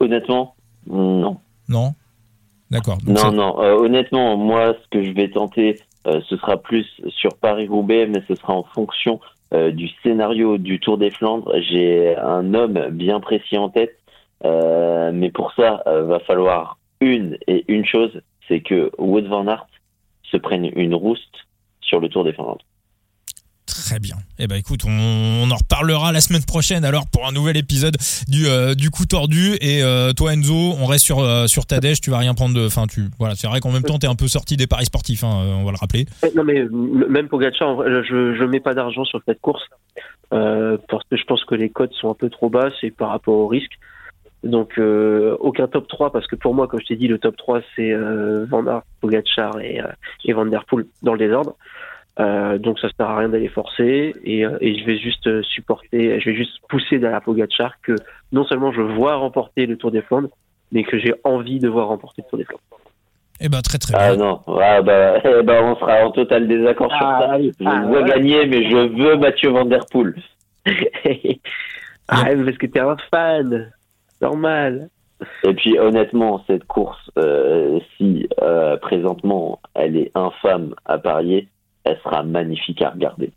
Honnêtement, 0.00 0.54
non. 0.90 1.38
Non? 1.68 1.94
D'accord. 2.70 2.98
Non, 3.06 3.32
non. 3.32 3.62
Euh, 3.62 3.74
honnêtement, 3.74 4.36
moi, 4.36 4.74
ce 4.82 4.88
que 4.90 5.02
je 5.02 5.12
vais 5.12 5.30
tenter, 5.30 5.80
euh, 6.06 6.20
ce 6.28 6.36
sera 6.36 6.56
plus 6.56 6.86
sur 7.08 7.30
Paris-Roubaix, 7.40 8.06
mais 8.06 8.22
ce 8.28 8.34
sera 8.34 8.54
en 8.54 8.64
fonction 8.64 9.20
du 9.72 9.88
scénario 10.02 10.58
du 10.58 10.78
Tour 10.78 10.98
des 10.98 11.10
Flandres. 11.10 11.50
J'ai 11.70 12.14
un 12.18 12.52
homme 12.52 12.88
bien 12.90 13.18
précis 13.18 13.56
en 13.56 13.70
tête, 13.70 13.96
mais 14.44 15.30
pour 15.32 15.54
ça, 15.54 15.82
va 15.86 16.18
falloir 16.20 16.76
une 17.00 17.38
et 17.46 17.64
une 17.66 17.86
chose, 17.86 18.20
c'est 18.46 18.60
que 18.60 18.90
Wood 18.98 19.26
van 19.26 19.46
Aert 19.46 19.66
se 20.30 20.36
prenne 20.36 20.70
une 20.76 20.94
rouste 20.94 21.47
sur 21.88 22.00
le 22.00 22.08
Tour 22.08 22.24
des 22.24 22.32
Flandres. 22.32 22.64
Très 23.66 23.98
bien. 23.98 24.16
Eh 24.38 24.46
ben 24.46 24.56
écoute, 24.56 24.80
on, 24.86 25.50
en 25.50 25.54
reparlera 25.54 26.10
la 26.12 26.20
semaine 26.20 26.44
prochaine 26.44 26.84
alors 26.84 27.04
pour 27.12 27.26
un 27.26 27.32
nouvel 27.32 27.56
épisode 27.56 27.96
du 28.26 28.46
euh, 28.46 28.74
du 28.74 28.90
coup 28.90 29.04
tordu 29.04 29.56
et 29.60 29.82
euh, 29.82 30.12
toi 30.12 30.32
Enzo, 30.32 30.74
on 30.80 30.86
reste 30.86 31.04
sur 31.04 31.20
euh, 31.20 31.46
sur 31.46 31.66
ta 31.66 31.78
dèche, 31.78 32.00
tu 32.00 32.10
vas 32.10 32.18
rien 32.18 32.34
prendre 32.34 32.54
de 32.54 32.66
enfin 32.66 32.86
tu 32.86 33.08
voilà, 33.18 33.34
c'est 33.34 33.46
vrai 33.46 33.60
qu'en 33.60 33.70
même 33.70 33.82
temps 33.82 33.98
tu 33.98 34.06
es 34.06 34.08
un 34.08 34.14
peu 34.14 34.26
sorti 34.26 34.56
des 34.56 34.66
paris 34.66 34.86
sportifs 34.86 35.22
hein, 35.22 35.44
on 35.60 35.64
va 35.64 35.72
le 35.72 35.76
rappeler. 35.78 36.06
Non 36.34 36.44
mais 36.44 36.64
même 36.70 37.28
pour 37.28 37.40
Gacha, 37.40 37.66
je 38.08 38.34
je 38.34 38.44
mets 38.44 38.60
pas 38.60 38.72
d'argent 38.72 39.04
sur 39.04 39.20
cette 39.26 39.40
course 39.40 39.62
parce 40.30 41.04
que 41.10 41.16
je 41.16 41.24
pense 41.24 41.44
que 41.44 41.54
les 41.54 41.68
cotes 41.68 41.92
sont 41.94 42.10
un 42.10 42.14
peu 42.14 42.30
trop 42.30 42.48
basses 42.48 42.82
et 42.82 42.90
par 42.90 43.10
rapport 43.10 43.34
au 43.34 43.48
risque. 43.48 43.78
Donc 44.44 44.78
aucun 44.78 45.66
top 45.66 45.88
3 45.88 46.12
parce 46.12 46.26
que 46.26 46.36
pour 46.36 46.54
moi 46.54 46.68
comme 46.68 46.80
je 46.80 46.86
t'ai 46.86 46.96
dit 46.96 47.08
le 47.08 47.18
top 47.18 47.36
3 47.36 47.60
c'est 47.74 47.92
Van 48.48 48.66
Aert, 48.66 48.82
Pogacar 49.00 49.58
et, 49.60 49.80
et 50.24 50.32
Van 50.32 50.46
Der 50.46 50.64
Poel 50.64 50.86
dans 51.02 51.12
le 51.12 51.18
désordre. 51.18 51.56
Euh, 52.20 52.58
donc 52.58 52.80
ça 52.80 52.88
sert 52.96 53.08
à 53.08 53.18
rien 53.18 53.28
d'aller 53.28 53.48
forcer 53.48 54.12
et, 54.24 54.44
euh, 54.44 54.58
et, 54.60 54.76
je 54.76 54.84
vais 54.84 54.98
juste 54.98 55.28
euh, 55.28 55.40
supporter, 55.44 56.18
je 56.18 56.30
vais 56.30 56.36
juste 56.36 56.58
pousser 56.68 56.98
la 56.98 57.20
Pogacar 57.20 57.80
que 57.80 57.94
non 58.32 58.44
seulement 58.44 58.72
je 58.72 58.80
vois 58.80 59.14
remporter 59.14 59.66
le 59.66 59.76
Tour 59.76 59.92
des 59.92 60.02
Flandres, 60.02 60.30
mais 60.72 60.82
que 60.82 60.98
j'ai 60.98 61.14
envie 61.22 61.60
de 61.60 61.68
voir 61.68 61.86
remporter 61.86 62.22
le 62.22 62.28
Tour 62.28 62.38
des 62.40 62.44
Flandres. 62.44 62.62
Eh 63.40 63.48
ben 63.48 63.60
très 63.62 63.78
très 63.78 63.94
ah, 63.94 64.14
bien. 64.14 64.14
Ah 64.14 64.16
non, 64.16 64.40
ah, 64.60 64.82
bah, 64.82 65.20
eh 65.24 65.42
ben, 65.44 65.62
on 65.62 65.76
sera 65.76 66.04
en 66.04 66.10
total 66.10 66.48
désaccord 66.48 66.90
sur 66.90 67.06
ah, 67.06 67.20
ça. 67.20 67.40
Je 67.40 67.50
ah, 67.64 67.82
vois 67.86 68.02
gagner, 68.02 68.46
mais 68.46 68.68
je 68.68 68.76
veux 68.76 69.16
Mathieu 69.16 69.50
Van 69.50 69.64
Der 69.64 69.86
Poel. 69.88 70.16
ah, 72.08 72.24
parce 72.44 72.58
que 72.58 72.66
t'es 72.66 72.80
un 72.80 72.96
fan, 73.12 73.70
normal. 74.20 74.88
Et 75.44 75.54
puis 75.54 75.78
honnêtement, 75.78 76.44
cette 76.46 76.64
course, 76.64 77.10
euh, 77.18 77.80
si 77.96 78.28
euh, 78.40 78.76
présentement 78.76 79.60
elle 79.74 79.96
est 79.96 80.12
infâme 80.14 80.74
à 80.84 80.98
parier, 80.98 81.48
elle 81.84 81.98
sera 82.04 82.22
magnifique 82.22 82.82
à 82.82 82.90
regarder. 82.90 83.32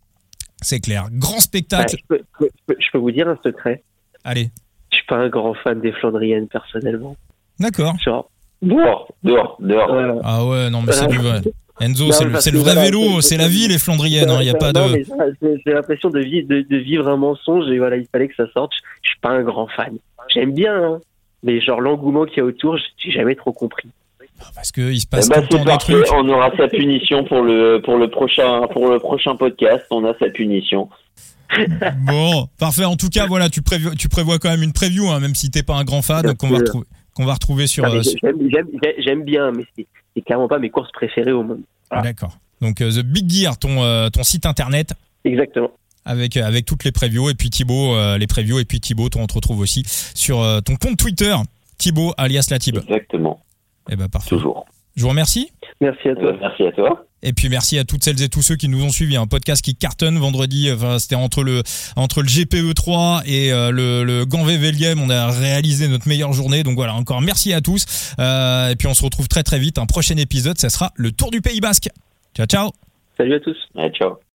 C'est 0.62 0.80
clair. 0.80 1.08
Grand 1.12 1.40
spectacle. 1.40 1.96
je, 2.10 2.92
peux, 2.92 2.98
vous 3.00 3.12
dire 3.12 3.28
un 3.28 3.38
secret? 3.44 3.84
Allez. 4.24 4.52
Je 4.92 4.98
suis 4.98 5.06
pas 5.08 5.18
un 5.18 5.30
grand 5.30 5.56
fan 5.56 5.82
des 5.82 5.92
Flandriennes 5.92 6.48
personnellement. 6.48 7.16
D'accord. 7.60 7.96
Genre, 8.04 8.30
dehors, 8.62 9.12
dehors, 9.24 9.58
dehors. 9.60 10.22
Ah 10.24 10.46
ouais, 10.46 10.70
non, 10.70 10.84
mais 10.84 10.92
c'est 10.92 11.08
du 11.08 11.18
vrai. 11.18 11.42
Enzo, 11.80 12.12
c'est 12.12 12.52
le, 12.52 12.60
vrai 12.60 12.76
vélo, 12.76 13.22
c'est 13.22 13.38
la 13.38 13.48
vie, 13.48 13.68
les 13.68 13.80
Flandriennes. 13.80 14.30
Il 14.30 14.36
hein, 14.36 14.44
n'y 14.44 14.50
a 14.50 14.54
pas 14.54 14.72
de. 14.72 15.04
J'ai 15.42 15.74
l'impression 15.74 16.10
de, 16.10 16.20
de, 16.22 16.78
vivre 16.78 17.08
un 17.08 17.18
mensonge 17.18 17.68
et 17.72 17.80
voilà, 17.80 17.98
il 17.98 18.06
fallait 18.12 18.28
que 18.28 18.36
ça 18.36 18.46
sorte. 18.54 18.72
Je 19.02 19.10
suis 19.10 19.20
pas 19.20 19.30
un 19.30 19.42
grand 19.42 19.68
fan. 19.68 19.98
J'aime 20.34 20.54
bien, 20.54 20.74
hein, 20.74 21.02
mais 21.44 21.60
genre 21.62 21.82
l'engouement 21.82 22.26
qu'il 22.26 22.38
y 22.38 22.42
a 22.42 22.46
autour, 22.46 22.78
j'ai 22.98 23.12
jamais 23.12 23.36
trop 23.36 23.52
compris. 23.52 23.90
Parce 24.56 24.72
que 24.72 24.82
il 24.82 25.00
se 25.00 25.08
passe 25.08 25.30
ben, 25.30 25.46
tout 25.48 25.58
le 25.58 25.64
temps 25.64 25.72
des 25.72 25.78
trucs. 25.78 26.14
On 26.14 26.28
aura 26.30 26.52
sa 26.58 26.68
punition 26.68 27.24
pour 27.24 27.42
le 27.42 27.80
pour 27.84 27.98
le 27.98 28.10
prochain 28.10 28.62
pour 28.72 28.90
le 28.90 29.00
prochain 29.00 29.36
podcast. 29.36 29.86
On 29.92 30.04
a 30.06 30.18
sa 30.18 30.30
punition. 30.30 30.90
bon, 32.08 32.48
parfait. 32.58 32.86
En 32.86 32.96
tout 32.96 33.10
cas, 33.10 33.28
voilà, 33.28 33.50
tu 33.50 33.62
prévois, 33.62 33.92
tu 33.96 34.10
prévois 34.10 34.40
quand 34.40 34.50
même 34.50 34.64
une 34.64 34.74
preview, 34.74 35.10
hein, 35.10 35.20
même 35.20 35.36
si 35.36 35.52
t'es 35.52 35.64
pas 35.64 35.76
un 35.76 35.84
grand 35.84 36.02
fan, 36.02 36.36
qu'on 36.36 36.50
va 36.50 36.58
retrouver, 36.58 36.86
qu'on 37.14 37.26
va 37.26 37.34
retrouver 37.34 37.68
sur. 37.68 37.86
Euh, 37.86 38.02
j'aime 38.98 39.24
bien, 39.24 39.52
mais 39.52 39.66
c'est 39.76 40.22
clairement 40.22 40.48
pas 40.48 40.60
mes 40.60 40.70
courses 40.70 40.92
préférées 40.92 41.34
au 41.34 41.44
monde. 41.44 41.62
D'accord. 41.92 42.38
Donc 42.62 42.82
euh, 42.82 42.92
The 42.92 43.04
Big 43.04 43.30
Gear, 43.30 43.58
ton 43.58 43.84
euh, 43.84 44.10
ton 44.10 44.24
site 44.24 44.46
internet. 44.46 44.94
Exactement 45.26 45.72
avec 46.06 46.38
avec 46.38 46.66
toutes 46.66 46.84
les 46.84 46.92
previews 46.92 47.30
et 47.30 47.36
puis 47.36 47.50
Thibaut 47.50 47.96
les 48.18 48.28
previews 48.28 48.60
et 48.60 48.66
puis 48.66 48.80
Thibaut 48.80 49.10
on 49.16 49.28
te 49.28 49.34
retrouve 49.34 49.60
aussi 49.60 49.84
sur 49.86 50.38
ton 50.64 50.76
compte 50.76 50.98
Twitter 50.98 51.36
Thibaut 51.78 52.14
alias 52.18 52.48
Latib. 52.52 52.78
Exactement. 52.78 53.40
Eh 53.90 53.96
ben 53.96 54.08
parfait. 54.08 54.30
Toujours. 54.30 54.66
Je 54.96 55.04
vous 55.04 55.10
remercie. 55.10 55.52
Merci 55.80 56.10
à 56.10 56.16
toi. 56.16 56.32
Euh, 56.32 56.38
merci 56.40 56.64
à 56.64 56.72
toi. 56.72 57.06
Et 57.24 57.34
puis 57.34 57.50
merci 57.50 57.78
à 57.78 57.86
toutes 57.86 58.04
celles 58.04 58.22
et 58.22 58.30
tous 58.30 58.42
ceux 58.42 58.56
qui 58.56 58.68
nous 58.68 58.84
ont 58.84 58.90
suivis. 58.90 59.16
Un 59.16 59.28
podcast 59.28 59.64
qui 59.64 59.76
cartonne 59.76 60.18
vendredi. 60.18 60.72
Enfin, 60.72 61.00
c'était 61.00 61.16
entre 61.16 61.44
le 61.44 61.64
entre 61.96 62.22
le 62.22 62.28
GPE 62.28 62.74
3 62.74 63.24
et 63.26 63.52
euh, 63.52 63.72
le, 63.72 64.04
le 64.04 64.26
Ganvé 64.26 64.60
On 64.98 65.10
a 65.10 65.32
réalisé 65.32 65.88
notre 65.88 66.08
meilleure 66.08 66.34
journée. 66.34 66.64
Donc 66.64 66.76
voilà, 66.76 66.94
encore 66.94 67.22
merci 67.22 67.54
à 67.54 67.62
tous. 67.62 68.14
Euh, 68.20 68.70
et 68.70 68.76
puis 68.76 68.88
on 68.88 68.94
se 68.94 69.04
retrouve 69.04 69.28
très 69.28 69.44
très 69.44 69.60
vite. 69.60 69.78
Un 69.78 69.86
prochain 69.86 70.18
épisode, 70.18 70.58
ça 70.58 70.70
sera 70.70 70.92
le 70.96 71.12
Tour 71.12 71.32
du 71.32 71.42
Pays 71.42 71.62
Basque. 71.62 71.90
Ciao 72.36 72.46
ciao. 72.46 72.72
Salut 73.18 73.36
à 73.36 73.40
tous. 73.40 73.58
ciao. 73.94 74.31